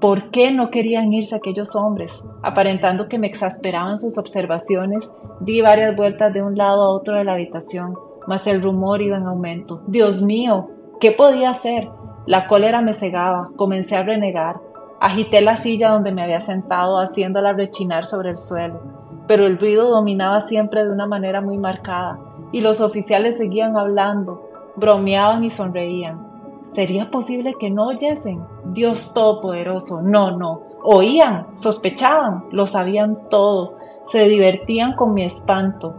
¿Por 0.00 0.30
qué 0.30 0.50
no 0.50 0.70
querían 0.70 1.12
irse 1.12 1.36
aquellos 1.36 1.76
hombres? 1.76 2.24
Aparentando 2.42 3.06
que 3.06 3.18
me 3.18 3.26
exasperaban 3.26 3.98
sus 3.98 4.16
observaciones, 4.16 5.12
di 5.40 5.60
varias 5.60 5.94
vueltas 5.94 6.32
de 6.32 6.42
un 6.42 6.56
lado 6.56 6.82
a 6.82 6.96
otro 6.96 7.16
de 7.16 7.24
la 7.24 7.34
habitación, 7.34 7.94
mas 8.26 8.46
el 8.46 8.62
rumor 8.62 9.02
iba 9.02 9.18
en 9.18 9.26
aumento. 9.26 9.82
Dios 9.86 10.22
mío, 10.22 10.70
¿qué 11.00 11.12
podía 11.12 11.50
hacer? 11.50 11.90
La 12.26 12.46
cólera 12.46 12.80
me 12.80 12.94
cegaba, 12.94 13.50
comencé 13.56 13.94
a 13.94 14.02
renegar. 14.02 14.56
Agité 15.00 15.42
la 15.42 15.56
silla 15.56 15.90
donde 15.90 16.12
me 16.12 16.22
había 16.22 16.40
sentado, 16.40 16.98
haciéndola 16.98 17.52
rechinar 17.52 18.06
sobre 18.06 18.30
el 18.30 18.38
suelo, 18.38 18.80
pero 19.26 19.44
el 19.44 19.58
ruido 19.58 19.90
dominaba 19.90 20.40
siempre 20.40 20.82
de 20.82 20.92
una 20.92 21.06
manera 21.06 21.42
muy 21.42 21.58
marcada, 21.58 22.18
y 22.52 22.62
los 22.62 22.80
oficiales 22.80 23.36
seguían 23.36 23.76
hablando, 23.76 24.48
bromeaban 24.76 25.44
y 25.44 25.50
sonreían. 25.50 26.26
¿Sería 26.64 27.10
posible 27.10 27.54
que 27.58 27.70
no 27.70 27.88
oyesen? 27.88 28.40
Dios 28.72 29.12
Todopoderoso, 29.12 30.02
no, 30.02 30.36
no. 30.36 30.62
Oían, 30.82 31.56
sospechaban, 31.56 32.46
lo 32.52 32.66
sabían 32.66 33.28
todo, 33.28 33.76
se 34.06 34.28
divertían 34.28 34.94
con 34.94 35.12
mi 35.14 35.22
espanto. 35.22 35.94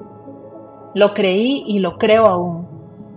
Lo 0.93 1.13
creí 1.13 1.63
y 1.67 1.79
lo 1.79 1.97
creo 1.97 2.25
aún. 2.25 2.67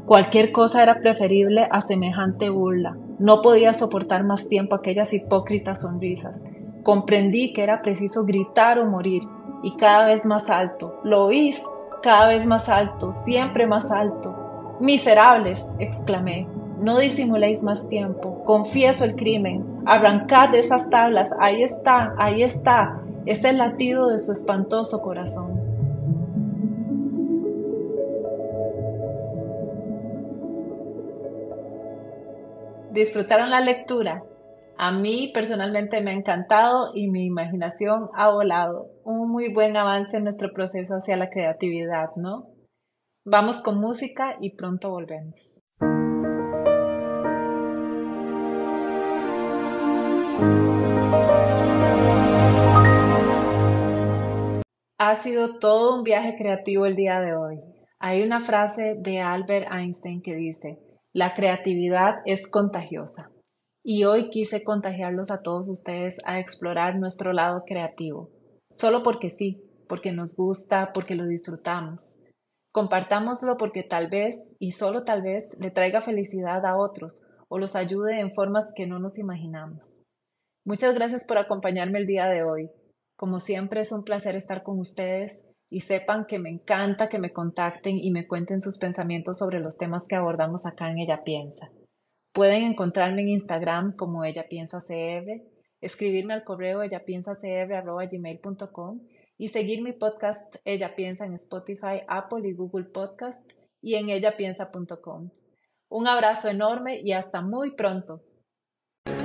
Cualquier 0.06 0.52
cosa 0.52 0.82
era 0.82 1.00
preferible 1.00 1.66
a 1.70 1.80
semejante 1.80 2.50
burla. 2.50 2.96
No 3.18 3.42
podía 3.42 3.72
soportar 3.72 4.24
más 4.24 4.48
tiempo 4.48 4.74
aquellas 4.74 5.12
hipócritas 5.14 5.80
sonrisas. 5.82 6.44
Comprendí 6.82 7.52
que 7.52 7.62
era 7.62 7.80
preciso 7.80 8.24
gritar 8.24 8.78
o 8.78 8.86
morir, 8.86 9.22
y 9.62 9.76
cada 9.76 10.06
vez 10.06 10.26
más 10.26 10.50
alto. 10.50 11.00
¿Lo 11.04 11.24
oís? 11.24 11.62
Cada 12.02 12.28
vez 12.28 12.44
más 12.44 12.68
alto, 12.68 13.12
siempre 13.12 13.66
más 13.66 13.90
alto. 13.90 14.76
Miserables, 14.78 15.64
exclamé, 15.78 16.46
no 16.78 16.98
disimuléis 16.98 17.62
más 17.62 17.88
tiempo. 17.88 18.42
Confieso 18.44 19.04
el 19.04 19.16
crimen. 19.16 19.64
Arrancad 19.86 20.50
de 20.50 20.60
esas 20.60 20.90
tablas. 20.90 21.30
Ahí 21.40 21.62
está, 21.62 22.14
ahí 22.18 22.42
está. 22.42 23.00
Es 23.26 23.44
el 23.44 23.58
latido 23.58 24.08
de 24.08 24.18
su 24.18 24.32
espantoso 24.32 25.00
corazón. 25.00 25.60
¿Disfrutaron 32.92 33.50
la 33.50 33.60
lectura? 33.60 34.22
A 34.76 34.92
mí 34.92 35.30
personalmente 35.32 36.00
me 36.00 36.10
ha 36.10 36.14
encantado 36.14 36.90
y 36.94 37.08
mi 37.08 37.24
imaginación 37.26 38.08
ha 38.14 38.30
volado. 38.30 38.88
Un 39.04 39.30
muy 39.30 39.52
buen 39.52 39.76
avance 39.76 40.16
en 40.16 40.24
nuestro 40.24 40.52
proceso 40.52 40.94
hacia 40.94 41.16
la 41.16 41.30
creatividad, 41.30 42.10
¿no? 42.16 42.36
Vamos 43.24 43.60
con 43.62 43.80
música 43.80 44.36
y 44.40 44.54
pronto 44.56 44.90
volvemos. 44.90 45.53
Ha 55.06 55.16
sido 55.16 55.58
todo 55.58 55.96
un 55.96 56.02
viaje 56.02 56.34
creativo 56.34 56.86
el 56.86 56.96
día 56.96 57.20
de 57.20 57.36
hoy. 57.36 57.60
Hay 57.98 58.22
una 58.22 58.40
frase 58.40 58.96
de 58.98 59.20
Albert 59.20 59.70
Einstein 59.70 60.22
que 60.22 60.34
dice, 60.34 60.78
la 61.12 61.34
creatividad 61.34 62.16
es 62.24 62.48
contagiosa. 62.48 63.30
Y 63.82 64.04
hoy 64.04 64.30
quise 64.30 64.64
contagiarlos 64.64 65.30
a 65.30 65.42
todos 65.42 65.68
ustedes 65.68 66.16
a 66.24 66.38
explorar 66.38 66.96
nuestro 66.96 67.32
lado 67.32 67.64
creativo, 67.66 68.30
solo 68.70 69.02
porque 69.02 69.30
sí, 69.30 69.62
porque 69.88 70.10
nos 70.12 70.34
gusta, 70.36 70.92
porque 70.92 71.14
lo 71.14 71.26
disfrutamos. 71.26 72.18
Compartámoslo 72.72 73.56
porque 73.56 73.82
tal 73.82 74.08
vez, 74.08 74.54
y 74.58 74.72
solo 74.72 75.04
tal 75.04 75.22
vez, 75.22 75.56
le 75.60 75.70
traiga 75.70 76.00
felicidad 76.00 76.66
a 76.66 76.76
otros 76.76 77.22
o 77.48 77.58
los 77.58 77.76
ayude 77.76 78.20
en 78.20 78.32
formas 78.32 78.72
que 78.74 78.86
no 78.86 78.98
nos 78.98 79.18
imaginamos. 79.18 80.00
Muchas 80.66 80.94
gracias 80.94 81.26
por 81.26 81.36
acompañarme 81.36 81.98
el 81.98 82.06
día 82.06 82.26
de 82.28 82.42
hoy. 82.42 82.70
Como 83.16 83.38
siempre 83.38 83.82
es 83.82 83.92
un 83.92 84.02
placer 84.02 84.34
estar 84.34 84.62
con 84.62 84.78
ustedes 84.78 85.50
y 85.68 85.80
sepan 85.80 86.24
que 86.24 86.38
me 86.38 86.48
encanta 86.48 87.10
que 87.10 87.18
me 87.18 87.34
contacten 87.34 87.98
y 87.98 88.10
me 88.10 88.26
cuenten 88.26 88.62
sus 88.62 88.78
pensamientos 88.78 89.36
sobre 89.38 89.60
los 89.60 89.76
temas 89.76 90.06
que 90.08 90.16
abordamos 90.16 90.64
acá 90.64 90.90
en 90.90 90.96
Ella 90.98 91.22
Piensa. 91.22 91.70
Pueden 92.32 92.62
encontrarme 92.62 93.20
en 93.22 93.28
Instagram 93.28 93.94
como 93.94 94.24
Ella 94.24 94.46
Piensa 94.48 94.78
CR, 94.80 95.42
escribirme 95.82 96.32
al 96.32 96.44
correo 96.44 96.82
ellapiensacr.gmail.com 96.82 99.00
y 99.36 99.48
seguir 99.48 99.82
mi 99.82 99.92
podcast 99.92 100.56
Ella 100.64 100.96
Piensa 100.96 101.26
en 101.26 101.34
Spotify, 101.34 102.04
Apple 102.08 102.48
y 102.48 102.54
Google 102.54 102.86
Podcast 102.86 103.52
y 103.82 103.96
en 103.96 104.08
ellapiensa.com. 104.08 105.28
Un 105.90 106.08
abrazo 106.08 106.48
enorme 106.48 107.02
y 107.04 107.12
hasta 107.12 107.42
muy 107.42 107.76
pronto. 107.76 108.22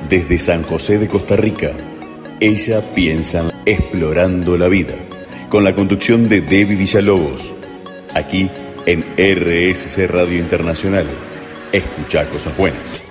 Desde 0.10 0.40
San 0.40 0.64
José 0.64 0.98
de 0.98 1.08
Costa 1.08 1.38
Rica, 1.38 1.72
ella 2.42 2.94
piensa 2.94 3.50
explorando 3.66 4.58
la 4.58 4.68
vida 4.68 4.96
con 5.48 5.64
la 5.64 5.74
conducción 5.74 6.28
de 6.28 6.42
Debbie 6.42 6.76
Villalobos, 6.76 7.54
aquí 8.14 8.50
en 8.86 9.06
RSC 9.18 10.08
Radio 10.08 10.38
Internacional. 10.38 11.06
Escucha 11.72 12.26
cosas 12.26 12.58
buenas. 12.58 13.09